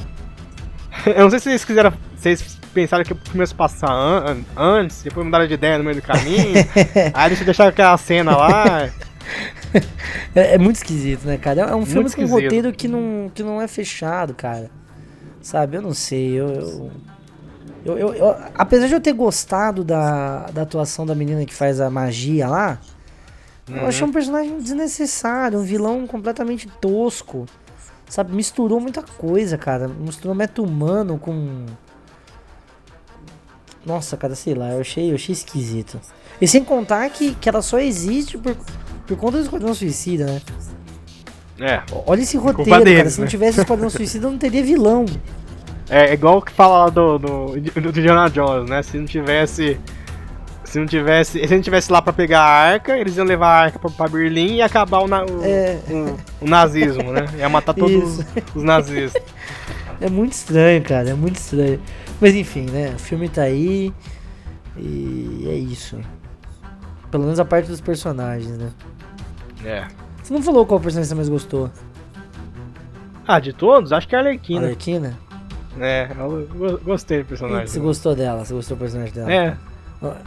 Eu 1.07 1.23
não 1.25 1.31
sei 1.31 1.39
se 1.39 1.45
vocês 1.49 1.65
quiseram. 1.65 1.93
Vocês 2.17 2.61
pensaram 2.75 3.03
que 3.03 3.13
o 3.13 3.17
filme 3.17 3.41
ia 3.41 3.47
se 3.47 3.55
passar 3.55 3.91
an- 3.91 4.33
an- 4.33 4.45
antes, 4.57 5.03
depois 5.03 5.25
mudaram 5.25 5.47
de 5.47 5.55
ideia 5.55 5.79
no 5.79 5.85
meio 5.85 5.97
do 5.97 6.03
caminho. 6.03 6.55
aí 7.15 7.29
eles 7.29 7.41
deixaram 7.41 7.71
aquela 7.71 7.97
cena 7.97 8.37
lá. 8.37 8.89
É, 10.35 10.55
é 10.55 10.59
muito 10.59 10.77
esquisito, 10.77 11.25
né, 11.25 11.39
cara? 11.39 11.63
É 11.63 11.75
um 11.75 11.87
filme 11.87 12.11
com 12.11 12.23
um 12.23 12.27
roteiro 12.27 12.73
que 12.73 12.87
não, 12.87 13.31
que 13.35 13.43
não 13.43 13.61
é 13.63 13.67
fechado, 13.67 14.35
cara. 14.35 14.71
Sabe, 15.41 15.77
eu 15.79 15.83
não 15.83 15.95
sei, 15.95 16.33
eu... 16.39 16.49
eu... 16.49 16.91
eu- 17.85 17.99
eu- 17.99 18.15
eu- 18.15 18.37
apesar 18.55 18.87
de 18.89 18.95
eu 18.95 19.01
ter 19.01 19.13
gostado 19.13 19.83
da, 19.85 20.47
da 20.53 20.63
atuação 20.63 21.05
da 21.07 21.15
menina 21.15 21.45
que 21.45 21.55
faz 21.55 21.81
a 21.81 21.91
magia 21.91 22.49
lá, 22.49 22.79
eu 23.69 23.87
achei 23.87 24.07
um 24.07 24.13
personagem 24.13 24.59
desnecessário, 24.59 25.59
um 25.59 25.63
vilão 25.63 26.07
completamente 26.07 26.69
tosco. 26.81 27.47
Sabe, 28.09 28.35
misturou 28.35 28.79
muita 28.79 29.03
coisa, 29.03 29.57
cara. 29.57 29.89
Misturou 29.89 30.35
meta 30.35 30.61
humano 30.61 31.17
com. 31.19 31.65
Nossa, 33.85 34.17
cara, 34.17 34.35
sei 34.35 34.55
lá, 34.55 34.71
eu 34.73 34.81
achei, 34.81 35.11
eu 35.11 35.15
achei 35.15 35.33
esquisito. 35.33 36.01
E 36.41 36.47
sem 36.47 36.63
contar 36.63 37.09
que, 37.11 37.35
que 37.35 37.49
ela 37.49 37.63
só 37.63 37.79
existe 37.79 38.39
por, 38.39 38.55
por 39.07 39.17
conta 39.17 39.39
do 39.39 39.45
Esquadrão 39.45 39.75
Suicida, 39.75 40.27
né? 40.27 40.43
É. 41.59 41.83
Olha 42.07 42.21
esse 42.23 42.37
roteiro, 42.37 42.71
cara. 42.71 42.85
deles, 42.85 43.15
Se 43.15 43.19
não 43.19 43.25
né? 43.25 43.31
tivesse 43.31 43.61
Esquadrão 43.61 43.89
Suicida, 43.91 44.29
não 44.31 44.39
teria 44.39 44.63
vilão. 44.63 45.05
É 45.95 46.15
igual 46.15 46.39
o 46.39 46.43
que 46.43 46.51
fala 46.53 46.85
lá 46.85 46.89
do, 46.91 47.19
do, 47.19 47.47
do, 47.61 47.89
Indiana 47.91 48.31
Jones, 48.31 48.69
né? 48.71 48.83
Se 48.83 48.97
não 48.97 49.05
tivesse. 49.05 49.79
Se 50.65 50.79
não 50.79 50.87
tivesse. 50.87 51.47
Se 51.47 51.55
não 51.55 51.61
tivesse 51.61 51.93
lá 51.93 52.01
pra 52.01 52.13
pegar 52.15 52.41
a 52.41 52.49
arca, 52.73 52.97
eles 52.97 53.17
iam 53.19 53.27
levar 53.27 53.49
a 53.49 53.61
arca 53.65 53.79
pra, 53.79 53.91
pra 53.91 54.09
Berlim 54.09 54.55
e 54.57 54.63
acabar 54.63 55.01
o, 55.01 55.05
o, 55.07 55.45
É. 55.45 55.79
o- 55.91 56.45
o 56.45 56.49
nazismo, 56.49 57.13
né? 57.13 57.27
Ia 57.37 57.49
matar 57.51 57.75
todos 57.75 58.21
os, 58.21 58.27
os 58.55 58.63
nazistas. 58.63 59.23
É 60.01 60.09
muito 60.09 60.33
estranho, 60.33 60.83
cara. 60.83 61.11
É 61.11 61.15
muito 61.15 61.37
estranho. 61.37 61.79
Mas 62.21 62.35
enfim, 62.35 62.63
né? 62.71 62.93
O 62.97 62.99
filme 62.99 63.29
tá 63.29 63.43
aí. 63.43 63.93
E 64.79 65.47
é 65.47 65.55
isso. 65.55 66.01
Pelo 67.11 67.25
menos 67.25 67.39
a 67.39 67.45
parte 67.45 67.69
dos 67.69 67.83
personagens, 67.83 68.57
né? 68.57 68.71
É. 69.63 69.87
Você 70.23 70.33
não 70.33 70.43
falou 70.43 70.65
qual 70.65 70.81
personagem 70.81 71.09
você 71.11 71.15
mais 71.15 71.29
gostou? 71.29 71.71
Ah, 73.29 73.39
de 73.39 73.53
todos? 73.53 73.93
Acho 73.93 74.09
que 74.09 74.15
é 74.15 74.19
a 74.19 74.23
Arlequina. 74.23 74.63
Arlequina? 74.63 75.19
É, 75.81 76.09
eu 76.19 76.49
go- 76.55 76.79
gostei 76.79 77.19
do 77.23 77.25
personagem. 77.27 77.67
Você 77.67 77.81
gostou 77.81 78.15
dela? 78.15 78.45
Você 78.45 78.53
gostou 78.55 78.77
do 78.77 78.81
personagem 78.81 79.13
dela? 79.15 79.33
É, 79.33 79.57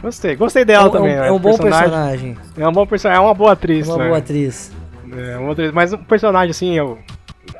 gostei. 0.02 0.34
Gostei 0.36 0.62
É 0.62 0.64
dela 0.64 0.88
um, 0.88 0.90
também. 0.90 1.12
é 1.12 1.16
um- 1.18 1.20
né? 1.22 1.28
é 1.28 1.32
um 1.32 1.38
bom 1.38 1.56
personagem. 1.56 2.36
É 2.56 2.68
um 2.68 2.72
bom 2.72 2.86
personagem. 2.86 3.22
É 3.22 3.24
uma 3.26 3.34
boa 3.34 3.50
É 3.50 3.52
atriz. 3.52 3.86
uma 3.88 3.98
né? 3.98 4.06
boa 4.06 4.18
atriz. 4.18 4.72
É, 5.12 5.30
uma 5.36 5.40
boa 5.40 5.52
atriz. 5.52 5.72
Mas 5.72 5.92
um 5.92 5.98
personagem 5.98 6.50
assim, 6.50 6.74
eu. 6.74 6.98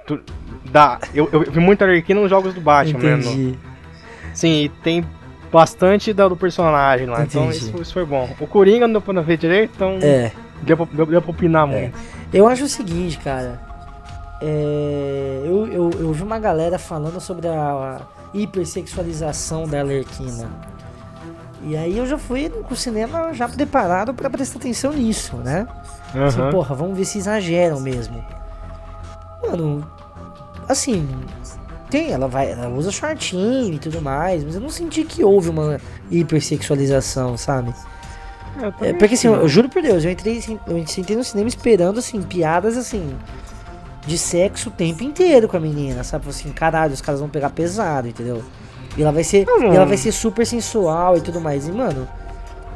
tu- 0.07 0.21
dá, 0.71 0.99
eu, 1.15 1.29
eu 1.33 1.43
vi 1.51 1.61
muito 1.61 1.83
Arlequina 1.83 2.21
nos 2.21 2.29
jogos 2.31 2.53
do 2.55 2.61
Batman, 2.61 2.99
né? 2.99 3.13
Entendi. 3.19 3.59
Sim, 4.35 4.65
e 4.65 4.69
tem 4.69 5.05
bastante 5.53 6.13
da- 6.13 6.29
do 6.29 6.37
personagem 6.37 7.07
lá. 7.07 7.23
Então 7.23 7.45
Entendi. 7.47 7.65
isso, 7.67 7.83
isso 7.83 7.93
foi 7.93 8.05
bom. 8.05 8.29
O 8.41 8.47
Coringa 8.47 8.87
não 8.87 8.93
deu 8.95 9.01
pra 9.01 9.21
ver 9.23 9.37
direito, 9.39 9.73
então 9.77 9.99
É. 10.03 10.33
deu, 10.63 10.77
pra, 10.77 10.87
deu, 10.93 11.07
deu 11.07 11.23
pra 11.23 11.31
opinar 11.31 11.69
É. 11.69 11.71
muito. 11.81 11.99
Eu 12.33 12.49
acho 12.49 12.65
o 12.65 12.69
seguinte, 12.69 13.17
cara. 13.19 13.61
É, 14.41 15.43
eu, 15.45 15.67
eu, 15.67 15.91
eu 15.99 16.13
vi 16.13 16.23
uma 16.23 16.39
galera 16.39 16.79
falando 16.79 17.21
sobre 17.21 17.49
a, 17.49 17.55
a 17.55 18.01
hipersexualização 18.35 19.67
da 19.67 19.81
Alerquina. 19.81 20.51
E 21.63 21.77
aí 21.77 21.97
eu 21.97 22.07
já 22.07 22.19
fui 22.19 22.49
no 22.49 22.77
cinema 22.77 23.33
já 23.33 23.49
preparado 23.49 24.15
pra 24.15 24.29
prestar 24.29 24.59
atenção 24.59 24.93
nisso, 24.93 25.37
né? 25.39 25.67
Assim, 26.15 26.41
Aham. 26.41 26.51
porra, 26.51 26.75
vamos 26.75 26.97
ver 26.97 27.05
se 27.05 27.19
exageram 27.19 27.81
mesmo. 27.81 28.25
Mano, 29.43 29.87
assim, 30.69 31.09
tem, 31.91 32.13
ela 32.13 32.29
vai, 32.29 32.53
ela 32.53 32.69
usa 32.69 32.91
shortinho 32.91 33.75
e 33.75 33.79
tudo 33.79 34.01
mais, 34.03 34.45
mas 34.45 34.55
eu 34.55 34.61
não 34.61 34.69
senti 34.69 35.05
que 35.05 35.25
houve 35.25 35.49
uma 35.49 35.81
hipersexualização, 36.11 37.37
sabe? 37.37 37.75
É, 38.81 38.93
porque 38.95 39.15
assim, 39.15 39.29
eu, 39.29 39.35
eu 39.35 39.49
juro 39.49 39.69
por 39.69 39.83
Deus, 39.83 40.05
eu 40.05 40.11
entrei, 40.11 40.39
assim, 40.39 40.59
eu 40.67 40.79
entrei 40.79 41.17
no 41.17 41.25
cinema 41.25 41.49
esperando 41.49 41.99
assim, 41.99 42.23
piadas 42.23 42.77
assim, 42.77 43.15
de 44.07 44.17
sexo 44.17 44.69
o 44.69 44.73
tempo 44.73 45.03
inteiro 45.03 45.49
com 45.49 45.57
a 45.57 45.61
menina, 45.61 46.05
sabe? 46.05 46.25
Falei 46.25 46.39
Assim, 46.41 46.53
caralho, 46.53 46.93
os 46.93 47.01
caras 47.01 47.21
vão 47.21 47.29
pegar 47.29 47.51
pesado, 47.51 48.09
entendeu? 48.09 48.43
E 48.97 49.03
ela 49.03 49.13
vai 49.13 49.25
ser, 49.25 49.47
e 49.47 49.77
ela 49.77 49.85
vai 49.85 49.97
ser 49.97 50.13
super 50.13 50.47
sensual 50.47 51.17
e 51.17 51.21
tudo 51.21 51.41
mais. 51.41 51.69
E, 51.69 51.73
mano, 51.73 52.09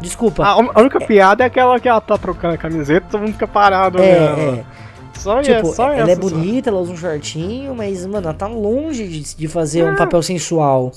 desculpa. 0.01 0.45
A, 0.45 0.51
a 0.53 0.81
única 0.81 1.01
piada 1.01 1.45
é 1.45 1.47
aquela 1.47 1.79
que 1.79 1.89
ela 1.89 2.01
tá 2.01 2.19
trocando 2.19 2.55
a 2.55 2.59
camiseta 2.59 3.07
e 3.07 3.11
todo 3.11 3.21
mundo 3.21 3.33
fica 3.33 3.49
parado 3.49 3.99
é, 3.99 4.11
é. 4.11 4.65
Só, 5.15 5.41
Tipo, 5.43 5.69
é, 5.69 5.73
só 5.73 5.93
ela 5.93 6.09
é 6.09 6.13
essa, 6.13 6.23
só. 6.23 6.29
bonita, 6.29 6.71
ela 6.71 6.81
usa 6.81 6.93
um 6.93 6.97
shortinho, 6.97 7.75
mas, 7.75 8.05
mano, 8.07 8.27
ela 8.27 8.35
tá 8.35 8.47
longe 8.47 9.07
de, 9.07 9.37
de 9.37 9.49
fazer 9.49 9.85
um 9.85 9.95
papel 9.95 10.23
sensual. 10.23 10.93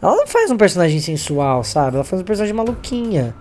Ela 0.00 0.16
não 0.16 0.26
faz 0.26 0.50
um 0.50 0.56
personagem 0.56 1.00
sensual, 1.00 1.62
sabe? 1.64 1.96
Ela 1.96 2.04
faz 2.04 2.20
um 2.20 2.24
personagem 2.24 2.54
maluquinha. 2.54 3.34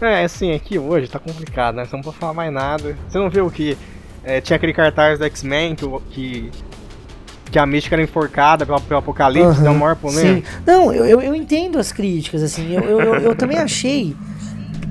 É, 0.00 0.24
assim, 0.24 0.52
aqui 0.52 0.78
hoje 0.78 1.08
tá 1.08 1.18
complicado, 1.18 1.76
né? 1.76 1.84
Você 1.84 1.94
não 1.94 2.02
pode 2.02 2.16
falar 2.16 2.34
mais 2.34 2.52
nada. 2.52 2.96
Você 3.08 3.18
não 3.18 3.30
viu 3.30 3.50
que 3.50 3.76
é, 4.24 4.40
tinha 4.40 4.56
aquele 4.56 4.72
cartaz 4.72 5.18
do 5.18 5.24
X-Men 5.24 5.74
que, 5.74 5.86
que, 6.10 6.50
que 7.50 7.58
a 7.58 7.66
mística 7.66 7.94
era 7.94 8.02
enforcada 8.02 8.64
pelo, 8.64 8.80
pelo 8.80 8.98
apocalipse, 9.00 9.48
Aham, 9.48 9.62
deu 9.62 9.74
maior 9.74 9.96
polêmica? 9.96 10.48
Sim. 10.48 10.62
Não, 10.66 10.92
eu, 10.92 11.20
eu, 11.20 11.34
entendo 11.34 11.78
as 11.78 11.92
críticas, 11.92 12.42
assim. 12.42 12.74
Eu, 12.74 12.82
eu, 12.82 13.00
eu, 13.00 13.14
eu 13.16 13.34
também 13.36 13.58
achei, 13.58 14.16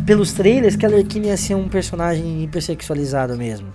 pelos 0.05 0.33
trailers, 0.33 0.75
que 0.75 0.85
a 0.85 0.89
Lerquina 0.89 1.27
ia 1.27 1.37
ser 1.37 1.55
um 1.55 1.69
personagem 1.69 2.43
hipersexualizado 2.43 3.37
mesmo. 3.37 3.67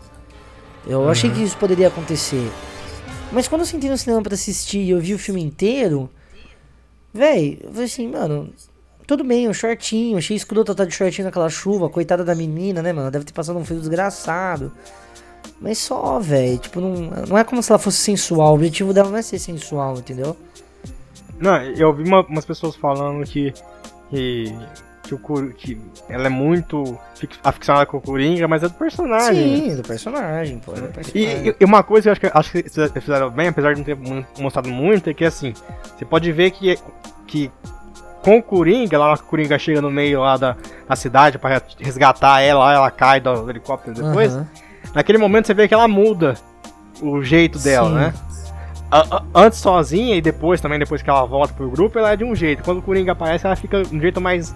Eu 0.86 1.08
achei 1.08 1.28
que 1.30 1.42
isso 1.42 1.56
poderia 1.56 1.88
acontecer. 1.88 2.48
Mas 3.32 3.48
quando 3.48 3.62
eu 3.62 3.66
sentei 3.66 3.90
no 3.90 3.98
cinema 3.98 4.22
pra 4.22 4.34
assistir 4.34 4.78
e 4.78 4.90
eu 4.90 5.00
vi 5.00 5.14
o 5.14 5.18
filme 5.18 5.42
inteiro, 5.42 6.08
véi, 7.12 7.58
eu 7.60 7.70
falei 7.70 7.86
assim, 7.86 8.08
mano, 8.08 8.52
tudo 9.04 9.24
bem, 9.24 9.48
um 9.48 9.52
shortinho, 9.52 10.16
achei 10.16 10.36
escroto 10.36 10.70
ela 10.70 10.76
tá 10.76 10.84
de 10.84 10.94
shortinho 10.94 11.24
naquela 11.24 11.48
chuva, 11.48 11.88
coitada 11.88 12.24
da 12.24 12.36
menina, 12.36 12.82
né, 12.82 12.92
mano? 12.92 13.10
Deve 13.10 13.24
ter 13.24 13.32
passado 13.32 13.58
um 13.58 13.64
frio 13.64 13.80
desgraçado. 13.80 14.72
Mas 15.60 15.78
só, 15.78 16.18
velho, 16.18 16.58
tipo, 16.58 16.80
não, 16.80 16.92
não 17.28 17.38
é 17.38 17.44
como 17.44 17.62
se 17.62 17.72
ela 17.72 17.78
fosse 17.78 17.98
sensual. 17.98 18.52
O 18.52 18.54
objetivo 18.54 18.92
dela 18.92 19.08
não 19.10 19.16
é 19.18 19.22
ser 19.22 19.38
sensual, 19.38 19.96
entendeu? 19.98 20.36
Não, 21.38 21.56
eu 21.62 21.92
vi 21.92 22.02
uma- 22.04 22.24
umas 22.26 22.44
pessoas 22.44 22.74
falando 22.76 23.24
que, 23.26 23.52
que, 24.10 24.54
que, 25.02 25.14
o, 25.14 25.18
que 25.54 25.78
ela 26.08 26.26
é 26.26 26.28
muito 26.30 26.98
fic- 27.14 27.38
aficionada 27.44 27.86
com 27.86 27.98
o 27.98 28.00
Coringa, 28.00 28.46
mas 28.48 28.62
é 28.62 28.68
do 28.68 28.74
personagem. 28.74 29.70
Sim, 29.70 29.76
do 29.76 29.82
personagem, 29.82 30.58
pô. 30.58 30.72
é 30.72 30.80
do 30.80 30.88
personagem. 30.88 31.48
e- 31.48 31.56
e 31.60 31.64
uma 31.64 31.82
coisa 31.82 32.14
que 32.16 32.26
eu 32.26 32.30
acho 32.32 32.50
que, 32.50 32.60
acho 32.60 32.72
que 32.72 32.80
eles 32.80 32.92
fizeram 33.04 33.30
bem, 33.30 33.48
apesar 33.48 33.74
de 33.74 33.80
não 33.80 33.84
ter 33.84 33.96
mostrado 34.40 34.68
muito, 34.70 35.10
é 35.10 35.14
que 35.14 35.24
assim, 35.24 35.52
você 35.96 36.04
pode 36.04 36.30
ver 36.32 36.50
que, 36.52 36.78
que 37.26 37.50
com 38.22 38.38
o 38.38 38.42
Coringa, 38.42 38.98
lá 38.98 39.12
o 39.14 39.18
Coringa 39.22 39.58
chega 39.58 39.80
no 39.82 39.90
meio 39.90 40.20
lá 40.20 40.36
da, 40.36 40.56
da 40.88 40.96
cidade 40.96 41.38
pra 41.38 41.60
resgatar 41.78 42.40
ela, 42.40 42.72
ela 42.72 42.90
cai 42.90 43.20
do 43.20 43.48
helicóptero 43.48 43.94
depois, 43.94 44.34
Aham. 44.34 44.48
Naquele 44.96 45.18
momento 45.18 45.46
você 45.46 45.52
vê 45.54 45.68
que 45.68 45.74
ela 45.74 45.86
muda 45.86 46.34
o 47.02 47.22
jeito 47.22 47.58
dela, 47.58 47.88
Sim. 47.90 47.94
né? 47.96 48.14
A- 48.90 49.16
a- 49.18 49.22
Antes 49.44 49.58
sozinha 49.58 50.16
e 50.16 50.20
depois 50.22 50.58
também, 50.60 50.78
depois 50.78 51.02
que 51.02 51.10
ela 51.10 51.24
volta 51.26 51.52
pro 51.52 51.68
grupo, 51.68 51.98
ela 51.98 52.12
é 52.12 52.16
de 52.16 52.24
um 52.24 52.34
jeito. 52.34 52.62
Quando 52.62 52.78
o 52.78 52.82
Coringa 52.82 53.12
aparece, 53.12 53.44
ela 53.44 53.54
fica 53.56 53.82
de 53.82 53.94
um 53.94 54.00
jeito 54.00 54.20
mais, 54.20 54.54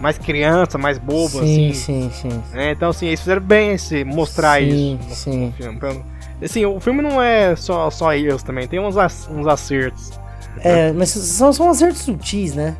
mais 0.00 0.16
criança, 0.18 0.78
mais 0.78 0.98
bobo, 0.98 1.40
sim, 1.40 1.70
assim. 1.70 1.72
sim, 1.72 2.10
sim. 2.12 2.42
né? 2.52 2.70
Então, 2.70 2.90
assim, 2.90 3.06
eles 3.06 3.18
fizeram 3.20 3.42
bem 3.42 3.72
esse, 3.72 4.04
mostrar 4.04 4.60
Sim, 4.60 5.00
isso 5.10 5.14
sim. 5.16 5.46
no 5.46 5.52
filme. 5.52 5.78
pra- 5.78 5.96
Assim, 6.40 6.64
o 6.64 6.78
filme 6.80 7.02
não 7.02 7.20
é 7.22 7.56
só, 7.56 7.88
só 7.90 8.12
erros 8.14 8.42
também, 8.42 8.68
tem 8.68 8.78
uns, 8.78 8.96
uns 8.96 9.46
acertos. 9.46 10.12
É, 10.60 10.92
mas 10.92 11.10
são, 11.10 11.52
são 11.52 11.70
acertos 11.70 12.02
sutis, 12.02 12.54
né? 12.54 12.76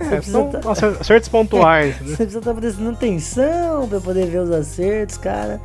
É, 0.00 0.20
são 0.20 0.48
tá... 0.50 0.60
acertos 1.00 1.28
pontuais. 1.30 1.94
né? 2.00 2.08
Você 2.08 2.16
precisa 2.16 2.38
estar 2.40 2.52
tá 2.54 2.60
prestando 2.60 2.90
atenção 2.90 3.88
pra 3.88 4.00
poder 4.00 4.26
ver 4.26 4.38
os 4.38 4.50
acertos, 4.50 5.16
cara. 5.16 5.60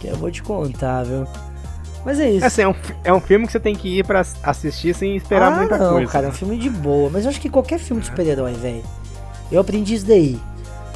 Que 0.00 0.08
eu 0.08 0.16
vou 0.16 0.30
te 0.30 0.42
contar, 0.42 1.04
viu? 1.04 1.26
Mas 2.04 2.20
é 2.20 2.30
isso. 2.30 2.44
É, 2.44 2.46
assim, 2.46 2.62
é, 2.62 2.68
um, 2.68 2.74
é 3.02 3.12
um 3.12 3.20
filme 3.20 3.46
que 3.46 3.52
você 3.52 3.58
tem 3.58 3.74
que 3.74 3.98
ir 3.98 4.04
pra 4.04 4.24
assistir 4.42 4.94
sem 4.94 5.16
esperar 5.16 5.52
ah, 5.52 5.56
muita 5.56 5.76
não, 5.76 5.94
coisa. 5.94 6.12
cara, 6.12 6.26
é 6.26 6.28
um 6.28 6.32
filme 6.32 6.56
de 6.56 6.70
boa. 6.70 7.10
Mas 7.10 7.24
eu 7.24 7.30
acho 7.30 7.40
que 7.40 7.48
qualquer 7.48 7.80
filme 7.80 8.00
de 8.00 8.08
super-herói, 8.08 8.52
velho. 8.52 8.82
Eu 9.50 9.60
aprendi 9.60 9.94
isso 9.94 10.06
daí. 10.06 10.38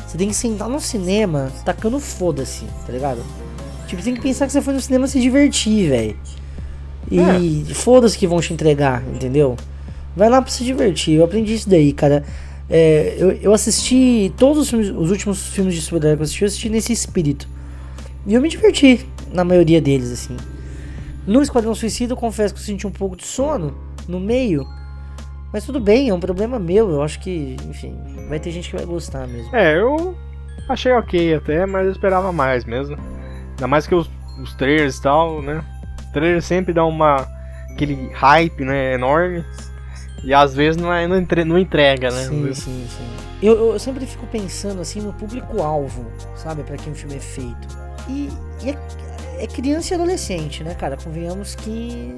Você 0.06 0.16
tem 0.16 0.28
que 0.28 0.34
sentar 0.34 0.68
no 0.68 0.80
cinema 0.80 1.50
tacando 1.64 1.98
foda-se, 1.98 2.64
tá 2.86 2.92
ligado? 2.92 3.22
Tipo, 3.88 4.02
tem 4.02 4.14
que 4.14 4.20
pensar 4.20 4.46
que 4.46 4.52
você 4.52 4.62
foi 4.62 4.72
no 4.72 4.80
cinema 4.80 5.08
se 5.08 5.20
divertir, 5.20 5.88
velho. 5.88 6.16
E 7.10 7.64
é. 7.68 7.74
foda-se 7.74 8.16
que 8.16 8.26
vão 8.26 8.40
te 8.40 8.52
entregar, 8.52 9.02
entendeu? 9.12 9.56
Vai 10.16 10.28
lá 10.28 10.40
pra 10.40 10.50
se 10.50 10.64
divertir. 10.64 11.14
Eu 11.14 11.24
aprendi 11.24 11.54
isso 11.54 11.68
daí, 11.68 11.92
cara. 11.92 12.24
É, 12.68 13.16
eu, 13.18 13.32
eu 13.32 13.52
assisti 13.52 14.32
todos 14.36 14.62
os, 14.62 14.70
filmes, 14.70 14.90
os 14.90 15.10
últimos 15.10 15.48
filmes 15.48 15.74
de 15.74 15.82
super-herói 15.82 16.16
que 16.16 16.22
eu 16.22 16.24
assisti, 16.24 16.42
eu 16.42 16.46
assisti 16.46 16.68
nesse 16.68 16.92
espírito. 16.92 17.48
E 18.26 18.34
eu 18.34 18.40
me 18.40 18.48
diverti 18.48 19.08
na 19.32 19.44
maioria 19.44 19.80
deles, 19.80 20.10
assim. 20.12 20.36
No 21.26 21.42
Esquadrão 21.42 21.74
Suicida, 21.74 22.12
eu 22.12 22.16
confesso 22.16 22.54
que 22.54 22.60
eu 22.60 22.64
senti 22.64 22.86
um 22.86 22.90
pouco 22.90 23.16
de 23.16 23.24
sono 23.24 23.74
no 24.08 24.18
meio. 24.18 24.66
Mas 25.52 25.64
tudo 25.64 25.80
bem, 25.80 26.08
é 26.08 26.14
um 26.14 26.20
problema 26.20 26.58
meu. 26.58 26.90
Eu 26.90 27.02
acho 27.02 27.20
que, 27.20 27.56
enfim, 27.68 27.96
vai 28.28 28.38
ter 28.38 28.50
gente 28.50 28.70
que 28.70 28.76
vai 28.76 28.84
gostar 28.84 29.26
mesmo. 29.26 29.54
É, 29.54 29.76
eu 29.76 30.16
achei 30.68 30.92
ok 30.92 31.34
até, 31.34 31.66
mas 31.66 31.86
eu 31.86 31.92
esperava 31.92 32.32
mais 32.32 32.64
mesmo. 32.64 32.96
Ainda 33.50 33.66
mais 33.66 33.86
que 33.86 33.94
os, 33.94 34.08
os 34.40 34.54
trailers 34.54 34.98
e 34.98 35.02
tal, 35.02 35.42
né? 35.42 35.64
Os 35.98 36.12
trailers 36.12 36.44
sempre 36.44 36.72
dão 36.72 36.88
uma. 36.88 37.26
aquele 37.70 38.10
hype, 38.12 38.64
né? 38.64 38.94
Enorme. 38.94 39.44
E 40.22 40.34
às 40.34 40.54
vezes 40.54 40.80
não, 40.80 40.92
é, 40.92 41.06
não, 41.06 41.16
entre, 41.16 41.44
não 41.44 41.58
entrega, 41.58 42.10
né? 42.10 42.24
Sim, 42.24 42.54
sim, 42.54 42.86
sim. 42.88 43.20
Eu, 43.42 43.72
eu 43.72 43.78
sempre 43.78 44.04
fico 44.04 44.26
pensando 44.26 44.82
assim 44.82 45.00
no 45.00 45.14
público-alvo, 45.14 46.06
sabe? 46.36 46.62
para 46.62 46.76
quem 46.76 46.92
o 46.92 46.96
filme 46.96 47.16
é 47.16 47.20
feito. 47.20 47.89
E, 48.10 48.28
e 48.62 48.70
é, 48.70 49.44
é 49.44 49.46
criança 49.46 49.92
e 49.92 49.94
adolescente, 49.94 50.64
né, 50.64 50.74
cara? 50.74 50.96
Convenhamos 50.96 51.54
que 51.54 52.14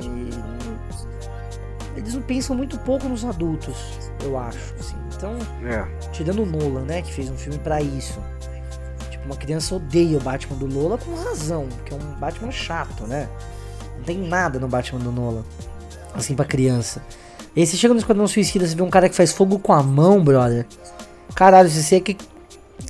eles 1.97 2.16
pensam 2.26 2.57
muito 2.57 2.78
pouco 2.78 3.09
nos 3.09 3.24
adultos, 3.24 3.76
eu 4.24 4.38
acho. 4.38 4.74
Assim. 4.80 4.97
Então, 5.14 5.36
é. 5.64 5.86
tirando 6.11 6.43
o 6.43 6.47
Nolan, 6.47 6.82
né, 6.82 7.03
que 7.03 7.12
fez 7.12 7.30
um 7.30 7.36
filme 7.36 7.59
para 7.59 7.80
isso. 7.80 8.18
Tipo, 9.11 9.24
uma 9.26 9.36
criança 9.36 9.76
odeia 9.76 10.16
o 10.16 10.20
Batman 10.20 10.57
do 10.57 10.66
Nolan 10.66 10.99
com 10.99 11.14
razão, 11.14 11.68
porque 11.68 11.93
é 11.93 11.97
um 11.97 12.18
Batman 12.18 12.51
chato, 12.51 13.07
né? 13.07 13.28
Não 13.99 14.05
tem 14.05 14.18
nada 14.18 14.59
no 14.59 14.66
Batman 14.66 15.01
do 15.01 15.12
Nolan, 15.12 15.45
assim, 16.14 16.34
pra 16.34 16.45
criança. 16.45 17.03
E 17.55 17.61
aí 17.61 17.66
você 17.66 17.76
chega 17.76 17.93
no 17.93 18.01
Esquadrão 18.01 18.26
Suicida, 18.26 18.66
você 18.66 18.74
vê 18.74 18.82
um 18.82 18.90
cara 18.90 19.09
que 19.09 19.14
faz 19.14 19.30
fogo 19.30 19.59
com 19.59 19.72
a 19.72 19.82
mão, 19.82 20.24
brother. 20.24 20.66
Caralho, 21.34 21.68
se 21.68 21.82
você 21.82 21.97
é, 21.97 22.01
que... 22.01 22.16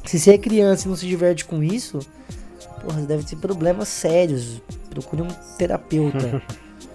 se 0.05 0.19
você 0.19 0.35
é 0.35 0.39
criança 0.39 0.87
e 0.87 0.89
não 0.89 0.97
se 0.97 1.07
diverte 1.07 1.45
com 1.45 1.63
isso, 1.63 1.99
porra, 2.83 3.01
deve 3.03 3.25
ter 3.25 3.37
problemas 3.37 3.89
sérios. 3.89 4.61
Procure 4.91 5.23
um 5.23 5.29
terapeuta. 5.57 6.43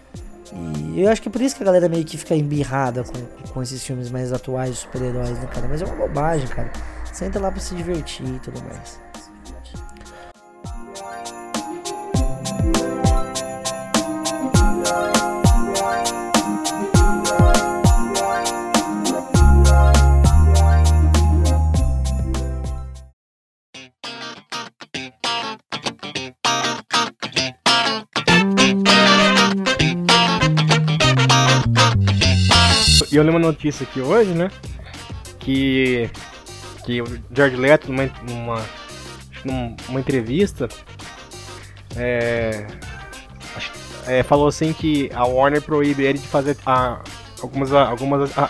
e 0.93 1.01
eu 1.01 1.09
acho 1.09 1.21
que 1.21 1.27
é 1.27 1.31
por 1.31 1.41
isso 1.41 1.55
que 1.55 1.63
a 1.63 1.65
galera 1.65 1.89
meio 1.89 2.05
que 2.05 2.17
fica 2.17 2.35
embirrada 2.35 3.03
com, 3.03 3.51
com 3.53 3.61
esses 3.61 3.83
filmes 3.83 4.09
mais 4.09 4.31
atuais 4.33 4.71
de 4.71 4.77
super-heróis, 4.77 5.39
né, 5.39 5.47
cara? 5.53 5.67
Mas 5.67 5.81
é 5.81 5.85
uma 5.85 5.95
bobagem, 5.95 6.47
cara. 6.47 6.71
Senta 7.11 7.39
lá 7.39 7.51
pra 7.51 7.59
se 7.59 7.73
divertir 7.73 8.27
e 8.27 8.39
tudo 8.39 8.61
mais. 8.63 8.99
Eu 33.17 33.23
li 33.23 33.29
uma 33.29 33.39
notícia 33.39 33.83
aqui 33.83 33.99
hoje, 33.99 34.31
né? 34.31 34.49
Que, 35.39 36.09
que 36.85 37.01
o 37.01 37.05
George 37.33 37.55
Leto, 37.55 37.91
numa, 37.91 38.09
numa, 38.23 38.63
numa 39.87 39.99
entrevista, 39.99 40.67
é, 41.95 42.67
é, 44.05 44.23
falou 44.23 44.47
assim 44.47 44.73
que 44.73 45.09
a 45.13 45.25
Warner 45.25 45.61
proíbe 45.61 46.03
ele 46.03 46.19
de 46.19 46.27
fazer 46.27 46.57
a, 46.65 47.01
algumas, 47.41 47.71
algumas, 47.71 48.37
a, 48.37 48.49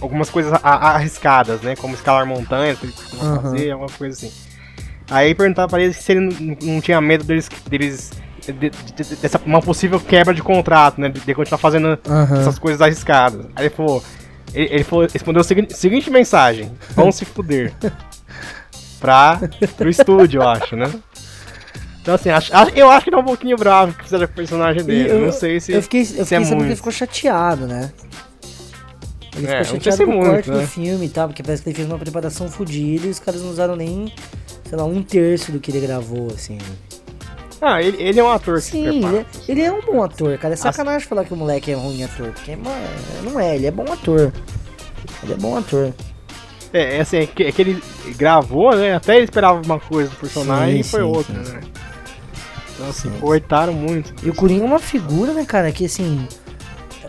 algumas 0.00 0.30
coisas 0.30 0.52
arriscadas, 0.62 1.60
né? 1.62 1.76
Como 1.76 1.94
escalar 1.94 2.26
montanhas, 2.26 2.78
que 2.78 2.86
ele 2.86 2.92
costuma 2.92 3.24
uhum. 3.24 3.42
fazer, 3.42 3.70
alguma 3.72 3.90
coisa 3.90 4.16
assim. 4.16 4.32
Aí 5.10 5.34
perguntava 5.34 5.68
pra 5.68 5.82
ele 5.82 5.92
se 5.92 6.12
ele 6.12 6.20
não, 6.20 6.56
não 6.62 6.80
tinha 6.80 7.00
medo 7.00 7.24
deles, 7.24 7.48
deles 7.68 8.10
de, 8.46 8.70
de, 8.70 9.16
dessa 9.16 9.40
uma 9.44 9.60
possível 9.60 10.00
quebra 10.00 10.34
de 10.34 10.42
contrato, 10.42 11.00
né? 11.00 11.08
De, 11.08 11.34
continuar 11.34 11.58
fazendo 11.58 11.98
uhum. 12.06 12.40
essas 12.40 12.58
coisas 12.58 12.80
arriscadas. 12.80 13.46
Aí 13.54 13.66
ele 13.66 13.74
falou. 13.74 14.02
Ele, 14.54 14.74
ele 14.74 14.84
falou, 14.84 15.06
respondeu 15.10 15.40
a 15.40 15.44
seguinte, 15.44 15.76
seguinte 15.76 16.10
mensagem: 16.10 16.70
Vão 16.90 17.12
se 17.12 17.24
fuder. 17.24 17.72
pra, 19.00 19.40
pro 19.76 19.88
estúdio, 19.88 20.40
eu 20.40 20.48
acho, 20.48 20.76
né? 20.76 20.90
Então, 22.00 22.14
assim, 22.14 22.30
acho, 22.30 22.52
eu 22.74 22.90
acho 22.90 23.04
que 23.04 23.10
tá 23.12 23.18
um 23.18 23.24
pouquinho 23.24 23.56
bravo 23.56 23.92
que 23.94 24.04
fizeram 24.04 24.24
o 24.24 24.28
personagem 24.28 24.82
dele. 24.82 25.10
Eu, 25.10 25.20
não 25.20 25.32
sei 25.32 25.60
se. 25.60 25.72
Eu 25.72 25.82
fiquei, 25.82 26.02
eu 26.02 26.06
fiquei 26.06 26.22
é 26.22 26.44
sabendo 26.44 26.56
que 26.58 26.64
ele 26.64 26.76
ficou 26.76 26.92
chateado, 26.92 27.66
né? 27.66 27.92
Ele 29.36 29.46
é, 29.46 29.64
ficou 29.64 29.80
chateado 29.80 30.04
com 30.10 30.20
o 30.20 30.24
corte 30.24 30.50
né? 30.50 30.60
do 30.60 30.66
filme 30.66 31.06
e 31.06 31.08
tal, 31.08 31.28
porque 31.28 31.42
parece 31.42 31.62
que 31.62 31.68
ele 31.68 31.76
fez 31.76 31.88
uma 31.88 31.98
preparação 31.98 32.48
fodida 32.48 33.06
e 33.06 33.10
os 33.10 33.20
caras 33.20 33.40
não 33.40 33.50
usaram 33.50 33.76
nem, 33.76 34.12
sei 34.68 34.76
lá, 34.76 34.84
um 34.84 35.00
terço 35.00 35.52
do 35.52 35.60
que 35.60 35.70
ele 35.70 35.80
gravou, 35.80 36.26
assim. 36.34 36.58
Ah, 37.62 37.80
ele, 37.80 38.02
ele 38.02 38.18
é 38.18 38.24
um 38.24 38.28
ator 38.28 38.56
que 38.56 38.62
Sim, 38.62 38.88
ele 38.88 39.06
é, 39.18 39.26
ele 39.46 39.62
é, 39.62 39.72
um 39.72 39.80
bom 39.80 40.02
ator, 40.02 40.36
cara. 40.36 40.52
É 40.52 40.56
sacanagem 40.56 40.96
As... 40.96 41.04
falar 41.04 41.24
que 41.24 41.32
o 41.32 41.36
moleque 41.36 41.70
é 41.70 41.74
ruim 41.74 42.02
ator, 42.02 42.32
porque 42.32 42.56
mano, 42.56 42.76
não 43.22 43.38
é, 43.38 43.54
ele 43.54 43.66
é 43.66 43.70
bom 43.70 43.84
ator. 43.90 44.32
Ele 45.22 45.32
é 45.32 45.36
bom 45.36 45.56
ator. 45.56 45.94
É, 46.72 46.96
é 46.96 47.00
assim, 47.02 47.18
é 47.18 47.26
que, 47.26 47.44
é 47.44 47.52
que 47.52 47.62
ele 47.62 47.82
gravou, 48.16 48.74
né? 48.74 48.96
Até 48.96 49.14
ele 49.14 49.24
esperava 49.24 49.62
uma 49.64 49.78
coisa 49.78 50.10
do 50.10 50.16
personagem 50.16 50.74
sim, 50.74 50.80
e 50.80 50.82
foi 50.82 51.00
sim, 51.00 51.06
outra, 51.06 51.44
sim. 51.44 51.52
né? 51.52 51.60
Então 52.74 52.88
assim, 52.88 53.12
sim. 53.12 53.20
cortaram 53.20 53.72
muito. 53.72 54.12
E 54.26 54.30
o 54.30 54.34
Coringa 54.34 54.64
é 54.64 54.66
uma 54.66 54.80
figura, 54.80 55.32
né, 55.32 55.44
cara, 55.44 55.70
que 55.70 55.84
assim. 55.84 56.26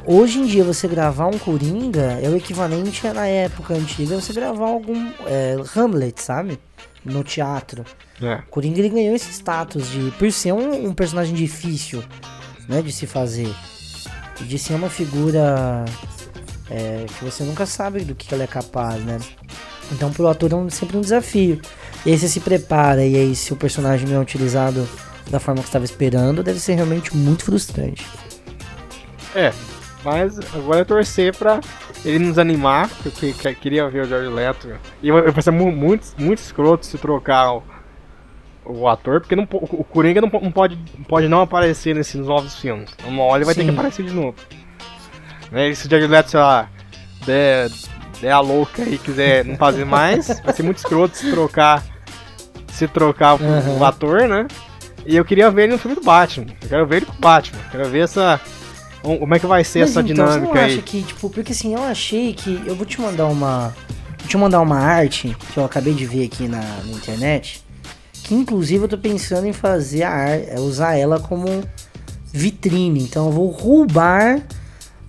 Hoje 0.06 0.38
em 0.38 0.46
dia 0.46 0.66
você 0.66 0.88
gravar 0.88 1.28
um 1.28 1.40
Coringa 1.40 2.20
é 2.22 2.28
o 2.30 2.36
equivalente 2.36 3.08
na 3.08 3.26
época 3.26 3.74
antiga 3.74 4.20
você 4.20 4.34
gravar 4.34 4.68
algum 4.68 5.10
é, 5.26 5.56
Hamlet, 5.76 6.22
sabe? 6.22 6.60
No 7.06 7.24
teatro. 7.24 7.84
É. 8.22 8.42
Coringa 8.50 8.80
ele 8.80 8.90
ganhou 8.90 9.16
esse 9.16 9.32
status 9.32 9.90
de 9.90 10.12
por 10.12 10.32
ser 10.32 10.54
um, 10.54 10.88
um, 10.88 10.94
personagem 10.94 11.36
difícil, 11.36 12.04
né, 12.68 12.82
de 12.82 12.92
se 12.92 13.06
fazer, 13.06 13.54
e 14.40 14.44
de 14.46 14.58
ser 14.58 14.76
uma 14.76 14.90
figura 14.90 15.84
é, 16.70 17.06
que 17.18 17.26
você 17.26 17.44
nunca 17.44 17.66
sabe 17.66 18.06
do 18.06 18.16
que 18.16 18.34
ela 18.34 18.44
é 18.44 18.48
capaz, 18.48 19.04
né? 19.04 19.20
Então 19.92 20.12
pro 20.12 20.28
ator 20.28 20.52
é 20.52 20.56
um, 20.56 20.70
sempre 20.70 20.98
um 20.98 21.02
desafio. 21.02 21.62
E 22.06 22.12
aí 22.12 22.18
você 22.18 22.28
se 22.28 22.40
prepara 22.40 23.06
e 23.06 23.16
aí 23.16 23.36
se 23.36 23.54
o 23.54 23.56
personagem 23.56 24.08
não 24.08 24.16
é 24.16 24.20
utilizado 24.20 24.88
da 25.30 25.40
forma 25.40 25.62
que 25.62 25.68
estava 25.68 25.86
esperando, 25.86 26.44
deve 26.44 26.60
ser 26.60 26.76
realmente 26.76 27.16
muito 27.16 27.46
frustrante. 27.46 28.06
É, 29.36 29.52
mas 30.04 30.38
agora 30.54 30.82
é 30.82 30.86
torcer 30.86 31.36
pra 31.36 31.60
ele 32.04 32.20
nos 32.20 32.38
animar, 32.38 32.90
porque 33.02 33.34
eu 33.44 33.56
queria 33.56 33.90
ver 33.90 34.04
o 34.04 34.08
George 34.08 34.30
Leto. 34.30 34.70
E 35.02 35.08
eu, 35.08 35.18
eu 35.18 35.34
pensei 35.34 35.54
muito, 35.54 36.08
muito 36.18 36.40
escroto 36.40 36.86
se 36.86 36.98
trocar 36.98 37.54
o, 37.54 37.64
o 38.66 38.88
ator, 38.88 39.22
porque 39.22 39.36
não, 39.36 39.48
o 39.52 39.84
Coringa 39.84 40.22
não, 40.22 40.30
não, 40.30 40.52
pode, 40.52 40.78
pode 41.08 41.28
não 41.28 41.42
aparecer 41.42 41.96
nesses 41.96 42.16
novos 42.16 42.56
filmes. 42.60 42.90
Uma 43.06 43.24
hora 43.24 43.40
ele 43.40 43.46
vai 43.46 43.54
Sim. 43.54 43.62
ter 43.62 43.66
que 43.68 43.74
aparecer 43.74 44.06
de 44.06 44.14
novo. 44.14 44.36
Né? 45.52 45.70
E 45.70 45.76
se 45.76 45.88
o 45.88 45.90
Jared 45.90 46.10
Leto, 46.10 46.32
sei 46.32 46.40
lá, 46.40 46.70
der, 47.26 47.70
der 48.22 48.32
a 48.32 48.40
louca 48.40 48.84
e 48.84 48.98
quiser 48.98 49.46
não 49.46 49.56
fazer 49.56 49.86
mais, 49.86 50.40
vai 50.44 50.54
ser 50.54 50.64
muito 50.64 50.78
escroto 50.78 51.16
se 51.16 51.32
trocar 51.32 51.84
se 52.74 52.88
trocar 52.88 53.40
uhum. 53.40 53.78
o 53.78 53.86
ator, 53.86 54.28
né? 54.28 54.48
E 55.06 55.16
eu 55.16 55.24
queria 55.24 55.52
ver 55.52 55.64
ele 55.64 55.74
no 55.74 55.78
filme 55.78 55.96
do 55.96 56.04
Batman. 56.04 56.48
Eu 56.62 56.70
quero 56.70 56.88
ver 56.88 56.98
ele 56.98 57.06
com 57.06 57.14
o 57.14 57.20
Batman. 57.20 57.60
Eu 57.66 57.72
quero 57.72 57.90
ver 57.90 58.00
essa. 58.00 58.42
Como 59.04 59.36
é 59.36 59.40
que 59.40 59.46
vai 59.46 59.64
ser 59.64 59.82
Mas 59.82 59.92
essa 59.92 60.02
então, 60.02 60.14
dinâmica 60.14 60.48
você 60.48 60.54
não 60.54 60.62
aí? 60.62 60.74
Acha 60.74 60.82
que, 60.82 61.04
tipo, 61.04 61.30
porque 61.30 61.52
assim, 61.52 61.74
eu 61.74 61.84
achei 61.84 62.34
que. 62.34 62.64
Eu 62.66 62.76
vou 62.76 62.86
te 62.86 63.00
mandar 63.00 63.28
uma. 63.28 63.76
Vou 64.20 64.28
te 64.28 64.38
mandar 64.38 64.62
uma 64.62 64.80
arte 64.80 65.36
que 65.54 65.60
eu 65.60 65.66
acabei 65.66 65.94
de 65.94 66.06
ver 66.06 66.26
aqui 66.26 66.48
na, 66.48 66.62
na 66.62 66.92
internet 66.94 67.64
que 68.24 68.34
inclusive 68.34 68.86
eu 68.86 68.88
tô 68.88 68.98
pensando 68.98 69.46
em 69.46 69.54
fazer 69.54 70.04
a 70.04 70.10
arte, 70.10 70.50
é 70.50 70.60
usar 70.60 70.96
ela 70.96 71.20
como 71.20 71.46
vitrine. 72.32 73.04
Então 73.04 73.28
eu 73.28 73.32
vou 73.32 73.50
roubar 73.50 74.42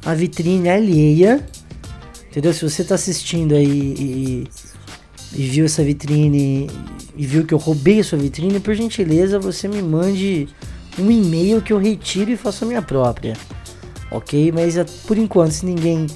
a 0.05 0.15
vitrine 0.15 0.69
alheia. 0.69 1.47
Entendeu? 2.29 2.53
Se 2.53 2.69
você 2.69 2.83
tá 2.83 2.97
assistindo 2.97 3.55
aí 3.55 3.95
e, 3.97 4.49
e 5.33 5.47
viu 5.49 5.65
essa 5.65 5.85
vitrine 5.85 6.69
e 7.17 7.25
viu 7.25 7.47
que 7.47 7.55
eu 7.55 7.59
roubei 7.59 8.01
a 8.01 8.05
sua 8.05 8.19
vitrine, 8.19 8.59
por 8.59 8.75
gentileza, 8.75 9.39
você 9.39 9.69
me 9.69 9.81
mande 9.81 10.49
um 10.99 11.09
e-mail 11.09 11.63
que 11.63 11.73
eu 11.73 11.79
retiro 11.79 12.33
e 12.33 12.37
faço 12.37 12.65
a 12.65 12.67
minha 12.67 12.83
própria. 12.83 13.35
Ok? 14.15 14.53
Mas 14.53 14.77
é, 14.77 14.85
por 15.07 15.19
enquanto, 15.19 15.51
se 15.51 15.67
ninguém 15.67 16.07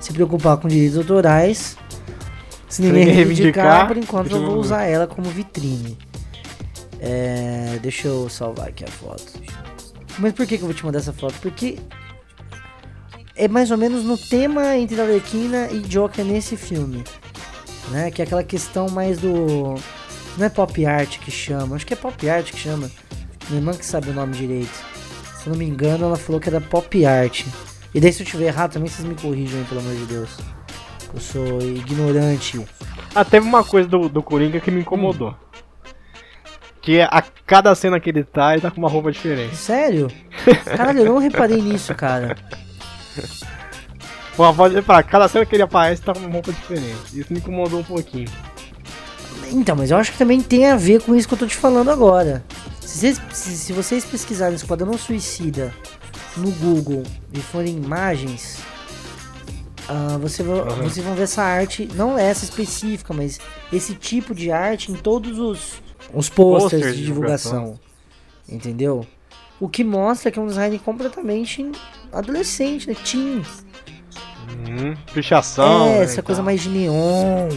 se 0.00 0.12
preocupar 0.12 0.56
com 0.56 0.66
direitos 0.66 0.98
autorais, 0.98 1.76
se 2.68 2.82
ninguém 2.82 3.00
ninguém 3.00 3.14
reivindicar, 3.14 3.86
por 3.86 3.96
enquanto 3.96 4.32
eu 4.32 4.44
vou 4.44 4.58
usar 4.58 4.82
ela 4.82 5.06
como 5.06 5.30
vitrine. 5.30 5.96
É, 6.98 7.78
deixa 7.80 8.08
eu 8.08 8.28
salvar 8.28 8.68
aqui 8.68 8.84
a 8.84 8.88
foto. 8.88 9.40
Mas 10.18 10.32
por 10.32 10.46
que, 10.46 10.58
que 10.58 10.64
eu 10.64 10.66
vou 10.66 10.74
te 10.74 10.84
mandar 10.84 10.98
essa 10.98 11.12
foto? 11.12 11.34
Porque 11.40 11.78
é 13.36 13.46
mais 13.46 13.70
ou 13.70 13.78
menos 13.78 14.04
no 14.04 14.18
tema 14.18 14.76
entre 14.76 15.00
Arlequina 15.00 15.68
e 15.70 15.80
Joker 15.80 16.24
nesse 16.24 16.56
filme. 16.56 17.04
Né? 17.90 18.10
Que 18.10 18.22
é 18.22 18.24
aquela 18.24 18.42
questão 18.42 18.88
mais 18.88 19.18
do. 19.18 19.74
Não 20.36 20.46
é 20.46 20.48
pop 20.48 20.84
art 20.84 21.18
que 21.20 21.30
chama, 21.30 21.76
acho 21.76 21.86
que 21.86 21.94
é 21.94 21.96
pop 21.96 22.28
art 22.28 22.50
que 22.50 22.58
chama. 22.58 22.90
Minha 23.48 23.60
irmã 23.60 23.72
que 23.74 23.86
sabe 23.86 24.10
o 24.10 24.12
nome 24.12 24.34
direito. 24.34 24.93
Se 25.44 25.50
eu 25.50 25.52
não 25.52 25.58
me 25.58 25.66
engano, 25.66 26.06
ela 26.06 26.16
falou 26.16 26.40
que 26.40 26.48
era 26.48 26.58
pop 26.58 27.04
art. 27.04 27.44
E 27.94 28.00
daí 28.00 28.10
se 28.10 28.22
eu 28.22 28.26
tiver 28.26 28.46
errado 28.46 28.72
também 28.72 28.88
vocês 28.88 29.06
me 29.06 29.14
corrijam, 29.14 29.60
aí, 29.60 29.66
pelo 29.66 29.80
amor 29.82 29.94
de 29.94 30.06
Deus. 30.06 30.30
Eu 31.12 31.20
sou 31.20 31.60
ignorante. 31.60 32.64
Ah, 33.14 33.26
teve 33.26 33.46
uma 33.46 33.62
coisa 33.62 33.86
do, 33.86 34.08
do 34.08 34.22
Coringa 34.22 34.58
que 34.58 34.70
me 34.70 34.80
incomodou. 34.80 35.36
Que 36.80 37.00
é 37.00 37.04
a 37.04 37.22
cada 37.44 37.74
cena 37.74 38.00
que 38.00 38.08
ele 38.08 38.24
tá, 38.24 38.54
ele 38.54 38.62
tá 38.62 38.70
com 38.70 38.78
uma 38.78 38.88
roupa 38.88 39.12
diferente. 39.12 39.54
Sério? 39.54 40.10
Caralho, 40.64 41.00
eu 41.00 41.04
não 41.04 41.18
reparei 41.18 41.60
nisso, 41.60 41.94
cara. 41.94 42.38
Pô, 44.34 44.50
pode 44.54 44.74
reparar, 44.74 45.02
cada 45.02 45.28
cena 45.28 45.44
que 45.44 45.54
ele 45.54 45.62
aparece 45.62 46.00
tá 46.00 46.14
com 46.14 46.20
uma 46.20 46.30
roupa 46.30 46.52
diferente. 46.52 47.20
Isso 47.20 47.30
me 47.30 47.38
incomodou 47.38 47.80
um 47.80 47.84
pouquinho. 47.84 48.30
Então, 49.52 49.76
mas 49.76 49.90
eu 49.90 49.98
acho 49.98 50.10
que 50.10 50.18
também 50.18 50.40
tem 50.40 50.70
a 50.70 50.76
ver 50.76 51.02
com 51.02 51.14
isso 51.14 51.28
que 51.28 51.34
eu 51.34 51.38
tô 51.38 51.46
te 51.46 51.54
falando 51.54 51.90
agora. 51.90 52.42
Se 52.84 52.98
vocês, 52.98 53.20
se, 53.32 53.56
se 53.56 53.72
vocês 53.72 54.04
pesquisarem 54.04 54.54
Esquadrão 54.54 54.96
Suicida 54.96 55.74
no 56.36 56.50
Google 56.52 57.02
e 57.32 57.40
forem 57.40 57.76
imagens, 57.76 58.58
ah, 59.88 60.18
você 60.18 60.42
Aham. 60.42 60.82
vocês 60.82 61.04
vão 61.04 61.14
ver 61.14 61.24
essa 61.24 61.42
arte, 61.42 61.88
não 61.94 62.18
essa 62.18 62.44
específica, 62.44 63.12
mas 63.12 63.40
esse 63.72 63.94
tipo 63.94 64.34
de 64.34 64.50
arte 64.50 64.92
em 64.92 64.94
todos 64.94 65.38
os, 65.38 65.82
os 66.12 66.28
posters 66.28 66.72
Posters 66.72 66.94
de 66.94 67.00
de 67.00 67.06
divulgação. 67.06 67.78
Entendeu? 68.48 69.06
O 69.58 69.68
que 69.68 69.82
mostra 69.82 70.30
que 70.30 70.38
é 70.38 70.42
um 70.42 70.46
design 70.46 70.78
completamente 70.78 71.70
adolescente, 72.12 72.88
né? 72.88 72.94
Teen. 73.04 73.42
Uhum. 74.68 74.94
Pichação. 75.12 75.86
É, 75.86 75.98
né, 75.98 76.02
essa 76.04 76.22
coisa 76.22 76.38
tal. 76.38 76.44
mais 76.44 76.62
de 76.62 76.68
neon, 76.68 77.48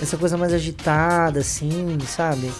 essa 0.00 0.16
coisa 0.16 0.36
mais 0.36 0.52
agitada, 0.52 1.40
assim, 1.40 1.98
sabe? 2.06 2.50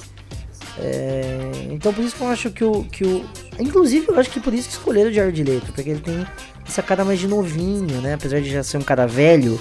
É, 0.79 1.69
então 1.71 1.93
por 1.93 2.03
isso 2.03 2.17
que 2.17 2.23
eu 2.23 2.29
acho 2.29 2.51
que 2.51 2.65
o, 2.65 2.85
que 2.85 3.05
o. 3.05 3.25
Inclusive 3.59 4.09
eu 4.09 4.19
acho 4.19 4.31
que 4.31 4.41
por 4.41 4.55
isso 4.55 4.69
que 4.69 4.75
escolheram 4.75 5.11
o 5.11 5.13
Jared 5.13 5.45
Leto, 5.45 5.73
porque 5.73 5.91
ele 5.91 6.01
tem 6.01 6.27
essa 6.67 6.83
cara 6.83 7.05
mais 7.05 7.19
de 7.19 7.29
novinho, 7.29 8.01
né? 8.01 8.15
Apesar 8.15 8.41
de 8.41 8.51
já 8.51 8.63
ser 8.63 8.79
um 8.79 8.83
cara 8.83 9.07
velho, 9.07 9.61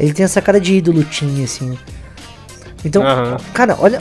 ele 0.00 0.12
tem 0.12 0.24
essa 0.24 0.40
cara 0.40 0.60
de 0.60 0.74
ídolo 0.74 1.04
assim. 1.44 1.78
Então, 2.84 3.02
Aham. 3.02 3.36
cara, 3.52 3.76
olha. 3.78 4.00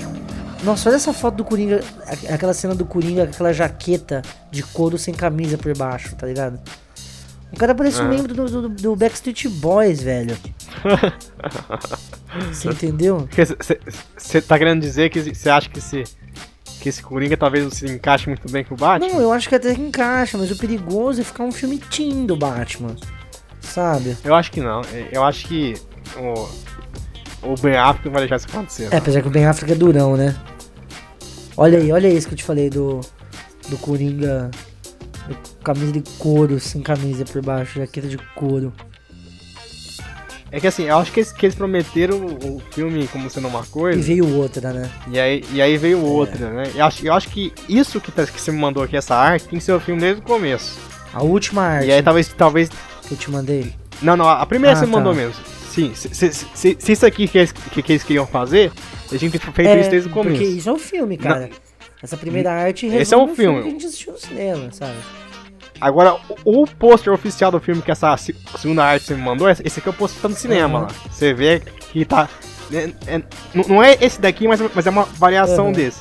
Nossa, 0.63 0.89
olha 0.89 0.95
essa 0.95 1.13
foto 1.13 1.35
do 1.35 1.43
Coringa, 1.43 1.83
aquela 2.27 2.51
cena 2.51 2.73
do 2.73 2.85
Coringa 2.85 3.25
aquela 3.25 3.53
jaqueta 3.53 4.23
de 4.49 4.63
couro 4.63 4.97
sem 4.97 5.13
camisa 5.13 5.59
por 5.59 5.77
baixo, 5.77 6.15
tá 6.15 6.25
ligado? 6.25 6.59
O 7.55 7.57
cara 7.57 7.73
parece 7.73 8.01
um 8.01 8.05
Aham. 8.05 8.09
membro 8.09 8.33
do, 8.33 8.49
do, 8.49 8.69
do 8.69 8.95
Backstreet 8.97 9.47
Boys, 9.47 10.03
velho. 10.03 10.37
Você 12.51 12.67
entendeu? 12.67 13.29
Você 14.17 14.41
tá 14.41 14.57
querendo 14.57 14.81
dizer 14.81 15.09
que 15.09 15.33
você 15.33 15.49
acha 15.49 15.69
que 15.69 15.79
esse, 15.79 16.03
que 16.81 16.89
esse 16.89 17.01
Coringa 17.01 17.37
talvez 17.37 17.63
não 17.63 17.71
se 17.71 17.85
encaixe 17.85 18.27
muito 18.27 18.51
bem 18.51 18.65
com 18.65 18.75
o 18.75 18.77
Batman? 18.77 19.07
Não, 19.07 19.21
eu 19.21 19.31
acho 19.31 19.47
que 19.47 19.55
até 19.55 19.73
que 19.73 19.79
encaixa, 19.79 20.37
mas 20.37 20.51
o 20.51 20.57
perigoso 20.57 21.21
é 21.21 21.23
ficar 21.23 21.45
um 21.45 21.51
filme 21.51 21.77
teen 21.77 22.25
do 22.25 22.35
Batman. 22.35 22.93
Sabe? 23.61 24.17
Eu 24.21 24.35
acho 24.35 24.51
que 24.51 24.59
não. 24.59 24.81
Eu 25.09 25.23
acho 25.23 25.47
que 25.47 25.75
o, 26.17 27.53
o 27.53 27.55
Ben 27.61 27.77
Affleck 27.77 28.05
não 28.05 28.11
vai 28.11 28.21
deixar 28.23 28.35
isso 28.35 28.47
acontecer. 28.49 28.89
É, 28.91 28.97
apesar 28.97 29.21
que 29.21 29.29
o 29.29 29.31
Ben 29.31 29.45
Affleck 29.45 29.71
é 29.71 29.75
durão, 29.75 30.17
né? 30.17 30.35
Olha 31.55 31.77
aí, 31.77 31.89
olha 31.89 32.09
isso 32.09 32.27
que 32.27 32.33
eu 32.33 32.37
te 32.37 32.43
falei 32.43 32.69
do, 32.69 32.99
do 33.69 33.77
Coringa. 33.77 34.51
Camisa 35.63 35.91
de 35.91 36.01
couro, 36.17 36.59
sem 36.59 36.81
camisa 36.81 37.25
por 37.25 37.41
baixo, 37.41 37.79
jaqueta 37.79 38.07
de 38.07 38.17
couro. 38.35 38.71
É 40.51 40.59
que 40.59 40.67
assim, 40.67 40.83
eu 40.83 40.97
acho 40.97 41.11
que 41.11 41.19
eles, 41.19 41.31
que 41.31 41.45
eles 41.45 41.55
prometeram 41.55 42.17
o, 42.17 42.61
filme 42.71 43.07
como 43.07 43.29
sendo 43.29 43.47
uma 43.47 43.61
E 43.61 43.65
coisa. 43.67 44.01
veio 44.01 44.35
outra, 44.37 44.71
né? 44.71 44.89
E 45.11 45.19
aí, 45.19 45.43
e 45.51 45.61
aí 45.61 45.73
É. 45.73 45.77
veio 45.77 45.99
outra, 46.01 46.49
né? 46.49 46.71
Eu 46.75 46.85
acho, 46.85 47.05
eu 47.05 47.13
acho 47.13 47.27
que 47.29 47.51
isso 47.67 47.99
que, 47.99 48.11
tá, 48.11 48.25
que 48.25 48.39
você 48.39 48.51
me 48.51 48.59
mandou 48.59 48.83
aqui, 48.83 48.95
essa 48.95 49.15
arte, 49.15 49.47
tem 49.49 49.59
que 49.59 49.65
ser 49.65 49.73
o 49.73 49.79
filme 49.79 49.99
desde 49.99 50.21
o 50.21 50.23
começo. 50.23 50.77
A 51.13 51.23
última 51.23 51.61
arte 51.63 51.87
E 51.87 51.91
aí 51.91 52.01
talvez, 52.01 52.27
talvez. 52.29 52.69
que 53.07 53.13
eu 53.13 53.17
te 53.17 53.29
mandei. 53.31 53.73
Não, 54.01 54.15
não, 54.15 54.29
a 54.29 54.45
primeira 54.45 54.73
Ah, 54.77 54.79
você 54.79 54.85
me 54.85 54.91
tá. 54.91 54.97
mandou 54.97 55.13
mesmo. 55.15 55.35
Sim, 55.71 55.91
se, 55.93 56.07
se, 56.13 56.31
se, 56.31 56.77
se 56.79 56.91
isso 56.91 57.05
aqui 57.05 57.27
que 57.27 57.37
eles, 57.37 57.51
que, 57.51 57.81
que 57.81 57.91
eles 57.91 58.03
queriam 58.03 58.25
fazer, 58.25 58.71
a 59.11 59.17
gente 59.17 59.37
tem 59.37 59.51
feito 59.51 59.77
isso 59.81 59.89
desde 59.89 60.07
o 60.09 60.11
começo. 60.11 60.37
Porque 60.37 60.53
isso 60.57 60.69
é 60.69 60.71
o 60.71 60.79
filme, 60.79 61.17
cara. 61.17 61.49
Essa 62.05 62.15
primeira 62.17 62.51
arte 62.51 62.85
Esse 62.85 63.13
é 63.13 63.17
um 63.17 63.23
o 63.31 63.35
filme. 63.35 63.61
que 63.63 63.67
a 63.67 63.71
gente 63.71 63.85
assistiu 63.87 64.13
no 64.13 64.19
cinema, 64.19 64.71
sabe? 64.71 64.93
Agora, 65.81 66.15
o, 66.45 66.61
o 66.61 66.67
pôster 66.67 67.11
oficial 67.11 67.51
do 67.51 67.59
filme, 67.59 67.81
que 67.81 67.91
essa 67.91 68.15
se- 68.15 68.35
segunda 68.59 68.83
arte 68.85 69.07
você 69.07 69.15
me 69.15 69.21
mandou, 69.23 69.49
esse 69.49 69.61
esse 69.65 69.79
aqui 69.79 69.89
é 69.89 69.91
o 69.91 69.93
pôster 69.93 70.17
que 70.17 70.21
tá 70.21 70.29
no 70.29 70.35
cinema 70.35 70.79
Aham. 70.79 70.87
lá. 70.87 71.11
Você 71.11 71.33
vê 71.33 71.61
que 71.91 72.05
tá. 72.05 72.29
é- 72.71 72.91
é- 73.07 73.21
não- 73.67 73.83
é 73.83 73.97
esse 73.99 74.21
daqui, 74.21 74.47
mas, 74.47 74.61
mas 74.73 74.85
é 74.85 74.89
uma 74.91 75.03
variação 75.03 75.65
Aham. 75.65 75.73
desse. 75.73 75.99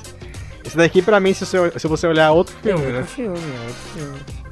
Esse 0.64 0.76
daqui, 0.76 1.00
pra 1.02 1.18
mim, 1.18 1.32
se 1.34 1.44
você, 1.46 1.72
se 1.78 1.88
você 1.88 2.06
olhar, 2.06 2.26
é 2.26 2.30
outro 2.30 2.54
É 2.60 2.62
filme, 2.68 2.84
outro 2.86 3.00
né? 3.00 3.06
filme, 3.06 3.38
é 3.38 3.66
outro 3.66 3.74
filme. 3.96 4.43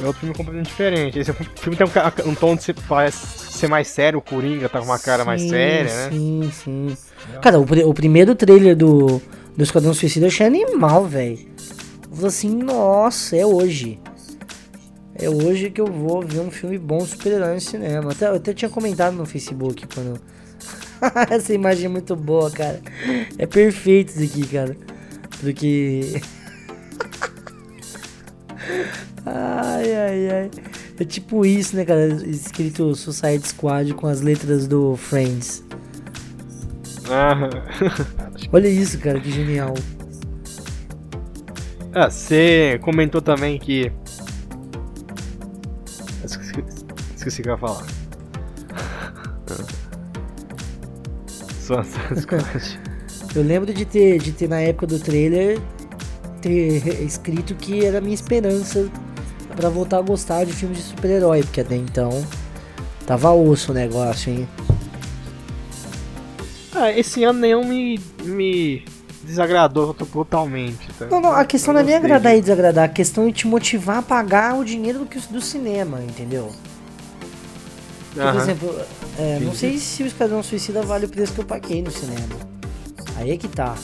É 0.00 0.06
outro 0.06 0.20
filme 0.20 0.34
completamente 0.34 0.66
diferente. 0.66 1.18
Esse 1.18 1.32
filme 1.32 1.76
tem 1.76 1.86
um, 1.86 2.30
um 2.30 2.34
tom 2.34 2.54
de 2.54 2.64
ser, 2.64 2.74
parece 2.86 3.16
ser 3.52 3.68
mais 3.68 3.88
sério, 3.88 4.18
o 4.18 4.22
Coringa 4.22 4.68
tá 4.68 4.78
com 4.78 4.84
uma 4.84 4.98
cara 4.98 5.24
mais 5.24 5.40
Sim, 5.40 5.48
séria, 5.48 5.94
né? 5.94 6.10
Sim, 6.10 6.50
sim. 6.52 6.96
Cara, 7.40 7.58
o, 7.58 7.62
o 7.62 7.94
primeiro 7.94 8.34
trailer 8.34 8.76
do, 8.76 9.20
do 9.56 9.62
Esquadrão 9.62 9.94
Suicida 9.94 10.26
eu 10.26 10.28
achei 10.28 10.46
animal, 10.46 11.06
velho. 11.06 11.38
Eu 12.10 12.16
falei 12.16 12.26
assim, 12.26 12.54
nossa, 12.54 13.36
é 13.36 13.46
hoje. 13.46 13.98
É 15.14 15.30
hoje 15.30 15.70
que 15.70 15.80
eu 15.80 15.86
vou 15.86 16.20
ver 16.20 16.40
um 16.40 16.50
filme 16.50 16.76
bom 16.76 17.00
super-herói 17.00 17.54
no 17.54 17.60
cinema. 17.60 18.12
Até, 18.12 18.26
eu 18.26 18.34
até 18.34 18.52
tinha 18.52 18.68
comentado 18.68 19.14
no 19.14 19.24
Facebook 19.24 19.86
quando. 19.94 20.20
Essa 21.30 21.54
imagem 21.54 21.86
é 21.86 21.88
muito 21.88 22.14
boa, 22.14 22.50
cara. 22.50 22.80
É 23.38 23.46
perfeito 23.46 24.10
isso 24.10 24.22
aqui, 24.22 24.46
cara. 24.46 24.76
Porque. 25.40 26.20
ai, 29.26 29.94
ai, 29.94 30.30
ai. 30.30 30.50
É 30.98 31.04
tipo 31.04 31.44
isso, 31.44 31.76
né, 31.76 31.84
cara? 31.84 32.06
Escrito 32.26 32.94
Suicide 32.94 33.48
Squad 33.48 33.92
com 33.94 34.06
as 34.06 34.20
letras 34.20 34.66
do 34.66 34.96
Friends. 34.96 35.64
Ah, 37.10 37.50
Olha 38.52 38.68
isso, 38.68 38.98
cara, 38.98 39.20
que 39.20 39.30
genial. 39.30 39.74
Ah, 41.92 42.10
você 42.10 42.78
comentou 42.82 43.20
também 43.20 43.58
que. 43.58 43.92
Esqueci, 46.24 46.64
esqueci 47.16 47.40
o 47.40 47.44
que 47.44 47.50
eu 47.50 47.54
ia 47.54 47.58
falar. 47.58 47.86
Só 51.60 51.82
Squad. 51.82 52.78
Eu 53.34 53.42
lembro 53.42 53.72
de 53.74 53.84
ter, 53.84 54.18
de 54.18 54.32
ter 54.32 54.48
na 54.48 54.60
época 54.60 54.86
do 54.86 54.98
trailer 54.98 55.60
ter 56.40 57.02
escrito 57.02 57.54
que 57.54 57.84
era 57.84 57.98
a 57.98 58.00
minha 58.00 58.14
esperança 58.14 58.90
pra 59.56 59.68
voltar 59.68 59.98
a 59.98 60.02
gostar 60.02 60.44
de 60.44 60.52
filmes 60.52 60.78
de 60.78 60.84
super-herói, 60.84 61.42
porque 61.42 61.60
até 61.62 61.74
então 61.76 62.24
tava 63.06 63.32
osso 63.32 63.72
o 63.72 63.74
negócio, 63.74 64.32
hein? 64.32 64.48
Ah, 66.74 66.92
esse 66.92 67.24
ano 67.24 67.38
nenhum 67.40 67.64
me, 67.66 67.98
me 68.22 68.84
desagradou 69.24 69.94
totalmente. 69.94 70.88
Tá? 70.98 71.06
Não, 71.06 71.20
não, 71.20 71.32
a 71.32 71.44
questão 71.44 71.72
não 71.72 71.80
é 71.80 71.84
nem 71.84 71.94
agradar 71.94 72.32
de- 72.32 72.38
e 72.38 72.42
desagradar, 72.42 72.84
a 72.84 72.88
questão 72.88 73.26
é 73.26 73.32
te 73.32 73.46
motivar 73.46 73.98
a 73.98 74.02
pagar 74.02 74.56
o 74.58 74.64
dinheiro 74.64 75.00
do, 75.00 75.20
do 75.32 75.40
cinema, 75.40 76.00
entendeu? 76.02 76.52
Porque, 78.12 78.30
por 78.30 78.40
exemplo, 78.40 78.80
é, 79.18 79.38
não 79.40 79.54
sei 79.54 79.78
se 79.78 80.02
o 80.02 80.06
Esquadrão 80.06 80.42
Suicida 80.42 80.82
vale 80.82 81.06
o 81.06 81.08
preço 81.08 81.32
que 81.32 81.40
eu 81.40 81.44
paguei 81.44 81.82
no 81.82 81.90
cinema. 81.90 82.36
Aí 83.16 83.30
é 83.30 83.36
que 83.38 83.48
tá, 83.48 83.74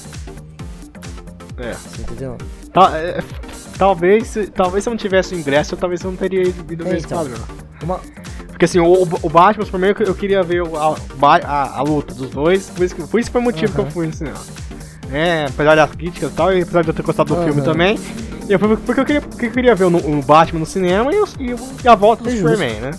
É. 1.57 1.73
você 1.75 2.03
entendeu? 2.03 2.37
Ta- 2.73 2.97
é, 2.99 3.23
talvez, 3.83 4.28
se- 4.28 4.47
talvez 4.47 4.85
se 4.85 4.89
eu 4.89 4.93
não 4.93 4.97
tivesse 4.99 5.35
o 5.35 5.39
ingresso, 5.39 5.74
eu 5.74 5.78
talvez 5.78 6.01
eu 6.05 6.11
não 6.12 6.16
teria 6.16 6.43
ido 6.45 6.85
ver 6.85 6.95
É, 6.95 6.97
esse 6.99 7.07
então. 7.07 7.18
padrão. 7.18 7.39
Uma, 7.83 8.01
Porque 8.47 8.64
assim, 8.64 8.78
o, 8.78 8.93
o 9.03 9.28
Batman, 9.28 9.64
primeiro 9.66 10.05
eu 10.05 10.14
queria 10.14 10.41
ver 10.45 10.62
a, 10.62 11.47
a, 11.49 11.78
a 11.78 11.83
luta 11.83 12.14
dos 12.14 12.30
dois, 12.30 12.70
por 12.70 12.85
isso, 12.85 12.95
por 13.09 13.18
isso 13.18 13.28
foi 13.33 13.41
o 13.41 13.45
motivo 13.45 13.72
que 13.72 13.80
eu 13.80 13.91
fui 13.91 14.07
no 14.07 14.12
cinema. 14.14 14.39
É, 15.12 15.47
apesar 15.49 15.74
das 15.74 15.91
críticas 15.91 16.30
e 16.30 16.35
tal, 16.35 16.53
e 16.57 16.62
apesar 16.62 16.83
de 16.83 16.89
eu 16.91 16.95
ter 16.95 17.03
gostado 17.03 17.35
do 17.35 17.41
Aham. 17.41 17.45
filme 17.47 17.62
também, 17.62 17.99
eu 18.49 18.57
fui 18.57 18.76
porque 18.76 19.01
eu 19.01 19.05
queria, 19.05 19.20
porque 19.20 19.47
eu 19.47 19.51
queria 19.51 19.74
ver 19.74 19.85
o, 19.87 19.91
no- 19.91 19.99
o 20.18 20.22
Batman 20.22 20.61
no 20.61 20.66
cinema 20.66 21.11
e, 21.12 21.16
e 21.85 21.89
a 21.89 21.95
volta 21.97 22.22
do 22.22 22.30
É. 22.30 22.37
Superman, 22.37 22.80
né? 22.80 22.91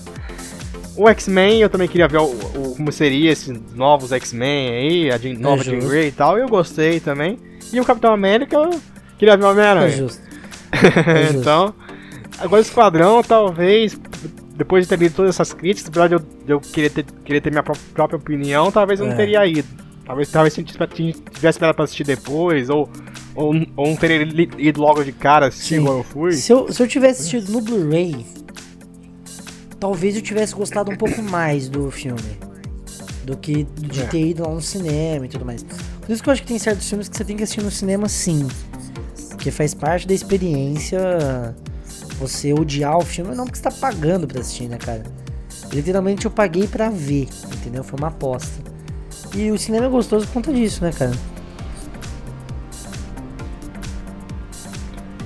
O 0.97 1.07
X-Men, 1.09 1.59
eu 1.61 1.69
também 1.69 1.87
queria 1.87 2.09
ver 2.09 2.17
o, 2.17 2.25
o- 2.25 2.73
como 2.75 2.91
seria 2.91 3.31
esses 3.31 3.57
novos 3.73 4.11
X-Men 4.11 4.69
aí, 4.69 5.11
a 5.11 5.17
Jean- 5.17 5.39
nova 5.39 5.63
Jean 5.63 5.75
justo. 5.75 5.89
Grey 5.89 6.09
e 6.09 6.11
tal, 6.11 6.37
e 6.37 6.41
eu 6.41 6.47
gostei 6.49 6.99
também. 6.99 7.39
E 7.71 7.79
o 7.79 7.85
Capitão 7.85 8.13
América, 8.13 8.57
eu 8.57 8.69
queria 9.17 9.37
ver 9.37 9.45
o 9.45 9.47
É 9.47 9.51
Homem-Aranha. 9.51 9.87
É 9.87 9.91
justo. 9.97 10.32
Então, 11.39 11.73
agora 12.39 12.61
o 12.61 12.65
Esquadrão, 12.65 13.21
talvez, 13.23 13.99
depois 14.55 14.85
de 14.85 14.89
ter 14.89 14.99
lido 14.99 15.15
todas 15.15 15.35
essas 15.35 15.53
críticas, 15.53 15.89
apesar 15.89 16.07
de 16.07 16.13
eu, 16.15 16.19
de 16.19 16.51
eu 16.51 16.59
querer, 16.59 16.89
ter, 16.89 17.05
querer 17.23 17.41
ter 17.41 17.49
minha 17.51 17.63
pró- 17.63 17.75
própria 17.93 18.17
opinião, 18.17 18.71
talvez 18.71 18.99
eu 18.99 19.05
não 19.05 19.13
É. 19.13 19.17
teria 19.17 19.45
ido. 19.45 19.67
Talvez, 20.05 20.29
talvez 20.29 20.53
se 20.53 20.59
eu 20.61 20.65
tivesse 20.65 21.23
esperado 21.47 21.75
pra 21.75 21.85
assistir 21.85 22.03
depois, 22.03 22.69
ou, 22.69 22.89
ou, 23.35 23.53
ou 23.77 23.87
não 23.87 23.95
teria 23.95 24.21
ido 24.57 24.81
logo 24.81 25.01
de 25.03 25.13
cara 25.13 25.47
assistir 25.47 25.75
Sim. 25.75 25.81
igual 25.81 25.97
eu 25.99 26.03
fui. 26.03 26.31
Se 26.33 26.51
eu, 26.51 26.71
se 26.73 26.83
eu 26.83 26.87
tivesse 26.87 27.21
assistido 27.21 27.51
no 27.53 27.61
Blu-ray, 27.61 28.25
talvez 29.79 30.15
eu 30.15 30.21
tivesse 30.21 30.53
gostado 30.53 30.91
um 30.91 30.95
pouco 30.95 31.21
mais 31.21 31.69
do 31.69 31.89
filme. 31.91 32.19
Do 33.23 33.37
que 33.37 33.63
de 33.63 34.01
É. 34.01 34.05
ter 34.05 34.27
ido 34.27 34.43
lá 34.43 34.49
no 34.53 34.61
cinema 34.61 35.25
e 35.25 35.29
tudo 35.29 35.45
mais. 35.45 35.63
Por 35.63 36.11
isso 36.11 36.21
que 36.21 36.27
eu 36.27 36.33
acho 36.33 36.41
que 36.41 36.47
tem 36.49 36.59
certos 36.59 36.89
filmes 36.89 37.07
que 37.07 37.15
você 37.15 37.23
tem 37.23 37.37
que 37.37 37.43
assistir 37.43 37.63
no 37.63 37.71
cinema 37.71 38.09
sim. 38.09 38.45
Porque 39.43 39.51
faz 39.51 39.73
parte 39.73 40.07
da 40.07 40.13
experiência 40.13 41.53
você 42.17 42.53
odiar 42.53 42.97
o 42.97 43.01
filme, 43.01 43.35
não 43.35 43.43
porque 43.43 43.57
você 43.57 43.63
tá 43.63 43.71
pagando 43.71 44.25
pra 44.25 44.39
assistir, 44.39 44.69
né, 44.69 44.77
cara? 44.77 45.03
Literalmente 45.69 46.23
eu 46.23 46.31
paguei 46.31 46.65
pra 46.65 46.89
ver, 46.89 47.27
entendeu? 47.53 47.83
Foi 47.83 47.99
uma 47.99 48.07
aposta. 48.07 48.63
E 49.35 49.51
o 49.51 49.57
cinema 49.59 49.87
é 49.87 49.89
gostoso 49.89 50.25
por 50.27 50.35
conta 50.35 50.53
disso, 50.53 50.81
né, 50.81 50.93
cara? 50.93 51.11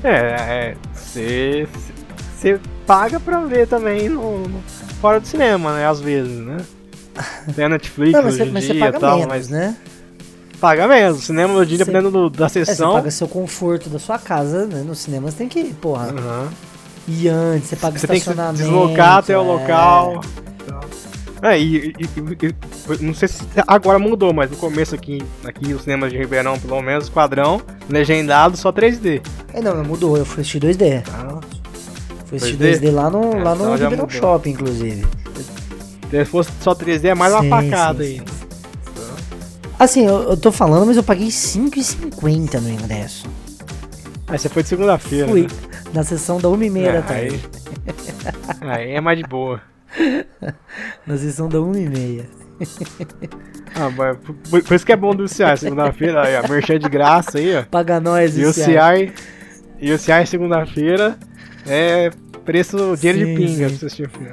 É, 0.03 0.75
você 0.95 1.67
você 2.35 2.59
paga 2.87 3.19
pra 3.19 3.41
ver 3.41 3.67
também 3.67 4.09
no, 4.09 4.47
no- 4.47 4.63
fora 4.99 5.19
do 5.19 5.27
cinema, 5.27 5.75
né? 5.75 5.85
Às 5.85 5.99
vezes, 5.99 6.39
né? 6.39 6.57
Tem 7.55 7.65
a 7.65 7.69
Netflix 7.69 8.13
Não, 8.13 8.23
mas 8.23 8.33
hoje 8.39 8.51
você, 8.51 8.61
você 8.61 8.73
paga 8.79 8.99
tal, 8.99 9.17
menos, 9.17 9.27
mas 9.31 9.47
né? 9.49 9.75
Paga 10.59 10.87
mesmo. 10.87 11.21
Cinema 11.21 11.65
dia, 11.65 11.77
Você- 11.77 11.85
dependendo 11.85 12.11
do- 12.11 12.29
da 12.29 12.45
É, 12.45 12.49
você 12.49 12.65
sessão. 12.65 12.93
paga 12.93 13.11
seu 13.11 13.27
conforto 13.27 13.89
da 13.89 13.99
sua 13.99 14.17
casa, 14.17 14.65
né? 14.65 14.83
No 14.85 14.95
cinema 14.95 15.29
você 15.31 15.37
tem 15.37 15.47
que, 15.49 15.73
porra, 15.73 16.07
Aham. 16.11 16.47
ir 17.07 17.29
antes, 17.29 17.69
você 17.69 17.75
paga 17.75 17.97
Você 17.97 18.07
tem 18.07 18.15
que 18.15 18.19
estacionamento. 18.29 18.63
deslocar 18.63 19.17
até 19.17 19.37
o 19.37 19.41
é. 19.41 19.45
local. 19.45 20.21
É, 21.39 21.59
e, 21.59 21.89
e- 21.89 21.93
e- 22.45 22.47
e- 22.47 23.03
não 23.03 23.13
sei 23.13 23.27
se 23.27 23.43
agora 23.67 23.99
mudou, 23.99 24.33
mas 24.33 24.49
no 24.49 24.57
começo 24.57 24.95
aqui, 24.95 25.21
aqui 25.45 25.71
os 25.71 25.83
cinemas 25.83 26.11
de 26.11 26.17
Ribeirão, 26.17 26.57
pelo 26.57 26.81
menos, 26.81 27.09
quadrão, 27.09 27.61
legendado 27.87 28.57
só 28.57 28.71
3D. 28.71 29.21
É, 29.53 29.61
não, 29.61 29.83
mudou, 29.83 30.17
eu 30.17 30.25
fui 30.25 30.41
assistir 30.41 30.59
2D. 30.59 31.01
Tá? 31.01 31.39
Fui 32.25 32.37
assistir 32.37 32.57
2D? 32.57 32.79
2D, 32.87 32.91
lá 32.91 33.09
no, 33.11 33.33
É, 33.33 33.43
lá 33.43 33.51
no 33.53 33.61
então 33.65 33.73
Ribeirão 33.73 34.05
mudou. 34.05 34.09
Shopping, 34.09 34.49
inclusive. 34.49 35.05
Se 36.09 36.25
fosse 36.25 36.49
só 36.59 36.73
3D 36.73 37.09
é 37.09 37.15
mais 37.15 37.31
uma 37.33 37.41
Sim, 37.43 37.49
facada 37.49 38.03
sim, 38.03 38.09
aí. 38.09 38.21
Assim, 39.79 40.05
eu, 40.05 40.23
eu 40.31 40.37
tô 40.37 40.51
falando, 40.51 40.87
mas 40.87 40.97
eu 40.97 41.03
paguei 41.03 41.27
5,50 41.27 42.59
no 42.59 42.69
ingresso. 42.69 43.27
Aí 44.27 44.37
você 44.37 44.49
foi 44.49 44.63
de 44.63 44.69
segunda-feira. 44.69 45.27
Fui 45.27 45.43
né? 45.43 45.47
na 45.93 46.03
sessão 46.03 46.39
da 46.39 46.49
1h30 46.49 46.83
da 46.83 46.89
É, 46.89 47.01
tarde. 47.01 47.39
aí, 48.61 48.69
aí 48.69 48.91
é 48.91 49.01
mais 49.01 49.17
de 49.17 49.23
boa. 49.23 49.61
Na 51.05 51.17
sessão 51.17 51.47
da 51.47 51.59
1h30. 51.59 52.25
Ah, 53.75 53.89
mas 53.95 54.17
por, 54.49 54.63
por 54.63 54.73
isso 54.75 54.85
que 54.85 54.91
é 54.91 54.95
bom 54.95 55.13
do 55.15 55.27
CI, 55.27 55.43
segunda-feira, 55.57 56.23
aí, 56.23 56.35
ó, 56.43 56.47
merchan 56.49 56.79
de 56.79 56.89
graça 56.89 57.37
aí, 57.37 57.55
ó. 57.55 57.63
Paga 57.63 57.99
nós, 57.99 58.35
E 58.35 58.43
o. 58.45 58.51
CI, 58.51 59.13
e 59.79 59.91
o 59.91 59.99
CI 59.99 60.25
segunda-feira 60.25 61.15
é 61.67 62.09
preço 62.43 62.95
dinheiro 62.99 63.19
Sim, 63.19 63.25
de 63.25 63.35
pinga 63.35 63.47
sim. 63.51 63.57
pra 63.59 63.69
você 63.69 63.85
assistir 63.85 64.07
o 64.07 64.09
filme. 64.09 64.29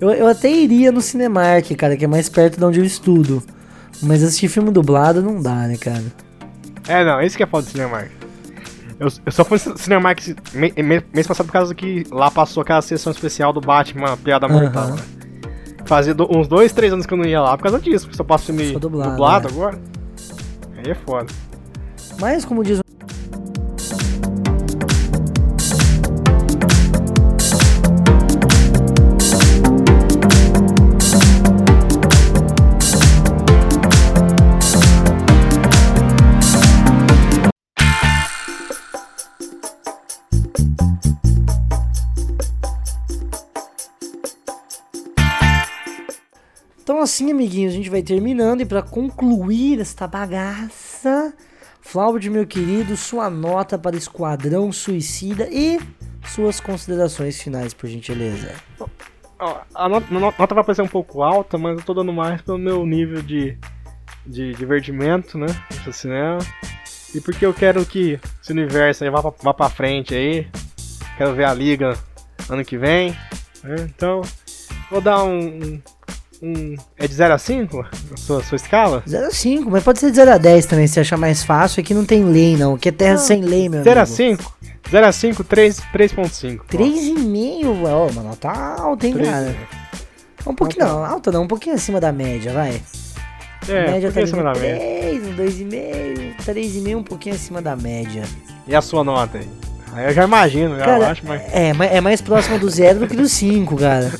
Eu, 0.00 0.10
eu 0.10 0.26
até 0.26 0.50
iria 0.50 0.90
no 0.90 1.00
Cinemark, 1.00 1.70
cara, 1.76 1.96
que 1.96 2.04
é 2.04 2.08
mais 2.08 2.28
perto 2.28 2.58
de 2.58 2.64
onde 2.64 2.80
eu 2.80 2.84
estudo. 2.84 3.40
Mas 4.02 4.22
assistir 4.22 4.48
filme 4.48 4.70
dublado 4.70 5.22
não 5.22 5.40
dá, 5.40 5.54
né, 5.68 5.76
cara? 5.76 6.02
É, 6.88 7.04
não, 7.04 7.20
esse 7.20 7.36
que 7.36 7.42
é 7.42 7.46
foda 7.46 7.64
do 7.66 7.70
Cinemark. 7.70 8.10
Eu, 8.98 9.08
eu 9.26 9.32
só 9.32 9.44
fui 9.44 9.58
no 9.66 9.78
Cinemark 9.78 10.20
me- 10.52 10.72
me- 10.76 11.02
mês 11.12 11.26
passado 11.26 11.46
por 11.46 11.52
causa 11.52 11.74
que 11.74 12.04
lá 12.10 12.30
passou 12.30 12.62
aquela 12.62 12.82
sessão 12.82 13.12
especial 13.12 13.52
do 13.52 13.60
Batman, 13.60 14.16
Piada 14.16 14.48
Mortal, 14.48 14.84
Aham. 14.84 14.96
né? 14.96 15.02
Fazia 15.86 16.14
do- 16.14 16.28
uns 16.36 16.46
dois, 16.48 16.72
três 16.72 16.92
anos 16.92 17.06
que 17.06 17.12
eu 17.12 17.18
não 17.18 17.24
ia 17.24 17.40
lá 17.40 17.56
por 17.56 17.64
causa 17.64 17.80
disso, 17.80 18.04
porque 18.06 18.16
só 18.16 18.24
passo 18.24 18.46
filme 18.46 18.72
Só 18.72 18.78
dublado, 18.78 19.10
dublado, 19.10 19.48
né? 19.48 19.54
agora. 19.54 19.80
Aí 20.84 20.90
é 20.90 20.94
foda. 20.94 21.26
Mas, 22.20 22.44
como 22.44 22.62
diz 22.62 22.80
assim, 47.02 47.30
amiguinhos, 47.30 47.72
a 47.72 47.76
gente 47.76 47.90
vai 47.90 48.02
terminando 48.02 48.60
e 48.60 48.66
para 48.66 48.82
concluir 48.82 49.80
esta 49.80 50.06
bagaça, 50.06 51.34
Flaude, 51.80 52.30
meu 52.30 52.46
querido, 52.46 52.96
sua 52.96 53.28
nota 53.28 53.78
para 53.78 53.96
Esquadrão 53.96 54.70
Suicida 54.72 55.48
e 55.50 55.80
suas 56.26 56.60
considerações 56.60 57.40
finais, 57.40 57.74
por 57.74 57.88
gentileza. 57.88 58.54
A 59.74 59.88
nota, 59.88 60.06
vai 60.54 60.64
parecer 60.64 60.82
um 60.82 60.88
pouco 60.88 61.22
alta, 61.22 61.58
mas 61.58 61.76
eu 61.76 61.84
tô 61.84 61.92
dando 61.92 62.12
mais 62.12 62.40
pelo 62.42 62.58
meu 62.58 62.86
nível 62.86 63.20
de, 63.20 63.58
de 64.24 64.52
divertimento, 64.54 65.36
né? 65.36 65.46
No 65.84 65.92
cinema. 65.92 66.38
E 67.14 67.20
porque 67.20 67.44
eu 67.44 67.52
quero 67.52 67.84
que 67.84 68.20
esse 68.40 68.52
universo 68.52 69.02
aí 69.02 69.10
vá 69.10 69.20
pra, 69.20 69.32
vá 69.42 69.52
pra 69.52 69.68
frente 69.68 70.14
aí. 70.14 70.46
Quero 71.18 71.34
ver 71.34 71.44
a 71.44 71.52
liga 71.52 71.98
ano 72.48 72.64
que 72.64 72.78
vem. 72.78 73.10
né? 73.64 73.74
Então, 73.80 74.22
vou 74.90 75.00
dar 75.00 75.24
um. 75.24 75.80
Um- 76.42 76.52
um- 76.52 76.76
é 76.98 77.06
de 77.06 77.14
0 77.14 77.34
a 77.34 77.38
5 77.38 77.80
a 77.80 78.16
sua, 78.16 78.42
sua 78.42 78.56
escala? 78.56 79.02
0 79.08 79.26
a 79.26 79.30
5, 79.30 79.70
mas 79.70 79.82
pode 79.84 79.98
ser 80.00 80.10
de 80.10 80.16
0 80.16 80.32
a 80.32 80.38
10 80.38 80.66
também, 80.66 80.86
se 80.86 80.98
achar 81.00 81.16
mais 81.16 81.42
fácil. 81.44 81.80
Aqui 81.80 81.94
não 81.94 82.04
tem 82.04 82.24
lei, 82.24 82.56
não. 82.56 82.74
Aqui 82.74 82.88
é 82.88 82.92
terra 82.92 83.16
sem 83.18 83.40
lei, 83.42 83.68
meu 83.68 83.82
0 83.82 84.00
a 84.00 84.02
amigo. 84.02 84.16
5? 84.16 84.54
0 84.90 85.06
a 85.06 85.12
5, 85.12 85.44
3, 85.44 85.80
3.5. 85.92 86.64
3,5, 86.68 87.86
ó, 87.86 88.06
uma 88.08 88.22
nota 88.22 88.50
alta, 88.50 89.06
hein, 89.06 89.12
Três- 89.14 89.28
cara? 89.28 89.56
Um 90.46 90.54
pouquinho, 90.54 90.84
não, 90.86 91.04
alta 91.04 91.30
não, 91.30 91.44
um 91.44 91.48
pouquinho 91.48 91.74
acima 91.76 92.00
da 92.00 92.10
média, 92.12 92.52
vai. 92.52 92.82
É, 93.68 93.78
a 93.88 93.90
média 93.92 94.08
tá 94.10 94.14
que 94.18 94.24
acima 94.24 94.42
da 94.42 94.50
ali 94.50 94.58
no 94.58 94.66
média? 94.66 95.00
3, 95.00 95.22
no 95.28 95.34
2,5, 95.36 96.34
3,5, 96.44 96.96
um 96.98 97.02
pouquinho 97.04 97.34
acima 97.36 97.62
da 97.62 97.76
média. 97.76 98.24
E 98.66 98.74
a 98.74 98.82
sua 98.82 99.04
nota 99.04 99.38
aí? 99.38 99.48
Aí 99.92 100.06
eu 100.06 100.12
já 100.14 100.24
imagino, 100.24 100.78
já 100.78 100.84
Cara, 100.84 101.10
acho, 101.10 101.22
mas. 101.26 101.42
é, 101.52 101.72
é 101.96 102.00
mais 102.00 102.20
próximo 102.20 102.58
do 102.58 102.68
zero 102.70 103.00
do 103.00 103.06
que 103.06 103.14
do 103.16 103.28
5, 103.28 103.76
cara. 103.76 104.10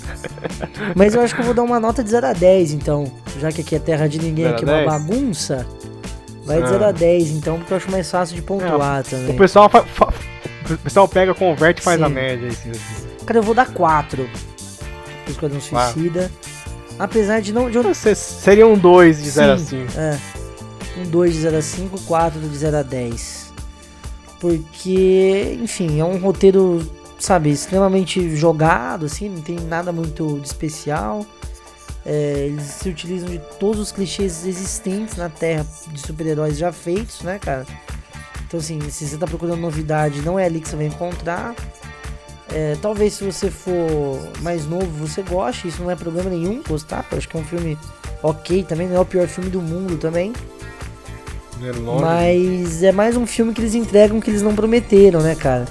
Mas 0.95 1.15
eu 1.15 1.23
acho 1.23 1.35
que 1.35 1.41
eu 1.41 1.45
vou 1.47 1.55
dar 1.55 1.63
uma 1.63 1.81
nota 1.81 2.05
de 2.05 2.11
0 2.11 2.27
a 2.27 2.33
10, 2.33 2.73
então. 2.73 3.11
Já 3.41 3.51
que 3.51 3.63
aqui 3.63 3.77
é 3.77 3.79
terra 3.79 4.07
de 4.07 4.19
ninguém, 4.19 4.45
0 4.45 4.55
a 4.55 4.57
aqui 4.57 4.65
é 4.65 4.69
uma 4.69 4.77
10? 4.99 5.09
bagunça. 5.09 5.67
Vai 6.45 6.59
de 6.59 6.65
Ah. 6.65 6.69
0 6.69 6.85
a 6.85 6.93
10, 6.93 7.31
então, 7.31 7.59
porque 7.59 7.73
eu 7.73 7.77
acho 7.79 7.91
mais 7.91 8.11
fácil 8.11 8.35
de 8.37 8.43
pontuar 8.43 9.01
O 9.01 9.05
também. 9.05 9.37
pessoal, 9.37 9.69
fa- 9.71 9.85
fa- 9.85 10.13
o 10.71 10.77
pessoal 10.79 11.09
pega, 11.09 11.35
converte 11.35 11.81
e 11.81 11.85
faz 11.85 11.99
Sim. 11.99 12.05
a 12.05 12.09
média 12.09 12.49
aí. 12.49 12.55
sim. 12.55 12.73
Cara, 13.25 13.39
eu 13.39 13.43
vou 13.43 13.55
dar 13.55 13.67
4 13.73 14.29
pro 15.25 15.33
Esquadrão. 15.33 15.61
Suicida. 15.61 16.31
Apesar 16.99 17.41
de 17.41 17.53
não. 17.53 17.71
De 17.71 17.77
eu... 17.79 17.83
Você- 17.83 18.15
Seria 18.15 18.67
um 18.67 18.77
2 18.77 19.23
de 19.23 19.31
0 19.31 19.53
a 19.53 19.59
Sim, 19.59 19.87
5. 19.87 19.99
É. 19.99 20.19
Um 20.99 21.05
2 21.09 21.33
de 21.33 21.41
0 21.41 21.57
a 21.57 21.63
5, 21.63 21.99
4 22.03 22.39
de 22.41 22.57
0 22.59 22.77
a 22.77 22.83
10. 22.83 23.42
Porque, 24.43 25.57
enfim, 25.63 26.01
é 26.01 26.05
um 26.05 26.19
roteiro, 26.19 26.85
sabe, 27.17 27.51
extremamente 27.51 28.35
jogado, 28.35 29.07
assim, 29.07 29.29
não 29.29 29.41
tem 29.41 29.55
nada 29.55 29.93
muito 29.93 30.41
de 30.41 30.47
especial. 30.49 31.25
É, 32.05 32.47
eles 32.49 32.65
se 32.65 32.89
utilizam 32.89 33.29
de 33.29 33.39
todos 33.61 33.81
os 33.81 33.93
clichês 33.93 34.45
existentes 34.45 35.17
na 35.17 35.29
Terra 35.29 35.65
de 35.87 36.01
super-heróis 36.01 36.59
já 36.59 36.73
feitos, 36.73 37.21
né, 37.21 37.39
cara? 37.39 37.65
Então, 38.45 38.59
assim, 38.59 38.81
se 38.91 39.07
você 39.07 39.17
tá 39.17 39.29
procurando 39.29 39.61
novidade, 39.61 40.21
não 40.23 40.37
é 40.37 40.47
ali 40.47 40.61
que 40.61 40.69
você 40.69 40.75
vai 40.75 40.87
encontrar. 40.87 41.55
É, 42.53 42.77
talvez 42.83 43.13
se 43.13 43.23
você 43.23 43.49
for 43.49 44.19
mais 44.41 44.67
novo, 44.67 45.07
você 45.07 45.23
goste, 45.23 45.69
isso 45.69 45.81
não 45.85 45.91
é 45.93 45.95
problema 45.95 46.29
nenhum 46.29 46.65
gostar. 46.65 47.07
Acho 47.13 47.29
que 47.29 47.37
é 47.37 47.41
um 47.41 47.45
filme 47.45 47.79
ok 48.25 48.65
também, 48.65 48.89
não 48.89 48.97
é 48.97 49.01
o 49.01 49.07
pior 49.07 49.29
filme 49.29 49.51
do 49.51 49.63
mundo 49.63 49.97
também. 49.99 50.33
Mas 52.01 52.83
é 52.83 52.93
mais 52.93 53.17
um 53.17 53.27
filme 53.27 53.53
que 53.53 53.61
eles 53.61 53.75
entregam 53.75 54.21
que 54.21 54.31
eles 54.31 54.43
não 54.43 54.55
prometeram, 54.55 55.21
né, 55.21 55.35
cara? 55.35 55.67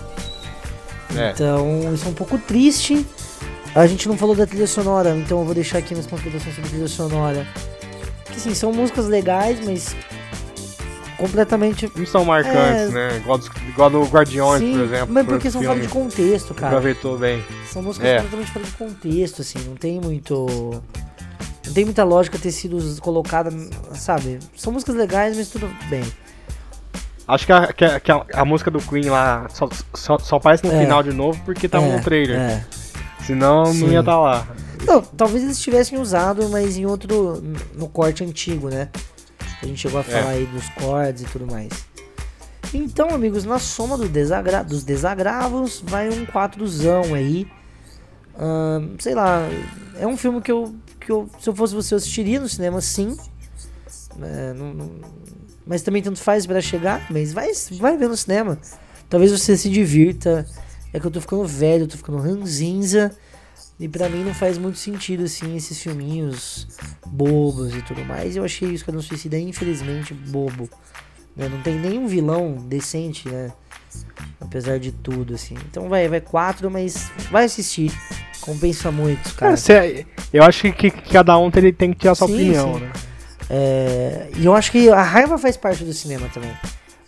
É. 1.16 1.32
Então, 1.32 1.94
isso 1.94 2.06
é 2.06 2.10
um 2.10 2.14
pouco 2.14 2.38
triste. 2.38 3.06
A 3.76 3.86
gente 3.88 4.08
não 4.08 4.18
falou 4.18 4.36
da 4.36 4.46
trilha 4.46 4.68
sonora, 4.68 5.16
então 5.16 5.40
eu 5.40 5.46
vou 5.46 5.54
deixar 5.54 5.78
aqui 5.78 5.96
nas 5.96 6.06
considerações 6.06 6.56
sobre 6.56 6.68
a 6.68 6.72
trilha 6.72 6.88
sonora. 6.88 7.48
Que 8.32 8.40
sim, 8.40 8.54
são 8.54 8.72
músicas 8.72 9.08
legais, 9.08 9.60
mas 9.66 9.96
completamente. 11.18 11.90
Não 11.96 12.06
são 12.06 12.26
marcantes, 12.26 12.92
né? 12.94 13.18
Igual, 13.18 13.38
dos, 13.38 13.50
igual 13.70 13.90
do 13.90 14.04
Guardiões, 14.04 14.60
Sim, 14.62 14.72
por 14.74 14.82
exemplo. 14.82 15.08
mas 15.14 15.26
porque 15.26 15.48
um 15.48 15.52
são 15.52 15.64
fora 15.64 15.80
de 15.80 15.88
contexto, 15.88 16.54
cara. 16.54 16.68
Aproveitou 16.68 17.18
bem. 17.18 17.44
São 17.72 17.82
músicas 17.84 18.10
É. 18.10 18.16
completamente 18.16 18.52
fora 18.52 18.66
de 18.66 18.72
contexto, 18.72 19.42
assim, 19.42 19.60
não 19.68 19.76
tem 19.76 20.02
muito. 20.02 20.82
Não 21.66 21.74
tem 21.74 21.86
muita 21.86 22.04
lógica 22.04 22.38
ter 22.40 22.52
sido 22.52 22.80
colocada, 23.02 23.52
sabe? 23.94 24.40
São 24.58 24.74
músicas 24.74 24.96
legais, 24.96 25.38
mas 25.38 25.50
tudo 25.50 25.70
bem. 25.90 26.04
Acho 27.28 27.46
que 27.46 27.52
a, 27.54 27.72
que 27.72 27.86
a, 27.86 28.00
que 28.00 28.12
a- 28.12 28.26
a 28.34 28.44
música 28.46 28.70
do 28.72 28.80
Queen 28.80 29.06
lá 29.10 29.48
só, 29.54 29.70
só, 29.94 30.18
só 30.18 30.36
aparece 30.38 30.66
no 30.66 30.74
É. 30.74 30.82
final 30.82 31.02
de 31.04 31.14
novo 31.14 31.40
porque 31.46 31.70
tava 31.70 31.86
é, 31.86 31.96
no 31.98 32.04
trailer. 32.04 32.38
É. 32.40 32.66
Senão 33.26 33.66
Sim. 33.68 33.86
não 33.86 33.94
ia 33.94 34.00
estar 34.00 34.20
lá. 34.20 34.48
Não, 34.86 35.02
talvez 35.02 35.44
eles 35.44 35.60
tivessem 35.60 36.00
usado, 36.00 36.50
mas 36.50 36.76
em 36.78 36.86
outro. 36.86 37.42
no 37.76 37.88
corte 37.88 38.24
antigo, 38.24 38.68
né? 38.70 38.90
A 39.62 39.66
gente 39.68 39.80
chegou 39.80 40.00
a 40.00 40.04
falar 40.04 40.30
aí 40.32 40.46
dos 40.48 40.68
cortes 40.70 41.22
e 41.22 41.26
tudo 41.26 41.46
mais. 41.46 41.70
Então, 42.74 43.10
amigos, 43.10 43.46
na 43.46 43.60
soma 43.60 43.96
do 43.96 44.10
desagra 44.10 44.64
dos 44.64 44.84
desagravos, 44.84 45.84
vai 45.86 46.10
um 46.10 46.26
4zão 46.26 47.14
aí. 47.14 47.48
Sei 49.00 49.14
lá, 49.14 49.48
é 50.00 50.08
um 50.08 50.18
filme 50.18 50.42
que 50.42 50.52
eu, 50.52 50.74
que 51.12 51.14
eu. 51.14 51.30
Se 51.40 51.50
eu 51.50 51.56
fosse 51.56 51.74
você, 51.76 51.94
eu 51.94 51.98
assistiria 51.98 52.40
no 52.40 52.48
cinema, 52.48 52.80
sim. 52.82 53.18
É, 54.22 54.54
não- 54.54 54.74
não- 54.74 54.92
mas 55.66 55.82
também 55.82 56.02
tanto 56.02 56.20
faz 56.20 56.46
para 56.46 56.60
chegar, 56.62 57.06
mas 57.10 57.34
vai, 57.34 57.50
vai 57.80 57.98
ver 57.98 58.08
no 58.10 58.18
cinema. 58.18 58.58
Talvez 59.10 59.32
você 59.32 59.56
se 59.58 59.70
divirta. 59.70 60.46
É 60.94 61.00
que 61.00 61.06
eu 61.08 61.12
tô 61.12 61.22
ficando 61.22 61.46
velho, 61.46 61.84
eu 61.84 61.88
tô 61.88 61.98
ficando 61.98 62.18
ranzinza. 62.18 63.12
E 63.80 63.88
pra 63.88 64.08
mim 64.10 64.24
não 64.24 64.34
faz 64.34 64.58
muito 64.58 64.78
sentido, 64.78 65.24
assim, 65.24 65.56
esses 65.56 65.82
filminhos 65.82 66.68
bobos 67.08 67.74
e 67.74 67.82
tudo 67.82 68.04
mais. 68.06 68.36
Eu 68.36 68.44
achei 68.44 68.68
o 68.68 68.74
Esquadrão 68.74 69.02
Suicida, 69.02 69.40
infelizmente, 69.40 70.14
bobo. 70.14 70.70
né? 71.36 71.48
Não 71.50 71.62
tem 71.62 71.80
nenhum 71.80 72.08
vilão 72.08 72.54
decente, 72.68 73.28
né? 73.30 73.52
Apesar 74.40 74.78
de 74.80 74.92
tudo, 74.92 75.34
assim. 75.36 75.56
Então 75.70 75.88
vai, 75.90 76.08
vai 76.08 76.20
quatro, 76.22 76.70
mas 76.70 77.10
vai 77.32 77.46
assistir. 77.46 77.92
Compensa 78.42 78.92
muito, 78.92 79.34
cara. 79.36 79.54
É, 79.54 79.56
cê- 79.56 80.06
eu 80.34 80.44
acho 80.44 80.62
que, 80.74 80.90
que 80.92 80.92
cada 81.14 81.38
um 81.38 81.50
tem, 81.52 81.72
tem 81.72 81.94
que 81.94 82.00
ter 82.00 82.10
a 82.10 82.16
sua 82.16 82.28
Sim, 82.28 82.34
opinião, 82.34 82.74
sim. 82.74 82.80
né? 82.82 82.92
É, 83.50 84.30
e 84.38 84.46
eu 84.46 84.56
acho 84.56 84.72
que 84.72 84.90
a 84.90 85.02
raiva 85.02 85.38
faz 85.38 85.58
parte 85.58 85.84
do 85.84 85.94
cinema 85.94 86.28
também. 86.34 86.52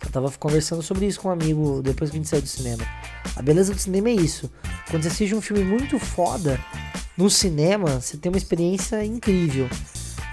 Eu 0.04 0.10
tava 0.12 0.30
conversando 0.38 0.82
sobre 0.84 1.06
isso 1.06 1.22
com 1.22 1.30
um 1.30 1.32
amigo 1.32 1.82
depois 1.82 2.10
que 2.12 2.18
a 2.18 2.20
gente 2.20 2.28
saiu 2.30 2.42
do 2.42 2.48
cinema. 2.48 2.84
A 3.36 3.42
beleza 3.42 3.74
do 3.74 3.80
cinema 3.80 4.10
é 4.10 4.14
isso. 4.14 4.52
Quando 4.90 5.04
você 5.04 5.08
assiste 5.10 5.34
um 5.34 5.42
filme 5.42 5.64
muito 5.64 5.98
foda 5.98 6.60
no 7.18 7.30
cinema, 7.30 8.02
você 8.02 8.18
tem 8.18 8.30
uma 8.30 8.38
experiência 8.38 9.04
incrível. 9.06 9.70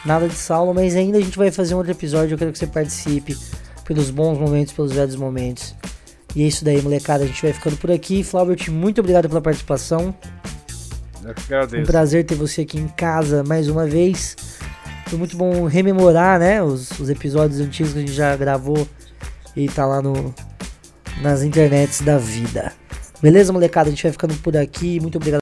nada 0.05 0.29
de 0.29 0.35
Saulo. 0.35 0.75
Mas 0.75 0.97
ainda 0.97 1.19
a 1.19 1.21
gente 1.21 1.37
vai 1.37 1.51
fazer 1.51 1.75
um 1.75 1.79
outro 1.79 1.93
episódio. 1.93 2.35
Eu 2.35 2.39
quero 2.39 2.53
que 2.53 2.59
você 2.59 2.67
participe 2.67 3.37
pelos 3.85 4.11
bons 4.11 4.39
momentos, 4.39 4.73
pelos 4.73 4.93
velhos 4.93 5.17
momentos. 5.17 5.75
E 6.35 6.43
é 6.43 6.47
isso 6.47 6.65
daí, 6.65 6.81
molecada. 6.83 7.25
A 7.25 7.27
gente 7.27 7.43
vai 7.43 7.53
ficando 7.53 7.77
por 7.77 7.91
aqui. 7.91 8.23
Flaubert, 8.23 8.71
muito 8.71 9.01
obrigado 9.01 9.29
pela 9.29 9.41
participação. 9.41 10.15
Eu 11.25 11.35
que 11.35 11.77
Um 11.79 11.85
prazer 11.85 12.25
ter 12.25 12.35
você 12.35 12.63
aqui 12.63 12.79
em 12.79 12.89
casa 12.89 13.43
mais 13.45 13.69
uma 13.69 13.87
vez. 13.87 14.37
Foi 15.07 15.19
muito 15.19 15.37
bom 15.37 15.67
rememorar, 15.67 16.39
né, 16.39 16.63
os, 16.63 16.91
os 16.99 17.09
episódios 17.09 17.61
antigos 17.61 17.93
que 17.93 17.99
a 17.99 18.03
gente 18.03 18.13
já 18.13 18.37
gravou 18.37 18.87
e 19.57 19.67
tá 19.67 19.87
lá 19.87 20.03
no 20.03 20.35
nas 21.23 21.43
internets 21.43 22.01
da 22.01 22.19
vida. 22.19 22.73
Beleza, 23.21 23.53
molecada? 23.53 23.89
A 23.89 23.91
gente 23.91 24.03
vai 24.03 24.13
ficando 24.13 24.35
por 24.37 24.57
aqui. 24.57 25.01
Muito 25.01 25.17
obrigado 25.17 25.37